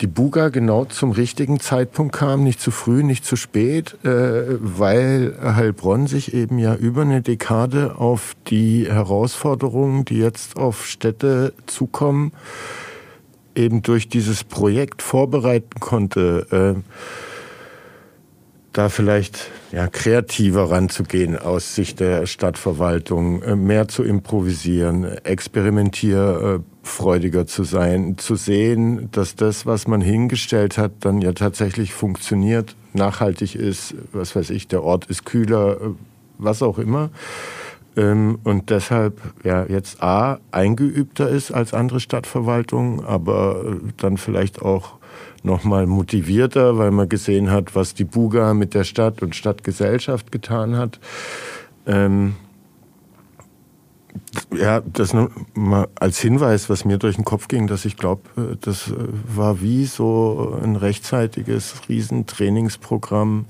die 0.00 0.06
Buga 0.06 0.48
genau 0.48 0.84
zum 0.84 1.10
richtigen 1.10 1.58
Zeitpunkt 1.60 2.14
kam, 2.14 2.44
nicht 2.44 2.60
zu 2.60 2.70
früh, 2.70 3.02
nicht 3.02 3.24
zu 3.24 3.36
spät, 3.36 3.96
äh, 4.04 4.44
weil 4.60 5.36
Heilbronn 5.42 6.06
sich 6.06 6.34
eben 6.34 6.58
ja 6.58 6.74
über 6.74 7.02
eine 7.02 7.22
Dekade 7.22 7.96
auf 7.98 8.36
die 8.46 8.86
Herausforderungen, 8.88 10.04
die 10.04 10.18
jetzt 10.18 10.56
auf 10.56 10.86
Städte 10.86 11.52
zukommen, 11.66 12.32
eben 13.54 13.82
durch 13.82 14.08
dieses 14.08 14.44
Projekt 14.44 15.02
vorbereiten 15.02 15.80
konnte. 15.80 16.76
Äh, 16.76 17.27
da 18.78 18.88
vielleicht 18.88 19.50
ja, 19.72 19.88
kreativer 19.88 20.70
ranzugehen 20.70 21.36
aus 21.36 21.74
Sicht 21.74 21.98
der 21.98 22.26
Stadtverwaltung, 22.26 23.42
äh, 23.42 23.56
mehr 23.56 23.88
zu 23.88 24.04
improvisieren, 24.04 25.02
experimentierfreudiger 25.02 27.48
zu 27.48 27.64
sein, 27.64 28.16
zu 28.18 28.36
sehen, 28.36 29.08
dass 29.10 29.34
das, 29.34 29.66
was 29.66 29.88
man 29.88 30.00
hingestellt 30.00 30.78
hat, 30.78 30.92
dann 31.00 31.20
ja 31.20 31.32
tatsächlich 31.32 31.92
funktioniert, 31.92 32.76
nachhaltig 32.92 33.56
ist, 33.56 33.96
was 34.12 34.36
weiß 34.36 34.50
ich, 34.50 34.68
der 34.68 34.84
Ort 34.84 35.06
ist 35.06 35.24
kühler, 35.24 35.80
äh, 35.80 35.88
was 36.38 36.62
auch 36.62 36.78
immer. 36.78 37.10
Ähm, 37.96 38.38
und 38.44 38.70
deshalb 38.70 39.20
ja 39.42 39.66
jetzt 39.66 40.04
A 40.04 40.38
eingeübter 40.52 41.28
ist 41.28 41.50
als 41.50 41.74
andere 41.74 41.98
Stadtverwaltungen, 41.98 43.04
aber 43.04 43.64
äh, 43.64 43.78
dann 43.96 44.18
vielleicht 44.18 44.62
auch 44.62 44.97
nochmal 45.44 45.86
motivierter, 45.86 46.78
weil 46.78 46.90
man 46.90 47.08
gesehen 47.08 47.50
hat, 47.50 47.74
was 47.74 47.94
die 47.94 48.04
Buga 48.04 48.54
mit 48.54 48.74
der 48.74 48.84
Stadt 48.84 49.22
und 49.22 49.34
Stadtgesellschaft 49.34 50.32
getan 50.32 50.76
hat. 50.76 50.98
Ähm, 51.86 52.34
ja, 54.54 54.80
das 54.80 55.12
nur 55.12 55.30
mal 55.54 55.88
als 55.94 56.18
Hinweis, 56.18 56.68
was 56.68 56.84
mir 56.84 56.98
durch 56.98 57.16
den 57.16 57.24
Kopf 57.24 57.48
ging, 57.48 57.66
dass 57.66 57.84
ich 57.84 57.96
glaube, 57.96 58.22
äh, 58.36 58.56
das 58.60 58.88
äh, 58.88 58.94
war 59.26 59.60
wie 59.60 59.84
so 59.84 60.58
ein 60.62 60.76
rechtzeitiges 60.76 61.74
Riesentrainingsprogramm 61.88 63.46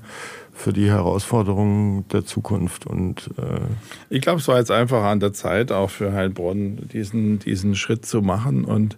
für 0.53 0.73
die 0.73 0.89
Herausforderungen 0.89 2.05
der 2.09 2.25
Zukunft. 2.25 2.85
Und, 2.85 3.29
äh 3.37 3.61
ich 4.09 4.21
glaube, 4.21 4.39
es 4.39 4.47
war 4.47 4.57
jetzt 4.57 4.71
einfach 4.71 5.03
an 5.03 5.21
der 5.21 5.31
Zeit, 5.31 5.71
auch 5.71 5.89
für 5.89 6.11
Heilbronn 6.11 6.89
diesen, 6.91 7.39
diesen 7.39 7.75
Schritt 7.75 8.05
zu 8.05 8.21
machen 8.21 8.65
und 8.65 8.97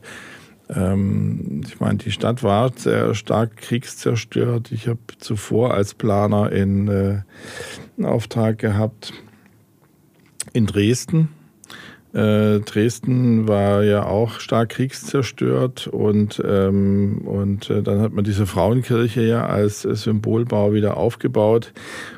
ich 0.72 1.80
meine, 1.82 1.98
die 1.98 2.12
Stadt 2.12 2.44
war 2.44 2.72
sehr 2.74 3.14
stark 3.14 3.58
kriegszerstört. 3.58 4.72
Ich 4.72 4.88
habe 4.88 5.00
zuvor 5.18 5.74
als 5.74 5.94
Planer 5.94 6.52
in, 6.52 6.88
äh, 6.88 7.22
einen 7.98 8.06
Auftrag 8.06 8.58
gehabt 8.58 9.12
in 10.54 10.68
Dresden. 10.68 11.30
Äh, 12.14 12.60
Dresden 12.60 13.48
war 13.48 13.84
ja 13.84 14.06
auch 14.06 14.40
stark 14.40 14.70
kriegszerstört 14.70 15.88
und, 15.88 16.42
ähm, 16.46 17.22
und 17.26 17.70
äh, 17.70 17.82
dann 17.82 18.02
hat 18.02 18.12
man 18.12 18.26
diese 18.26 18.46
Frauenkirche 18.46 19.22
ja 19.22 19.46
als 19.46 19.84
Symbolbau 19.84 20.74
wieder 20.74 20.98
aufgebaut 20.98 21.72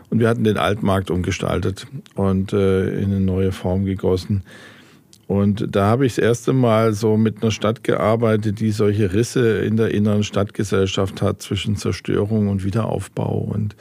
und 0.10 0.20
wir 0.20 0.30
hatten 0.30 0.44
den 0.44 0.58
Altmarkt 0.58 1.12
umgestaltet 1.12 1.86
und 2.16 2.54
äh, 2.54 2.90
in 2.90 3.06
eine 3.06 3.20
neue 3.20 3.52
Form 3.52 3.86
gegossen. 3.86 4.44
Und 5.28 5.76
da 5.76 5.86
habe 5.86 6.06
ich 6.06 6.16
das 6.16 6.24
erste 6.24 6.54
Mal 6.54 6.94
so 6.94 7.18
mit 7.18 7.42
einer 7.42 7.52
Stadt 7.52 7.84
gearbeitet, 7.84 8.60
die 8.60 8.72
solche 8.72 9.14
Risse 9.14 9.60
in 9.60 9.78
der 9.78 9.92
inneren 9.92 10.24
Stadtgesellschaft 10.24 11.22
hat 11.22 11.42
zwischen 11.42 11.76
Zerstörung 11.76 12.50
und 12.50 12.64
Wiederaufbau. 12.64 13.38
Und, 13.38 13.76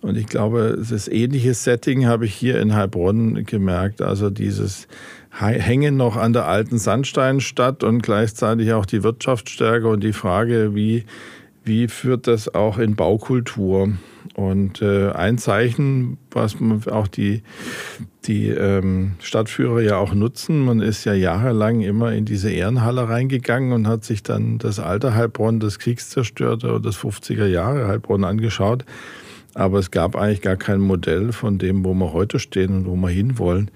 und 0.00 0.16
ich 0.16 0.26
glaube, 0.26 0.82
das 0.88 1.06
ähnliche 1.08 1.54
Setting 1.54 2.06
habe 2.06 2.24
ich 2.24 2.34
hier 2.34 2.60
in 2.60 2.74
Heilbronn 2.74 3.44
gemerkt. 3.44 4.00
Also 4.00 4.30
dieses 4.30 4.88
Hängen 5.30 5.96
noch 5.96 6.16
an 6.16 6.32
der 6.32 6.46
alten 6.46 6.78
Sandsteinstadt 6.78 7.84
und 7.84 8.02
gleichzeitig 8.02 8.72
auch 8.72 8.86
die 8.86 9.02
Wirtschaftsstärke 9.02 9.86
und 9.86 10.02
die 10.02 10.14
Frage, 10.14 10.74
wie, 10.74 11.04
wie 11.64 11.86
führt 11.86 12.26
das 12.26 12.54
auch 12.54 12.78
in 12.78 12.96
Baukultur? 12.96 13.92
Und 14.34 14.82
äh, 14.82 15.10
ein 15.10 15.38
Zeichen, 15.38 16.18
was 16.30 16.56
auch 16.90 17.08
die, 17.08 17.42
die 18.24 18.48
ähm, 18.48 19.12
Stadtführer 19.20 19.80
ja 19.80 19.96
auch 19.96 20.14
nutzen, 20.14 20.64
man 20.64 20.80
ist 20.80 21.04
ja 21.04 21.14
jahrelang 21.14 21.80
immer 21.80 22.12
in 22.12 22.24
diese 22.24 22.50
Ehrenhalle 22.50 23.08
reingegangen 23.08 23.72
und 23.72 23.88
hat 23.88 24.04
sich 24.04 24.22
dann 24.22 24.58
das 24.58 24.78
alte 24.78 25.14
Heilbronn, 25.14 25.60
das 25.60 25.78
Kriegszerstörte 25.78 26.68
oder 26.68 26.80
das 26.80 26.98
50er 26.98 27.46
Jahre 27.46 27.88
Heilbronn 27.88 28.24
angeschaut. 28.24 28.84
Aber 29.54 29.78
es 29.78 29.90
gab 29.90 30.14
eigentlich 30.14 30.42
gar 30.42 30.56
kein 30.56 30.80
Modell 30.80 31.32
von 31.32 31.58
dem, 31.58 31.84
wo 31.84 31.94
wir 31.94 32.12
heute 32.12 32.38
stehen 32.38 32.76
und 32.76 32.86
wo 32.86 32.96
wir 32.96 33.08
hinwollen. 33.08 33.70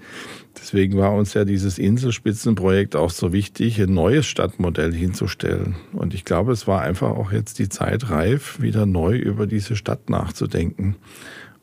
Deswegen 0.63 0.97
war 0.97 1.11
uns 1.11 1.33
ja 1.33 1.43
dieses 1.43 1.77
Inselspitzenprojekt 1.77 2.95
auch 2.95 3.09
so 3.09 3.33
wichtig, 3.33 3.81
ein 3.81 3.93
neues 3.93 4.25
Stadtmodell 4.25 4.93
hinzustellen. 4.93 5.75
Und 5.91 6.13
ich 6.13 6.23
glaube, 6.23 6.53
es 6.53 6.67
war 6.67 6.81
einfach 6.81 7.09
auch 7.09 7.33
jetzt 7.33 7.59
die 7.59 7.67
Zeit 7.67 8.09
reif, 8.09 8.61
wieder 8.61 8.85
neu 8.85 9.17
über 9.17 9.45
diese 9.45 9.75
Stadt 9.75 10.09
nachzudenken. 10.09 10.95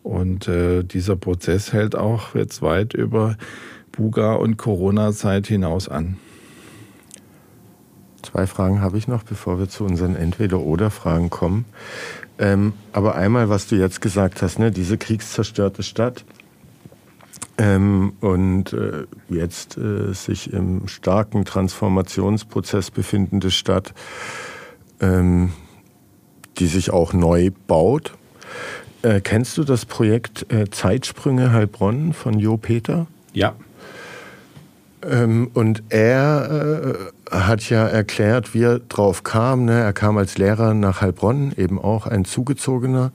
Und 0.02 0.48
äh, 0.48 0.82
dieser 0.82 1.16
Prozess 1.16 1.72
hält 1.72 1.96
auch 1.96 2.34
jetzt 2.34 2.60
weit 2.60 2.92
über 2.92 3.38
Buga 3.90 4.34
und 4.34 4.58
Corona-Zeit 4.58 5.46
hinaus 5.46 5.88
an. 5.88 6.18
Zwei 8.20 8.46
Fragen 8.46 8.82
habe 8.82 8.98
ich 8.98 9.08
noch, 9.08 9.22
bevor 9.22 9.58
wir 9.58 9.70
zu 9.70 9.84
unseren 9.84 10.14
Entweder-Oder-Fragen 10.14 11.30
kommen. 11.30 11.64
Ähm, 12.38 12.74
aber 12.92 13.14
einmal, 13.14 13.48
was 13.48 13.66
du 13.66 13.76
jetzt 13.76 14.02
gesagt 14.02 14.42
hast, 14.42 14.58
ne, 14.58 14.70
diese 14.70 14.98
kriegszerstörte 14.98 15.82
Stadt 15.82 16.26
ähm, 17.60 18.14
und 18.20 18.72
äh, 18.72 19.04
jetzt 19.28 19.76
äh, 19.76 20.14
sich 20.14 20.50
im 20.50 20.88
starken 20.88 21.44
Transformationsprozess 21.44 22.90
befindende 22.90 23.50
Stadt, 23.50 23.92
ähm, 25.00 25.52
die 26.58 26.66
sich 26.66 26.90
auch 26.90 27.12
neu 27.12 27.50
baut. 27.66 28.14
Äh, 29.02 29.20
kennst 29.20 29.58
du 29.58 29.64
das 29.64 29.84
Projekt 29.84 30.50
äh, 30.50 30.70
Zeitsprünge 30.70 31.52
Heilbronn 31.52 32.14
von 32.14 32.38
Jo 32.38 32.56
Peter? 32.56 33.06
Ja. 33.34 33.52
Ähm, 35.06 35.50
und 35.52 35.82
er 35.90 36.94
äh, 37.30 37.36
hat 37.36 37.68
ja 37.68 37.86
erklärt, 37.86 38.54
wie 38.54 38.62
er 38.62 38.78
drauf 38.78 39.22
kam. 39.22 39.66
Ne? 39.66 39.78
Er 39.78 39.92
kam 39.92 40.16
als 40.16 40.38
Lehrer 40.38 40.72
nach 40.72 41.02
Heilbronn, 41.02 41.52
eben 41.58 41.78
auch 41.78 42.06
ein 42.06 42.24
Zugezogener 42.24 43.12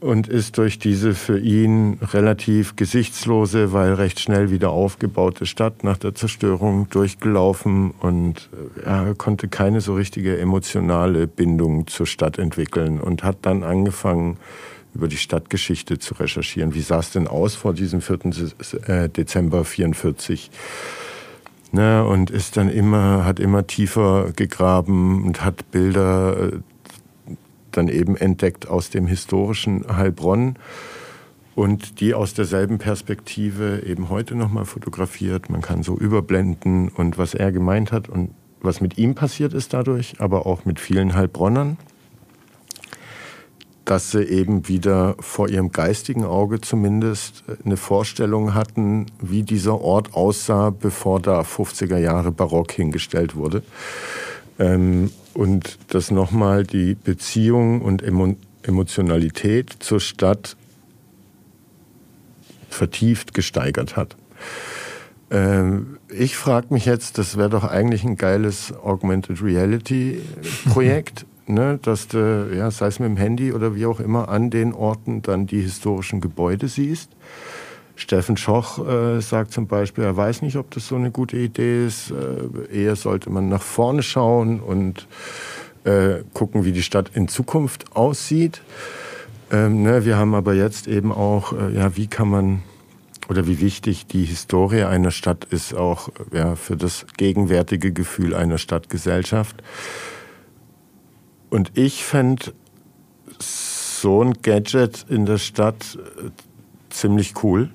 und 0.00 0.28
ist 0.28 0.56
durch 0.58 0.78
diese 0.78 1.14
für 1.14 1.38
ihn 1.38 1.98
relativ 2.12 2.76
gesichtslose, 2.76 3.72
weil 3.72 3.94
recht 3.94 4.18
schnell 4.18 4.50
wieder 4.50 4.70
aufgebaute 4.70 5.46
Stadt 5.46 5.84
nach 5.84 5.98
der 5.98 6.14
Zerstörung 6.14 6.88
durchgelaufen 6.88 7.92
und 8.00 8.48
äh, 8.84 8.86
er 8.86 9.14
konnte 9.14 9.48
keine 9.48 9.80
so 9.80 9.94
richtige 9.94 10.38
emotionale 10.38 11.26
Bindung 11.26 11.86
zur 11.86 12.06
Stadt 12.06 12.38
entwickeln 12.38 13.00
und 13.00 13.22
hat 13.22 13.38
dann 13.42 13.62
angefangen, 13.62 14.38
über 14.94 15.06
die 15.06 15.18
Stadtgeschichte 15.18 15.98
zu 15.98 16.14
recherchieren. 16.14 16.74
Wie 16.74 16.80
sah 16.80 16.98
es 16.98 17.10
denn 17.12 17.28
aus 17.28 17.54
vor 17.54 17.74
diesem 17.74 18.00
4. 18.00 18.18
Äh, 18.86 19.08
Dezember 19.08 19.64
44? 19.64 20.50
Ne, 21.72 22.04
und 22.04 22.30
ist 22.30 22.56
dann 22.56 22.68
immer, 22.68 23.24
hat 23.24 23.38
immer 23.38 23.64
tiefer 23.64 24.32
gegraben 24.34 25.24
und 25.24 25.44
hat 25.44 25.70
Bilder 25.70 26.36
äh, 26.36 26.58
dann 27.72 27.88
eben 27.88 28.16
entdeckt 28.16 28.68
aus 28.68 28.90
dem 28.90 29.06
historischen 29.06 29.84
Heilbronn 29.96 30.56
und 31.54 32.00
die 32.00 32.14
aus 32.14 32.34
derselben 32.34 32.78
Perspektive 32.78 33.82
eben 33.84 34.08
heute 34.08 34.34
nochmal 34.34 34.64
fotografiert. 34.64 35.50
Man 35.50 35.60
kann 35.60 35.82
so 35.82 35.96
überblenden 35.96 36.88
und 36.88 37.18
was 37.18 37.34
er 37.34 37.52
gemeint 37.52 37.92
hat 37.92 38.08
und 38.08 38.30
was 38.62 38.80
mit 38.80 38.98
ihm 38.98 39.14
passiert 39.14 39.54
ist 39.54 39.72
dadurch, 39.72 40.14
aber 40.20 40.46
auch 40.46 40.64
mit 40.64 40.80
vielen 40.80 41.14
Heilbronnern, 41.14 41.76
dass 43.84 44.10
sie 44.10 44.22
eben 44.22 44.68
wieder 44.68 45.16
vor 45.18 45.48
ihrem 45.48 45.72
geistigen 45.72 46.24
Auge 46.24 46.60
zumindest 46.60 47.44
eine 47.64 47.76
Vorstellung 47.76 48.54
hatten, 48.54 49.06
wie 49.20 49.42
dieser 49.42 49.80
Ort 49.80 50.14
aussah, 50.14 50.70
bevor 50.70 51.20
da 51.20 51.40
50er 51.40 51.98
Jahre 51.98 52.32
Barock 52.32 52.72
hingestellt 52.72 53.34
wurde. 53.34 53.62
Ähm, 54.58 55.10
und 55.40 55.78
das 55.88 56.10
nochmal 56.10 56.64
die 56.64 56.94
Beziehung 56.94 57.80
und 57.80 58.02
Emo 58.02 58.36
Emotionalität 58.62 59.74
zur 59.78 59.98
Stadt 59.98 60.54
vertieft 62.68 63.32
gesteigert 63.32 63.96
hat. 63.96 64.16
Ähm, 65.30 65.96
ich 66.10 66.36
frage 66.36 66.66
mich 66.74 66.84
jetzt, 66.84 67.16
das 67.16 67.38
wäre 67.38 67.48
doch 67.48 67.64
eigentlich 67.64 68.04
ein 68.04 68.16
geiles 68.16 68.74
Augmented 68.84 69.42
Reality 69.42 70.20
Projekt. 70.70 71.24
ne, 71.46 71.78
dass 71.80 72.08
du, 72.08 72.50
ja, 72.54 72.70
sei 72.70 72.88
es 72.88 72.98
mit 72.98 73.08
dem 73.08 73.16
Handy 73.16 73.54
oder 73.54 73.74
wie 73.74 73.86
auch 73.86 74.00
immer, 74.00 74.28
an 74.28 74.50
den 74.50 74.74
Orten 74.74 75.22
dann 75.22 75.46
die 75.46 75.62
historischen 75.62 76.20
Gebäude 76.20 76.68
siehst. 76.68 77.10
Steffen 78.00 78.38
Schoch 78.38 78.78
äh, 78.86 79.20
sagt 79.20 79.52
zum 79.52 79.66
Beispiel, 79.66 80.04
er 80.04 80.16
weiß 80.16 80.40
nicht, 80.40 80.56
ob 80.56 80.70
das 80.70 80.88
so 80.88 80.96
eine 80.96 81.10
gute 81.10 81.36
Idee 81.36 81.86
ist. 81.86 82.10
Äh, 82.10 82.84
eher 82.84 82.96
sollte 82.96 83.28
man 83.28 83.48
nach 83.50 83.62
vorne 83.62 84.02
schauen 84.02 84.60
und 84.60 85.06
äh, 85.84 86.22
gucken, 86.32 86.64
wie 86.64 86.72
die 86.72 86.82
Stadt 86.82 87.10
in 87.14 87.28
Zukunft 87.28 87.94
aussieht. 87.94 88.62
Ähm, 89.52 89.82
ne, 89.82 90.04
wir 90.06 90.16
haben 90.16 90.34
aber 90.34 90.54
jetzt 90.54 90.88
eben 90.88 91.12
auch, 91.12 91.52
äh, 91.52 91.74
ja, 91.74 91.96
wie 91.96 92.06
kann 92.06 92.28
man 92.28 92.62
oder 93.28 93.46
wie 93.46 93.60
wichtig 93.60 94.06
die 94.06 94.24
Historie 94.24 94.84
einer 94.84 95.10
Stadt 95.10 95.44
ist, 95.50 95.74
auch 95.74 96.08
ja, 96.32 96.56
für 96.56 96.76
das 96.76 97.06
gegenwärtige 97.18 97.92
Gefühl 97.92 98.34
einer 98.34 98.58
Stadtgesellschaft. 98.58 99.62
Und 101.50 101.72
ich 101.74 102.04
fände 102.04 102.54
so 103.38 104.22
ein 104.22 104.34
Gadget 104.40 105.04
in 105.10 105.26
der 105.26 105.38
Stadt 105.38 105.98
äh, 106.18 106.30
ziemlich 106.88 107.34
cool. 107.44 107.70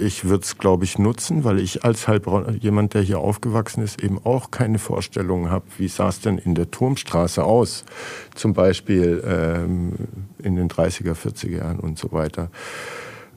Ich 0.00 0.24
würde 0.24 0.44
es, 0.44 0.58
glaube 0.58 0.84
ich, 0.84 0.98
nutzen, 0.98 1.44
weil 1.44 1.60
ich 1.60 1.84
als 1.84 2.08
Heilbronner, 2.08 2.52
jemand, 2.52 2.94
der 2.94 3.02
hier 3.02 3.18
aufgewachsen 3.18 3.82
ist, 3.82 4.02
eben 4.02 4.18
auch 4.24 4.50
keine 4.50 4.78
Vorstellung 4.78 5.50
habe, 5.50 5.64
wie 5.78 5.88
sah 5.88 6.08
es 6.08 6.20
denn 6.20 6.38
in 6.38 6.54
der 6.54 6.70
Turmstraße 6.70 7.44
aus, 7.44 7.84
zum 8.34 8.52
Beispiel 8.52 9.22
ähm, 9.26 9.92
in 10.42 10.56
den 10.56 10.68
30er, 10.68 11.14
40er 11.14 11.58
Jahren 11.58 11.80
und 11.80 11.98
so 11.98 12.12
weiter. 12.12 12.50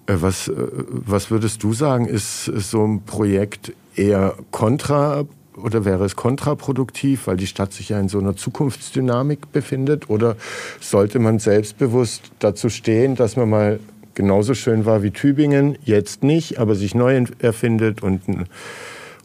Äh, 0.06 0.16
was, 0.22 0.48
äh, 0.48 0.54
was 0.56 1.32
würdest 1.32 1.64
du 1.64 1.74
sagen, 1.74 2.06
ist, 2.06 2.48
ist 2.48 2.72
so 2.72 2.86
ein 2.86 3.04
Projekt 3.04 3.74
eher 3.96 4.36
kontra 4.52 5.26
oder 5.56 5.86
wäre 5.86 6.06
es 6.06 6.16
kontraproduktiv, 6.16 7.28
weil 7.28 7.38
die 7.38 7.48
Stadt 7.48 7.74
sich 7.74 7.90
ja 7.90 8.00
in 8.00 8.08
so 8.08 8.20
einer 8.20 8.36
Zukunftsdynamik 8.36 9.52
befindet? 9.52 10.10
Oder 10.10 10.36
sollte 10.80 11.20
man 11.20 11.40
selbstbewusst 11.40 12.32
dazu 12.40 12.70
stehen, 12.70 13.16
dass 13.16 13.36
man 13.36 13.50
mal 13.50 13.80
genauso 14.20 14.54
schön 14.54 14.86
war 14.86 15.02
wie 15.02 15.12
Tübingen, 15.12 15.78
jetzt 15.86 16.24
nicht, 16.24 16.60
aber 16.60 16.76
sich 16.76 16.94
neu 16.94 17.24
erfindet 17.40 18.04
und 18.04 18.28
ein 18.28 18.48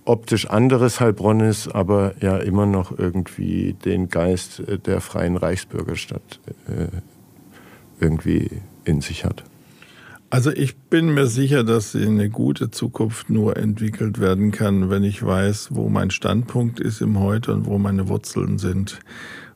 optisch 0.05 0.49
anderes 0.49 1.01
Heilbronn 1.01 1.41
ist, 1.41 1.67
aber 1.67 2.15
ja 2.21 2.37
immer 2.37 2.65
noch 2.65 2.97
irgendwie 2.97 3.73
den 3.85 4.09
Geist 4.09 4.63
der 4.87 5.01
freien 5.01 5.37
Reichsbürgerstadt 5.37 6.39
äh, 6.69 6.87
irgendwie 7.99 8.49
in 8.85 9.01
sich 9.01 9.25
hat? 9.25 9.43
Also 10.31 10.53
ich 10.53 10.77
bin 10.77 11.13
mir 11.13 11.27
sicher, 11.27 11.65
dass 11.65 11.97
eine 11.97 12.31
gute 12.31 12.71
Zukunft 12.71 13.31
nur 13.31 13.57
entwickelt 13.57 14.21
werden 14.21 14.53
kann, 14.53 14.91
wenn 14.91 15.03
ich 15.03 15.25
weiß, 15.25 15.71
wo 15.73 15.89
mein 15.89 16.13
Standpunkt 16.13 16.79
ist 16.79 17.01
im 17.01 17.19
Heute 17.19 17.53
und 17.53 17.67
wo 17.67 17.79
meine 17.79 18.09
Wurzeln 18.09 18.59
sind. 18.59 19.01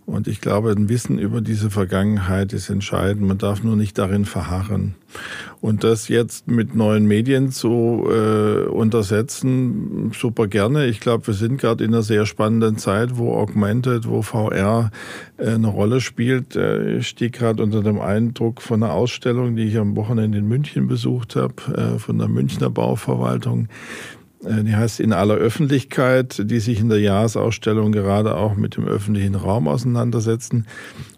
Und 0.09 0.26
ich 0.26 0.40
glaube, 0.40 0.70
ein 0.70 0.88
Wissen 0.88 1.18
über 1.18 1.42
diese 1.42 1.68
Vergangenheit 1.68 2.54
ist 2.54 2.70
entscheidend. 2.70 3.28
Man 3.28 3.36
darf 3.36 3.62
nur 3.62 3.76
nicht 3.76 3.98
darin 3.98 4.24
verharren. 4.24 4.94
Und 5.61 5.84
das 5.84 6.09
jetzt 6.09 6.48
mit 6.48 6.74
neuen 6.74 7.04
Medien 7.04 7.50
zu 7.50 8.09
äh, 8.11 8.62
untersetzen, 8.68 10.11
super 10.18 10.46
gerne. 10.46 10.86
Ich 10.86 11.00
glaube, 11.00 11.26
wir 11.26 11.34
sind 11.34 11.61
gerade 11.61 11.84
in 11.84 11.92
einer 11.92 12.02
sehr 12.02 12.24
spannenden 12.24 12.78
Zeit, 12.78 13.18
wo 13.18 13.34
Augmented, 13.34 14.09
wo 14.09 14.22
VR 14.22 14.90
äh, 15.36 15.50
eine 15.50 15.66
Rolle 15.66 16.00
spielt. 16.00 16.56
Äh, 16.56 16.96
ich 16.96 17.09
stehe 17.09 17.30
gerade 17.30 17.62
unter 17.62 17.82
dem 17.82 18.00
Eindruck 18.00 18.62
von 18.62 18.82
einer 18.82 18.94
Ausstellung, 18.94 19.56
die 19.56 19.64
ich 19.64 19.76
am 19.76 19.94
Wochenende 19.94 20.38
in 20.38 20.48
München 20.48 20.88
besucht 20.88 21.36
habe, 21.36 21.54
äh, 21.76 21.98
von 21.98 22.16
der 22.16 22.28
Münchner 22.28 22.70
Bauverwaltung 22.70 23.68
die 24.41 24.76
heißt 24.76 25.01
in 25.01 25.12
aller 25.12 25.34
Öffentlichkeit, 25.34 26.43
die 26.45 26.61
sich 26.61 26.78
in 26.78 26.89
der 26.89 27.01
Jahresausstellung 27.01 27.91
gerade 27.91 28.36
auch 28.36 28.55
mit 28.55 28.76
dem 28.76 28.86
öffentlichen 28.86 29.34
Raum 29.34 29.66
auseinandersetzen 29.66 30.66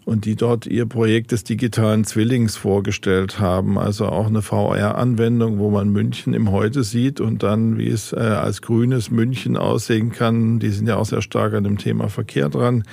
und 0.05 0.25
die 0.25 0.35
dort 0.35 0.65
ihr 0.65 0.87
Projekt 0.87 1.31
des 1.31 1.43
digitalen 1.43 2.03
Zwillings 2.03 2.55
vorgestellt 2.55 3.39
haben. 3.39 3.77
Also 3.77 4.07
auch 4.07 4.25
eine 4.25 4.41
VR-Anwendung, 4.41 5.59
wo 5.59 5.69
man 5.69 5.89
München 5.89 6.33
im 6.33 6.51
Heute 6.51 6.83
sieht 6.83 7.21
und 7.21 7.43
dann, 7.43 7.77
wie 7.77 7.89
es 7.89 8.11
äh, 8.11 8.17
als 8.17 8.63
grünes 8.63 9.11
München 9.11 9.55
aussehen 9.55 10.11
kann. 10.11 10.59
Die 10.59 10.69
sind 10.69 10.87
ja 10.87 10.95
auch 10.97 11.05
sehr 11.05 11.21
stark 11.21 11.53
an 11.53 11.63
dem 11.63 11.77
Thema 11.77 12.09
Verkehr 12.09 12.49
dran. 12.49 12.83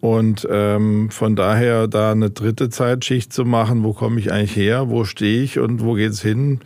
Und 0.00 0.46
ähm, 0.50 1.10
von 1.10 1.36
daher 1.36 1.88
da 1.88 2.12
eine 2.12 2.30
dritte 2.30 2.68
Zeitschicht 2.68 3.32
zu 3.32 3.44
machen, 3.44 3.82
wo 3.82 3.92
komme 3.92 4.20
ich 4.20 4.30
eigentlich 4.30 4.54
her, 4.56 4.88
wo 4.88 5.04
stehe 5.04 5.42
ich 5.42 5.58
und 5.58 5.82
wo 5.82 5.94
geht's 5.94 6.20
hin? 6.20 6.60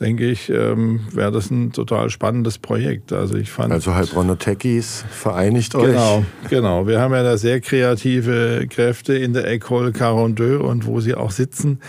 Denke 0.00 0.30
ich, 0.30 0.48
ähm, 0.48 1.00
wäre 1.12 1.32
das 1.32 1.50
ein 1.50 1.72
total 1.72 2.10
spannendes 2.10 2.58
Projekt. 2.58 3.12
Also 3.12 3.36
ich 3.36 3.50
fand. 3.50 3.72
Also 3.72 3.94
Heilbronner 3.94 4.38
Techies, 4.38 5.04
vereinigt 5.10 5.74
euch. 5.74 5.86
Genau, 5.86 6.24
genau. 6.48 6.86
Wir 6.86 7.00
haben 7.00 7.14
ja 7.14 7.22
da 7.22 7.36
sehr 7.36 7.60
kreative 7.60 8.66
Kräfte 8.68 9.14
in 9.14 9.32
der 9.32 9.50
École 9.50 9.92
Carondeux 9.92 10.62
und 10.62 10.86
wo 10.86 11.00
sie 11.00 11.14
auch 11.14 11.30
sitzen. 11.30 11.80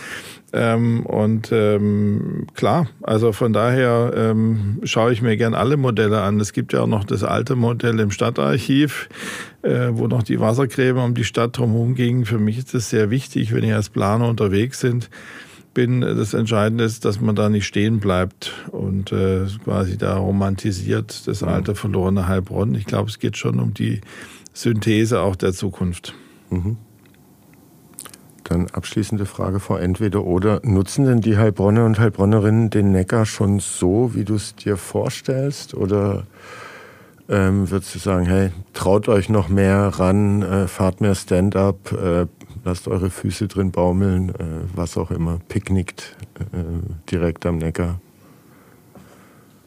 Ähm, 0.52 1.06
und 1.06 1.52
ähm, 1.52 2.48
klar, 2.54 2.88
also 3.02 3.30
von 3.30 3.52
daher 3.52 4.12
ähm, 4.16 4.80
schaue 4.82 5.12
ich 5.12 5.22
mir 5.22 5.36
gern 5.36 5.54
alle 5.54 5.76
Modelle 5.76 6.22
an. 6.22 6.40
Es 6.40 6.52
gibt 6.52 6.72
ja 6.72 6.80
auch 6.82 6.88
noch 6.88 7.04
das 7.04 7.22
alte 7.22 7.54
Modell 7.54 8.00
im 8.00 8.10
Stadtarchiv, 8.10 9.08
äh, 9.62 9.90
wo 9.92 10.08
noch 10.08 10.24
die 10.24 10.40
Wassergräben 10.40 11.00
um 11.00 11.14
die 11.14 11.22
Stadt 11.22 11.56
drumherum 11.56 11.94
gingen. 11.94 12.24
Für 12.24 12.38
mich 12.38 12.58
ist 12.58 12.74
das 12.74 12.90
sehr 12.90 13.10
wichtig, 13.10 13.54
wenn 13.54 13.62
ich 13.62 13.72
als 13.72 13.90
Planer 13.90 14.28
unterwegs 14.28 14.80
sind 14.80 15.08
bin. 15.74 16.00
Das 16.00 16.34
Entscheidende 16.34 16.84
ist, 16.84 17.04
dass 17.04 17.20
man 17.20 17.34
da 17.34 17.48
nicht 17.48 17.66
stehen 17.66 18.00
bleibt 18.00 18.52
und 18.70 19.12
äh, 19.12 19.46
quasi 19.64 19.96
da 19.96 20.16
romantisiert 20.16 21.26
das 21.26 21.42
alte 21.42 21.74
verlorene 21.74 22.28
Heilbronn. 22.28 22.74
Ich 22.74 22.86
glaube, 22.86 23.10
es 23.10 23.18
geht 23.18 23.36
schon 23.36 23.60
um 23.60 23.74
die 23.74 24.00
Synthese 24.52 25.20
auch 25.20 25.36
der 25.36 25.52
Zukunft. 25.52 26.14
Mhm. 26.50 26.76
Dann 28.44 28.66
abschließende 28.66 29.26
Frage 29.26 29.60
vor 29.60 29.80
entweder 29.80 30.24
oder. 30.24 30.60
Nutzen 30.64 31.04
denn 31.04 31.20
die 31.20 31.36
Heilbronner 31.36 31.84
und 31.84 32.00
Heilbronnerinnen 32.00 32.70
den 32.70 32.90
Neckar 32.90 33.24
schon 33.24 33.60
so, 33.60 34.14
wie 34.14 34.24
du 34.24 34.34
es 34.34 34.56
dir 34.56 34.76
vorstellst? 34.76 35.74
Oder 35.74 36.26
ähm, 37.28 37.70
würdest 37.70 37.94
du 37.94 38.00
sagen, 38.00 38.26
hey, 38.26 38.50
traut 38.72 39.08
euch 39.08 39.28
noch 39.28 39.48
mehr 39.48 39.86
ran, 39.86 40.42
äh, 40.42 40.66
fahrt 40.66 41.00
mehr 41.00 41.14
Stand-up, 41.14 41.92
äh, 41.92 42.26
lasst 42.64 42.88
eure 42.88 43.10
Füße 43.10 43.48
drin 43.48 43.70
baumeln, 43.70 44.30
äh, 44.30 44.44
was 44.74 44.96
auch 44.96 45.10
immer, 45.10 45.38
picknickt 45.48 46.16
äh, 46.38 47.10
direkt 47.10 47.46
am 47.46 47.58
Neckar. 47.58 48.00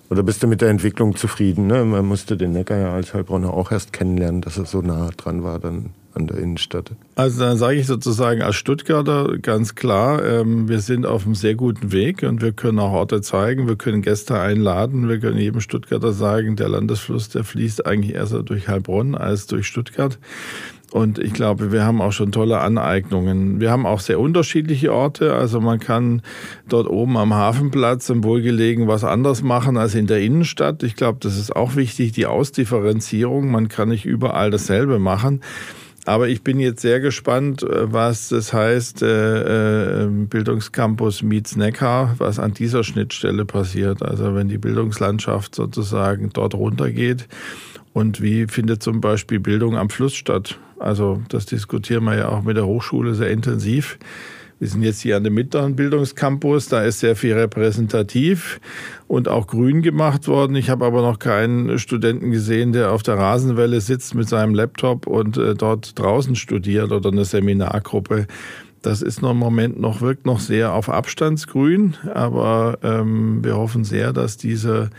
Oder 0.09 0.21
bist 0.21 0.43
du 0.43 0.47
mit 0.47 0.61
der 0.61 0.69
Entwicklung 0.69 1.15
zufrieden? 1.15 1.67
Ne? 1.67 1.83
Man 1.85 2.05
musste 2.05 2.37
den 2.37 2.51
Neckar 2.51 2.77
ja 2.77 2.93
als 2.93 3.13
Heilbronner 3.13 3.51
auch 3.53 3.71
erst 3.71 3.93
kennenlernen, 3.93 4.41
dass 4.41 4.57
er 4.57 4.65
so 4.65 4.81
nah 4.81 5.09
dran 5.17 5.43
war 5.43 5.59
dann 5.59 5.89
an 6.13 6.27
der 6.27 6.37
Innenstadt. 6.37 6.91
Also 7.15 7.39
dann 7.39 7.57
sage 7.57 7.79
ich 7.79 7.87
sozusagen 7.87 8.41
als 8.41 8.55
Stuttgarter 8.55 9.37
ganz 9.39 9.75
klar, 9.75 10.23
ähm, 10.23 10.69
wir 10.69 10.79
sind 10.79 11.05
auf 11.05 11.25
einem 11.25 11.35
sehr 11.35 11.55
guten 11.55 11.91
Weg 11.91 12.23
und 12.23 12.41
wir 12.41 12.51
können 12.51 12.79
auch 12.79 12.91
Orte 12.91 13.21
zeigen, 13.21 13.67
wir 13.67 13.75
können 13.75 14.01
Gäste 14.01 14.39
einladen, 14.39 15.09
wir 15.09 15.19
können 15.19 15.37
jedem 15.37 15.61
Stuttgarter 15.61 16.13
sagen, 16.13 16.55
der 16.55 16.69
Landesfluss, 16.69 17.29
der 17.29 17.43
fließt 17.43 17.85
eigentlich 17.85 18.13
erst 18.13 18.35
durch 18.45 18.67
Heilbronn 18.67 19.15
als 19.15 19.47
durch 19.47 19.65
Stuttgart. 19.65 20.19
Und 20.93 21.17
ich 21.17 21.33
glaube, 21.33 21.71
wir 21.71 21.83
haben 21.83 22.01
auch 22.01 22.11
schon 22.11 22.31
tolle 22.31 22.59
Aneignungen. 22.59 23.59
Wir 23.59 23.71
haben 23.71 23.87
auch 23.87 23.99
sehr 23.99 24.19
unterschiedliche 24.19 24.93
Orte. 24.93 25.33
Also 25.33 25.59
man 25.59 25.79
kann 25.79 26.21
dort 26.69 26.87
oben 26.87 27.17
am 27.17 27.33
Hafenplatz 27.33 28.11
im 28.11 28.23
Wohlgelegen 28.23 28.87
was 28.87 29.03
anders 29.03 29.41
machen 29.41 29.75
als 29.75 29.95
in 29.95 30.05
der 30.05 30.21
Innenstadt. 30.21 30.83
Ich 30.83 30.95
glaube, 30.95 31.17
das 31.19 31.35
ist 31.35 31.55
auch 31.55 31.75
wichtig, 31.75 32.11
die 32.11 32.27
Ausdifferenzierung. 32.27 33.49
Man 33.49 33.69
kann 33.69 33.89
nicht 33.89 34.05
überall 34.05 34.51
dasselbe 34.51 34.99
machen. 34.99 35.41
Aber 36.05 36.27
ich 36.27 36.43
bin 36.43 36.59
jetzt 36.59 36.81
sehr 36.81 36.99
gespannt, 36.99 37.63
äh, 37.63 37.91
was 37.91 38.29
das 38.29 38.53
heißt, 38.53 39.01
äh, 39.01 40.03
äh, 40.03 40.07
Bildungscampus 40.07 41.23
meets 41.23 41.55
Neckar, 41.55 42.13
was 42.19 42.37
an 42.37 42.53
dieser 42.53 42.83
Schnittstelle 42.83 43.45
passiert. 43.45 44.03
Also 44.03 44.35
wenn 44.35 44.47
die 44.47 44.59
Bildungslandschaft 44.59 45.55
sozusagen 45.55 46.29
dort 46.33 46.53
runtergeht 46.53 47.27
und 47.93 48.21
wie 48.21 48.47
findet 48.47 48.83
zum 48.83 49.01
Beispiel 49.01 49.39
Bildung 49.39 49.77
am 49.77 49.89
Fluss 49.89 50.15
statt? 50.15 50.59
Also 50.79 51.21
das 51.29 51.45
diskutieren 51.45 52.03
wir 52.03 52.17
ja 52.17 52.29
auch 52.29 52.43
mit 52.43 52.57
der 52.57 52.65
Hochschule 52.65 53.13
sehr 53.15 53.29
intensiv. 53.29 53.97
Wir 54.59 54.69
sind 54.69 54.83
jetzt 54.83 55.01
hier 55.01 55.17
an 55.17 55.23
dem 55.23 55.33
mittleren 55.33 55.75
Bildungscampus, 55.75 56.69
da 56.69 56.83
ist 56.83 57.01
sehr 57.01 57.15
viel 57.15 57.33
repräsentativ 57.33 58.61
und 59.07 59.27
auch 59.27 59.47
grün 59.47 59.81
gemacht 59.81 60.27
worden. 60.27 60.55
Ich 60.55 60.69
habe 60.69 60.85
aber 60.85 61.01
noch 61.01 61.19
keinen 61.19 61.77
Studenten 61.79 62.31
gesehen, 62.31 62.71
der 62.71 62.91
auf 62.91 63.03
der 63.03 63.17
Rasenwelle 63.17 63.81
sitzt 63.81 64.15
mit 64.15 64.29
seinem 64.29 64.55
Laptop 64.55 65.05
und 65.05 65.37
äh, 65.37 65.53
dort 65.53 65.99
draußen 65.99 66.35
studiert 66.35 66.91
oder 66.91 67.11
eine 67.11 67.25
Seminargruppe. 67.25 68.27
Das 68.81 69.01
ist 69.01 69.21
noch 69.21 69.31
im 69.31 69.37
Moment 69.37 69.79
noch, 69.79 70.01
wirkt 70.01 70.25
noch 70.25 70.39
sehr 70.39 70.73
auf 70.73 70.89
Abstandsgrün, 70.89 71.95
aber 72.13 72.79
ähm, 72.83 73.43
wir 73.43 73.57
hoffen 73.57 73.83
sehr, 73.83 74.13
dass 74.13 74.37
diese 74.37 74.89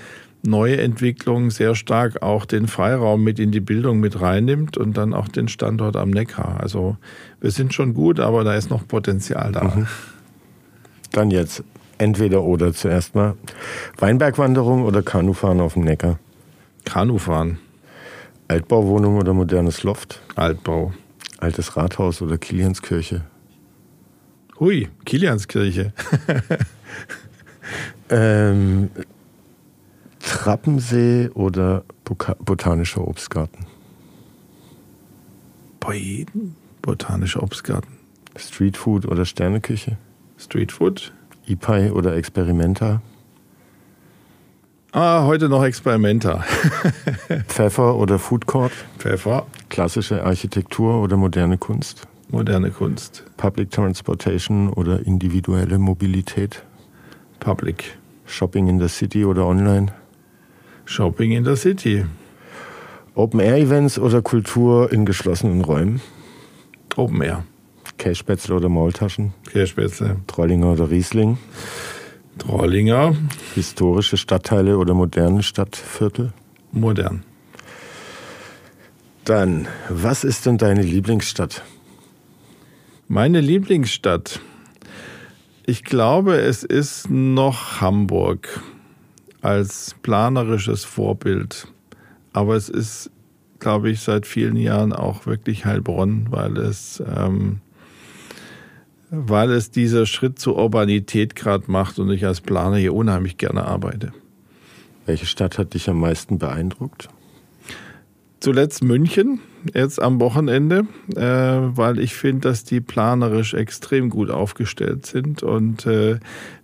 neue 0.46 0.80
Entwicklung 0.80 1.50
sehr 1.50 1.74
stark 1.74 2.22
auch 2.22 2.44
den 2.44 2.68
Freiraum 2.68 3.22
mit 3.22 3.38
in 3.38 3.50
die 3.50 3.60
Bildung 3.60 4.00
mit 4.00 4.20
reinnimmt 4.20 4.76
und 4.76 4.96
dann 4.96 5.14
auch 5.14 5.28
den 5.28 5.48
Standort 5.48 5.96
am 5.96 6.10
Neckar. 6.10 6.60
Also 6.60 6.96
wir 7.40 7.50
sind 7.50 7.74
schon 7.74 7.94
gut, 7.94 8.20
aber 8.20 8.44
da 8.44 8.54
ist 8.54 8.70
noch 8.70 8.86
Potenzial 8.86 9.52
da. 9.52 9.64
Mhm. 9.64 9.86
Dann 11.12 11.30
jetzt 11.30 11.62
entweder 11.98 12.42
oder 12.42 12.72
zuerst 12.72 13.14
mal. 13.14 13.34
Weinbergwanderung 13.98 14.84
oder 14.84 15.02
Kanufahren 15.02 15.60
auf 15.60 15.74
dem 15.74 15.84
Neckar? 15.84 16.18
Kanufahren. 16.84 17.58
Altbauwohnung 18.48 19.16
oder 19.16 19.32
modernes 19.32 19.82
Loft? 19.82 20.20
Altbau. 20.34 20.92
Altes 21.38 21.76
Rathaus 21.76 22.20
oder 22.20 22.38
Kilianskirche? 22.38 23.22
Hui, 24.60 24.88
Kilianskirche. 25.04 25.92
ähm, 28.10 28.90
Trappensee 30.26 31.28
oder 31.34 31.84
Botanischer 32.44 33.06
Obstgarten? 33.06 33.66
Bei 35.80 35.94
jedem 35.94 36.54
Botanischer 36.82 37.42
Obstgarten. 37.42 37.98
Streetfood 38.36 39.06
oder 39.06 39.24
Sterneküche? 39.26 39.98
Streetfood. 40.38 41.12
Ipai 41.46 41.92
oder 41.92 42.16
Experimenta? 42.16 43.02
Ah, 44.92 45.24
heute 45.24 45.48
noch 45.48 45.62
Experimenta. 45.64 46.44
Pfeffer 47.48 47.96
oder 47.96 48.18
Food 48.18 48.46
Court? 48.46 48.72
Pfeffer. 48.98 49.46
Klassische 49.68 50.24
Architektur 50.24 51.02
oder 51.02 51.16
moderne 51.16 51.58
Kunst? 51.58 52.06
Moderne 52.30 52.70
Kunst. 52.70 53.24
Public 53.36 53.70
Transportation 53.70 54.70
oder 54.70 55.04
individuelle 55.06 55.78
Mobilität? 55.78 56.62
Public. 57.40 57.98
Shopping 58.26 58.68
in 58.68 58.80
the 58.80 58.88
City 58.88 59.24
oder 59.24 59.46
online? 59.46 59.92
Shopping 60.84 61.32
in 61.32 61.44
the 61.44 61.56
City. 61.56 62.04
Open-Air-Events 63.14 63.98
oder 63.98 64.22
Kultur 64.22 64.92
in 64.92 65.06
geschlossenen 65.06 65.62
Räumen? 65.62 66.00
Open-Air. 66.96 67.44
Kässpätzle 67.96 68.54
oder 68.54 68.68
Maultaschen? 68.68 69.32
Kässpätzle. 69.50 70.16
Trollinger 70.26 70.72
oder 70.72 70.90
Riesling? 70.90 71.38
Trollinger. 72.38 73.14
Historische 73.54 74.16
Stadtteile 74.16 74.76
oder 74.76 74.94
moderne 74.94 75.42
Stadtviertel? 75.42 76.32
Modern. 76.72 77.22
Dann, 79.24 79.68
was 79.88 80.24
ist 80.24 80.44
denn 80.44 80.58
deine 80.58 80.82
Lieblingsstadt? 80.82 81.62
Meine 83.08 83.40
Lieblingsstadt. 83.40 84.40
Ich 85.64 85.84
glaube, 85.84 86.36
es 86.36 86.62
ist 86.62 87.08
noch 87.08 87.80
Hamburg 87.80 88.60
als 89.44 89.94
planerisches 90.02 90.84
Vorbild. 90.84 91.68
Aber 92.32 92.56
es 92.56 92.70
ist, 92.70 93.10
glaube 93.60 93.90
ich, 93.90 94.00
seit 94.00 94.26
vielen 94.26 94.56
Jahren 94.56 94.92
auch 94.92 95.26
wirklich 95.26 95.66
Heilbronn, 95.66 96.28
weil 96.30 96.56
es, 96.56 97.02
ähm, 97.14 97.60
weil 99.10 99.52
es 99.52 99.70
dieser 99.70 100.06
Schritt 100.06 100.38
zur 100.38 100.56
Urbanität 100.56 101.36
gerade 101.36 101.70
macht 101.70 101.98
und 101.98 102.10
ich 102.10 102.24
als 102.24 102.40
Planer 102.40 102.78
hier 102.78 102.94
unheimlich 102.94 103.36
gerne 103.36 103.66
arbeite. 103.66 104.12
Welche 105.04 105.26
Stadt 105.26 105.58
hat 105.58 105.74
dich 105.74 105.90
am 105.90 106.00
meisten 106.00 106.38
beeindruckt? 106.38 107.10
Zuletzt 108.40 108.82
München, 108.82 109.40
jetzt 109.72 110.00
am 110.00 110.20
Wochenende, 110.20 110.86
äh, 111.16 111.22
weil 111.22 111.98
ich 111.98 112.14
finde, 112.14 112.48
dass 112.48 112.64
die 112.64 112.80
planerisch 112.80 113.54
extrem 113.54 114.10
gut 114.10 114.30
aufgestellt 114.30 115.06
sind 115.06 115.42
und 115.42 115.86
äh, 115.86 116.18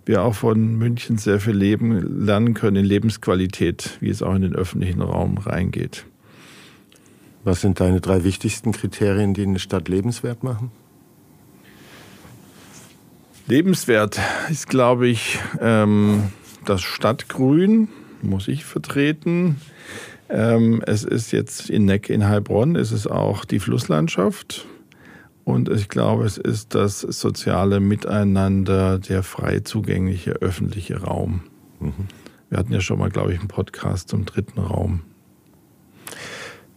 wir 0.05 0.23
auch 0.23 0.35
von 0.35 0.77
München 0.77 1.17
sehr 1.17 1.39
viel 1.39 1.55
leben, 1.55 2.25
lernen 2.25 2.53
können 2.53 2.77
in 2.77 2.85
Lebensqualität, 2.85 3.97
wie 3.99 4.09
es 4.09 4.21
auch 4.21 4.35
in 4.35 4.41
den 4.41 4.55
öffentlichen 4.55 5.01
Raum 5.01 5.37
reingeht. 5.37 6.05
Was 7.43 7.61
sind 7.61 7.79
deine 7.79 8.01
drei 8.01 8.23
wichtigsten 8.23 8.71
Kriterien, 8.71 9.33
die 9.33 9.43
eine 9.43 9.59
Stadt 9.59 9.87
lebenswert 9.87 10.43
machen? 10.43 10.71
Lebenswert 13.47 14.19
ist, 14.49 14.69
glaube 14.69 15.07
ich, 15.07 15.39
ähm, 15.59 16.31
das 16.65 16.81
Stadtgrün, 16.81 17.89
muss 18.21 18.47
ich 18.47 18.63
vertreten. 18.65 19.57
Ähm, 20.29 20.81
es 20.85 21.03
ist 21.03 21.31
jetzt 21.31 21.69
in 21.69 21.85
Neck 21.85 22.09
in 22.09 22.27
Heilbronn, 22.27 22.75
es 22.75 22.91
ist 22.91 23.07
auch 23.07 23.43
die 23.43 23.59
Flusslandschaft. 23.59 24.67
Und 25.51 25.69
ich 25.69 25.89
glaube, 25.89 26.23
es 26.23 26.37
ist 26.37 26.75
das 26.75 27.01
soziale 27.01 27.81
Miteinander, 27.81 28.99
der 28.99 29.21
frei 29.21 29.59
zugängliche 29.59 30.31
öffentliche 30.31 31.01
Raum. 31.01 31.41
Mhm. 31.81 32.07
Wir 32.49 32.57
hatten 32.57 32.71
ja 32.71 32.79
schon 32.79 32.97
mal, 32.99 33.09
glaube 33.09 33.33
ich, 33.33 33.39
einen 33.39 33.49
Podcast 33.49 34.07
zum 34.07 34.23
dritten 34.25 34.61
Raum. 34.61 35.01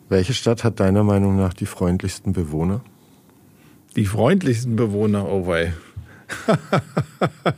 Welche 0.09 0.35
Stadt 0.35 0.65
hat 0.65 0.81
deiner 0.81 1.05
Meinung 1.05 1.37
nach 1.37 1.55
die 1.55 1.67
freundlichsten 1.67 2.33
Bewohner? 2.33 2.81
Die 3.95 4.07
freundlichsten 4.07 4.75
Bewohner, 4.75 5.29
oh 5.29 5.47
wei. 5.47 5.73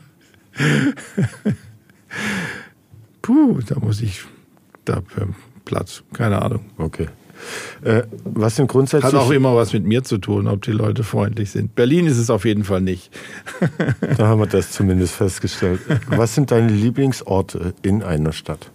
Puh, 3.23 3.61
da 3.67 3.79
muss 3.79 4.03
ich, 4.03 4.23
da 4.85 5.03
Platz. 5.65 6.03
Keine 6.13 6.43
Ahnung. 6.43 6.67
Okay. 6.77 7.09
Äh, 7.83 8.03
was 8.25 8.57
sind 8.57 8.69
grundsätzlich. 8.69 9.13
Hat 9.13 9.21
auch 9.21 9.31
immer 9.31 9.55
was 9.55 9.73
mit 9.73 9.85
mir 9.85 10.05
zu 10.05 10.19
tun, 10.19 10.47
ob 10.47 10.63
die 10.63 10.73
Leute 10.73 11.05
freundlich 11.05 11.51
sind. 11.51 11.75
Berlin 11.75 12.07
ist 12.07 12.19
es 12.19 12.31
auf 12.31 12.45
jeden 12.45 12.65
Fall 12.65 12.81
nicht. 12.81 13.11
da 14.17 14.29
haben 14.29 14.41
wir 14.41 14.47
das 14.47 14.73
zumindest 14.73 15.15
festgestellt. 15.15 15.81
Was 16.09 16.35
sind 16.35 16.51
deine 16.51 16.73
Lieblingsorte 16.73 17.75
in 17.83 18.03
einer 18.03 18.33
Stadt? 18.33 18.71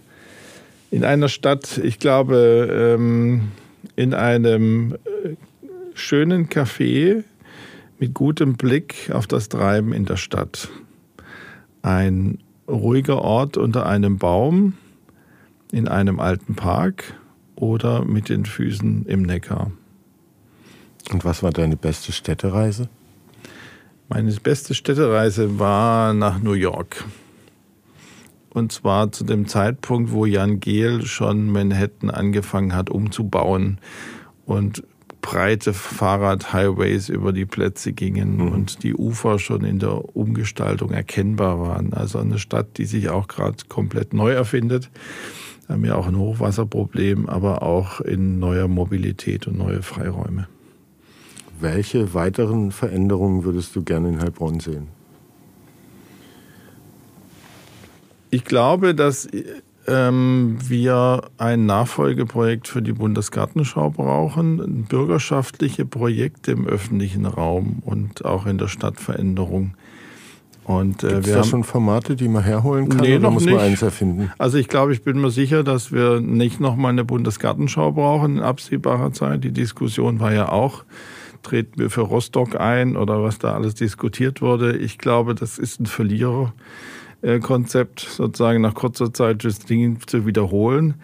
In 0.90 1.04
einer 1.04 1.28
Stadt, 1.28 1.78
ich 1.82 1.98
glaube, 1.98 2.96
ähm, 2.96 3.52
in 3.96 4.14
einem 4.14 4.92
äh, 4.92 5.36
schönen 5.94 6.48
Café 6.48 7.24
mit 7.98 8.14
gutem 8.14 8.54
Blick 8.54 9.10
auf 9.12 9.26
das 9.26 9.48
Treiben 9.48 9.92
in 9.92 10.04
der 10.04 10.16
Stadt. 10.16 10.68
Ein 11.82 12.38
ruhiger 12.68 13.22
Ort 13.22 13.56
unter 13.56 13.86
einem 13.86 14.18
Baum 14.18 14.74
in 15.72 15.88
einem 15.88 16.20
alten 16.20 16.54
Park 16.54 17.14
oder 17.62 18.04
mit 18.04 18.28
den 18.28 18.44
Füßen 18.44 19.06
im 19.06 19.22
Neckar. 19.22 19.70
Und 21.12 21.24
was 21.24 21.44
war 21.44 21.52
deine 21.52 21.76
beste 21.76 22.10
Städtereise? 22.10 22.88
Meine 24.08 24.32
beste 24.32 24.74
Städtereise 24.74 25.60
war 25.60 26.12
nach 26.12 26.42
New 26.42 26.54
York. 26.54 27.04
Und 28.50 28.72
zwar 28.72 29.12
zu 29.12 29.22
dem 29.22 29.46
Zeitpunkt, 29.46 30.10
wo 30.10 30.26
Jan 30.26 30.58
Gehl 30.58 31.06
schon 31.06 31.52
Manhattan 31.52 32.10
angefangen 32.10 32.74
hat 32.74 32.90
umzubauen 32.90 33.78
und 34.44 34.82
breite 35.20 35.72
Fahrradhighways 35.72 37.10
über 37.10 37.32
die 37.32 37.46
Plätze 37.46 37.92
gingen 37.92 38.38
mhm. 38.38 38.48
und 38.48 38.82
die 38.82 38.96
Ufer 38.96 39.38
schon 39.38 39.62
in 39.62 39.78
der 39.78 40.16
Umgestaltung 40.16 40.90
erkennbar 40.90 41.60
waren. 41.60 41.92
Also 41.92 42.18
eine 42.18 42.40
Stadt, 42.40 42.76
die 42.76 42.86
sich 42.86 43.08
auch 43.08 43.28
gerade 43.28 43.58
komplett 43.68 44.14
neu 44.14 44.32
erfindet 44.32 44.90
haben 45.72 45.84
ja 45.84 45.94
auch 45.94 46.06
ein 46.06 46.18
Hochwasserproblem, 46.18 47.28
aber 47.28 47.62
auch 47.62 48.00
in 48.00 48.38
neuer 48.38 48.68
Mobilität 48.68 49.46
und 49.46 49.58
neue 49.58 49.82
Freiräume. 49.82 50.48
Welche 51.60 52.12
weiteren 52.14 52.72
Veränderungen 52.72 53.44
würdest 53.44 53.74
du 53.76 53.82
gerne 53.82 54.08
in 54.08 54.20
Heilbronn 54.20 54.60
sehen? 54.60 54.88
Ich 58.30 58.44
glaube, 58.44 58.94
dass 58.94 59.28
ähm, 59.86 60.58
wir 60.66 61.22
ein 61.38 61.66
Nachfolgeprojekt 61.66 62.68
für 62.68 62.82
die 62.82 62.92
Bundesgartenschau 62.92 63.90
brauchen, 63.90 64.84
bürgerschaftliche 64.84 65.84
Projekte 65.84 66.52
im 66.52 66.66
öffentlichen 66.66 67.26
Raum 67.26 67.82
und 67.84 68.24
auch 68.24 68.46
in 68.46 68.58
der 68.58 68.68
Stadtveränderung. 68.68 69.74
Und, 70.64 71.02
äh, 71.02 71.08
Gibt 71.08 71.26
es 71.26 71.32
da 71.32 71.44
schon 71.44 71.64
Formate, 71.64 72.14
die 72.14 72.28
man 72.28 72.44
herholen 72.44 72.88
kann? 72.88 73.00
Nee, 73.00 73.16
oder 73.16 73.30
muss 73.30 73.46
man 73.46 73.58
eins 73.58 73.82
erfinden? 73.82 74.30
Also 74.38 74.58
ich 74.58 74.68
glaube, 74.68 74.92
ich 74.92 75.02
bin 75.02 75.20
mir 75.20 75.30
sicher, 75.30 75.64
dass 75.64 75.90
wir 75.90 76.20
nicht 76.20 76.60
nochmal 76.60 76.92
eine 76.92 77.04
Bundesgartenschau 77.04 77.90
brauchen 77.92 78.36
in 78.36 78.42
absehbarer 78.42 79.12
Zeit. 79.12 79.42
Die 79.42 79.50
Diskussion 79.50 80.20
war 80.20 80.32
ja 80.32 80.50
auch, 80.50 80.84
treten 81.42 81.80
wir 81.80 81.90
für 81.90 82.02
Rostock 82.02 82.60
ein 82.60 82.96
oder 82.96 83.24
was 83.24 83.38
da 83.38 83.54
alles 83.54 83.74
diskutiert 83.74 84.40
wurde. 84.40 84.76
Ich 84.76 84.98
glaube, 84.98 85.34
das 85.34 85.58
ist 85.58 85.80
ein 85.80 85.86
Verliererkonzept, 85.86 87.98
sozusagen 87.98 88.60
nach 88.60 88.74
kurzer 88.74 89.12
Zeit 89.12 89.44
das 89.44 89.58
Ding 89.60 89.98
zu 90.06 90.26
wiederholen. 90.26 90.94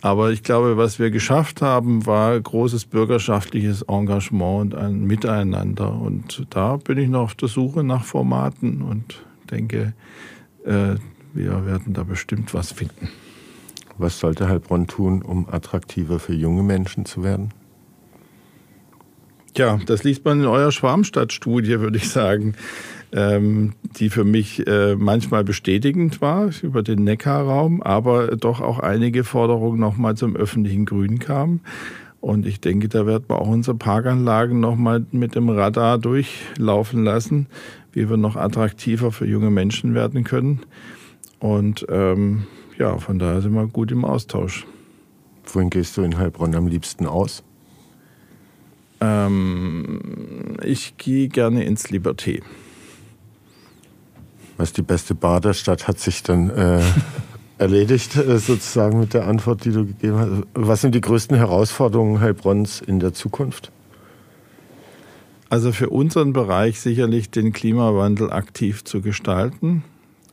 Aber 0.00 0.30
ich 0.30 0.42
glaube, 0.42 0.76
was 0.76 0.98
wir 0.98 1.10
geschafft 1.10 1.60
haben, 1.60 2.06
war 2.06 2.38
großes 2.38 2.86
bürgerschaftliches 2.86 3.82
Engagement 3.82 4.74
und 4.74 4.80
ein 4.80 5.04
Miteinander. 5.04 5.92
Und 5.92 6.46
da 6.50 6.76
bin 6.76 6.98
ich 6.98 7.08
noch 7.08 7.22
auf 7.22 7.34
der 7.34 7.48
Suche 7.48 7.82
nach 7.82 8.04
Formaten 8.04 8.82
und 8.82 9.24
denke, 9.50 9.94
äh, 10.64 10.94
wir 11.34 11.66
werden 11.66 11.94
da 11.94 12.04
bestimmt 12.04 12.54
was 12.54 12.72
finden. 12.72 13.08
Was 13.96 14.20
sollte 14.20 14.48
Heilbronn 14.48 14.86
tun, 14.86 15.22
um 15.22 15.48
attraktiver 15.48 16.20
für 16.20 16.34
junge 16.34 16.62
Menschen 16.62 17.04
zu 17.04 17.24
werden? 17.24 17.52
Ja, 19.56 19.80
das 19.86 20.04
liest 20.04 20.24
man 20.24 20.40
in 20.40 20.46
eurer 20.46 20.70
Schwarmstadt-Studie, 20.70 21.80
würde 21.80 21.96
ich 21.96 22.08
sagen 22.08 22.54
die 23.10 24.10
für 24.10 24.24
mich 24.24 24.66
äh, 24.66 24.94
manchmal 24.96 25.42
bestätigend 25.42 26.20
war 26.20 26.50
über 26.62 26.82
den 26.82 27.04
Neckarraum, 27.04 27.82
aber 27.82 28.36
doch 28.36 28.60
auch 28.60 28.78
einige 28.78 29.24
Forderungen 29.24 29.80
nochmal 29.80 30.16
zum 30.16 30.36
öffentlichen 30.36 30.84
Grün 30.84 31.18
kamen. 31.18 31.60
Und 32.20 32.46
ich 32.46 32.60
denke, 32.60 32.88
da 32.88 33.06
wird 33.06 33.28
man 33.28 33.38
auch 33.38 33.48
unsere 33.48 33.76
Parkanlagen 33.76 34.60
nochmal 34.60 35.06
mit 35.12 35.34
dem 35.34 35.48
Radar 35.48 35.98
durchlaufen 35.98 37.04
lassen, 37.04 37.46
wie 37.92 38.10
wir 38.10 38.16
noch 38.16 38.36
attraktiver 38.36 39.12
für 39.12 39.26
junge 39.26 39.50
Menschen 39.50 39.94
werden 39.94 40.24
können. 40.24 40.60
Und 41.38 41.86
ähm, 41.88 42.46
ja, 42.76 42.98
von 42.98 43.18
daher 43.18 43.40
sind 43.40 43.54
wir 43.54 43.66
gut 43.68 43.92
im 43.92 44.04
Austausch. 44.04 44.66
Wohin 45.44 45.70
gehst 45.70 45.96
du 45.96 46.02
in 46.02 46.18
Heilbronn 46.18 46.54
am 46.54 46.66
liebsten 46.66 47.06
aus? 47.06 47.42
Ähm, 49.00 50.56
ich 50.64 50.96
gehe 50.98 51.28
gerne 51.28 51.64
ins 51.64 51.90
Liberté. 51.90 52.42
Was 54.58 54.74
die 54.74 54.82
beste 54.82 55.14
Bar 55.14 55.40
der 55.40 55.54
Stadt 55.54 55.88
hat 55.88 55.98
sich 55.98 56.22
dann 56.22 56.50
äh, 56.50 56.82
erledigt, 57.58 58.16
äh, 58.16 58.38
sozusagen 58.38 59.00
mit 59.00 59.14
der 59.14 59.26
Antwort, 59.26 59.64
die 59.64 59.72
du 59.72 59.86
gegeben 59.86 60.18
hast. 60.18 60.30
Was 60.54 60.82
sind 60.82 60.94
die 60.94 61.00
größten 61.00 61.36
Herausforderungen 61.36 62.20
Heilbronns 62.20 62.82
in 62.82 63.00
der 63.00 63.14
Zukunft? 63.14 63.72
Also 65.48 65.72
für 65.72 65.88
unseren 65.88 66.34
Bereich 66.34 66.78
sicherlich 66.80 67.30
den 67.30 67.54
Klimawandel 67.54 68.30
aktiv 68.30 68.84
zu 68.84 69.00
gestalten 69.00 69.82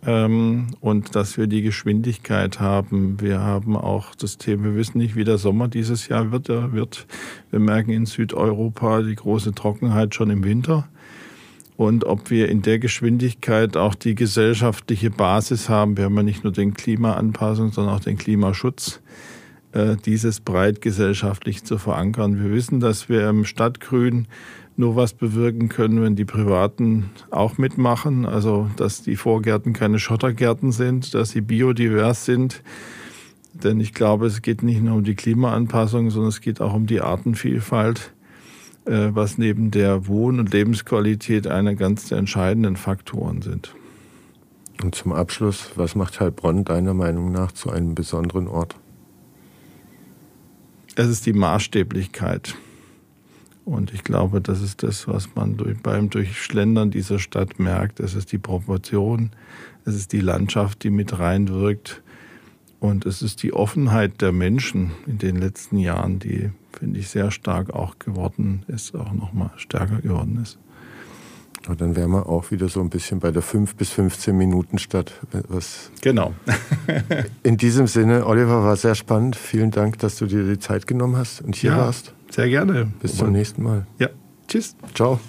ähm, 0.06 0.68
und 0.82 1.16
dass 1.16 1.38
wir 1.38 1.48
die 1.48 1.62
Geschwindigkeit 1.62 2.60
haben. 2.60 3.22
Wir 3.22 3.40
haben 3.40 3.78
auch 3.78 4.14
das 4.16 4.38
Thema, 4.38 4.66
wir 4.66 4.76
wissen 4.76 4.98
nicht, 4.98 5.16
wie 5.16 5.24
der 5.24 5.38
Sommer 5.38 5.68
dieses 5.68 6.10
Jahr 6.10 6.32
wird. 6.32 6.50
Er 6.50 6.74
wird 6.74 7.08
wir 7.50 7.60
merken 7.60 7.92
in 7.92 8.06
Südeuropa 8.06 9.02
die 9.02 9.16
große 9.16 9.54
Trockenheit 9.54 10.16
schon 10.16 10.30
im 10.30 10.44
Winter. 10.44 10.90
Und 11.78 12.06
ob 12.06 12.30
wir 12.30 12.50
in 12.50 12.62
der 12.62 12.80
Geschwindigkeit 12.80 13.76
auch 13.76 13.96
die 13.96 14.16
gesellschaftliche 14.16 15.10
Basis 15.10 15.68
haben, 15.68 15.98
wir 15.98 16.06
haben 16.06 16.16
ja 16.16 16.24
nicht 16.24 16.44
nur 16.44 16.54
den 16.54 16.74
Klimaanpassung, 16.74 17.72
sondern 17.72 17.96
auch 17.96 18.00
den 18.00 18.18
Klimaschutz, 18.18 19.02
äh, 19.74 19.98
dieses 20.06 20.40
breit 20.40 20.80
gesellschaftlich 20.80 21.66
zu 21.66 21.78
verankern. 21.78 22.42
Wir 22.42 22.52
wissen, 22.52 22.80
dass 22.80 23.10
wir 23.10 23.28
im 23.30 23.44
Stadtgrün 23.44 24.28
nur 24.78 24.96
was 24.96 25.14
bewirken 25.14 25.70
können, 25.70 26.02
wenn 26.02 26.16
die 26.16 26.26
Privaten 26.26 27.12
auch 27.30 27.58
mitmachen. 27.58 28.26
Also, 28.26 28.70
dass 28.78 29.04
die 29.04 29.16
Vorgärten 29.16 29.74
keine 29.74 30.00
Schottergärten 30.00 30.72
sind, 30.72 31.14
dass 31.14 31.32
sie 31.32 31.42
biodivers 31.42 32.26
sind. 32.26 32.62
Denn 33.54 33.80
ich 33.80 33.94
glaube, 33.94 34.26
es 34.28 34.42
geht 34.42 34.64
nicht 34.64 34.82
nur 34.82 34.96
um 34.96 35.04
die 35.04 35.16
Klimaanpassung, 35.16 36.10
sondern 36.10 36.30
es 36.30 36.42
geht 36.42 36.60
auch 36.60 36.74
um 36.74 36.88
die 36.88 37.00
Artenvielfalt, 37.00 38.14
was 38.86 39.38
neben 39.38 39.72
der 39.72 40.08
Wohn- 40.08 40.40
und 40.40 40.54
Lebensqualität 40.54 41.48
einer 41.48 41.76
ganz 41.76 42.08
der 42.08 42.20
entscheidenden 42.20 42.76
Faktoren 42.76 43.42
sind. 43.42 43.74
Und 44.84 44.96
zum 44.96 45.14
Abschluss, 45.14 45.72
was 45.76 45.96
macht 45.96 46.20
Heilbronn 46.20 46.66
deiner 46.66 46.94
Meinung 46.94 47.32
nach 47.32 47.52
zu 47.52 47.72
einem 47.72 47.96
besonderen 47.96 48.48
Ort? 48.48 48.76
Es 50.96 51.08
ist 51.08 51.26
die 51.26 51.34
Maßstäblichkeit. 51.34 52.56
Und 53.66 53.94
ich 53.94 54.04
glaube, 54.04 54.42
das 54.42 54.62
ist 54.62 54.84
das, 54.84 55.08
was 55.08 55.34
man 55.34 55.58
durch, 55.58 55.82
beim 55.82 56.10
Durchschlendern 56.10 56.92
dieser 56.92 57.18
Stadt 57.18 57.58
merkt. 57.60 58.00
Es 58.00 58.14
ist 58.14 58.32
die 58.32 58.38
Proportion, 58.38 59.32
es 59.86 59.96
ist 59.96 60.14
die 60.14 60.20
Landschaft, 60.20 60.84
die 60.84 60.92
mit 60.92 61.18
reinwirkt. 61.18 62.04
Und 62.80 63.06
es 63.08 63.24
ist 63.24 63.42
die 63.42 63.54
Offenheit 63.54 64.22
der 64.22 64.32
Menschen 64.32 64.92
in 65.08 65.18
den 65.18 65.38
letzten 65.38 65.80
Jahren, 65.80 66.20
die, 66.20 66.52
finde 66.80 67.00
ich, 67.00 67.10
sehr 67.10 67.32
stark 67.32 67.72
auch 67.72 68.00
geworden 68.00 68.64
ist, 68.68 68.96
auch 68.96 69.14
nochmal 69.14 69.52
stärker 69.58 70.02
geworden 70.02 70.40
ist. 70.42 70.58
Und 71.68 71.82
dann 71.82 71.96
wären 71.96 72.12
wir 72.12 72.30
auch 72.30 72.52
wieder 72.52 72.70
so 72.70 72.80
ein 72.80 72.90
bisschen 72.90 73.20
bei 73.20 73.32
der 73.32 73.42
5 73.42 73.76
bis 73.76 73.90
15 73.90 74.38
Minuten 74.38 74.78
Stadt. 74.78 75.14
Was 75.48 75.90
genau. 76.02 76.34
in 77.44 77.58
diesem 77.58 77.88
Sinne, 77.88 78.28
Oliver, 78.28 78.64
war 78.64 78.76
sehr 78.76 78.96
spannend. 78.96 79.36
Vielen 79.36 79.72
Dank, 79.72 79.98
dass 80.00 80.18
du 80.18 80.28
dir 80.28 80.44
die 80.44 80.60
Zeit 80.60 80.86
genommen 80.86 81.18
hast 81.18 81.42
und 81.42 81.56
hier 81.56 81.72
ja. 81.72 81.78
warst. 81.78 82.14
Sehr 82.30 82.50
gerne. 82.50 82.92
Bis 83.02 83.18
zum 83.18 83.32
nächsten 83.32 83.64
Mal. 83.64 83.88
Ja. 83.98 84.10
Tschüss. 84.48 84.76
Ciao. 84.94 85.20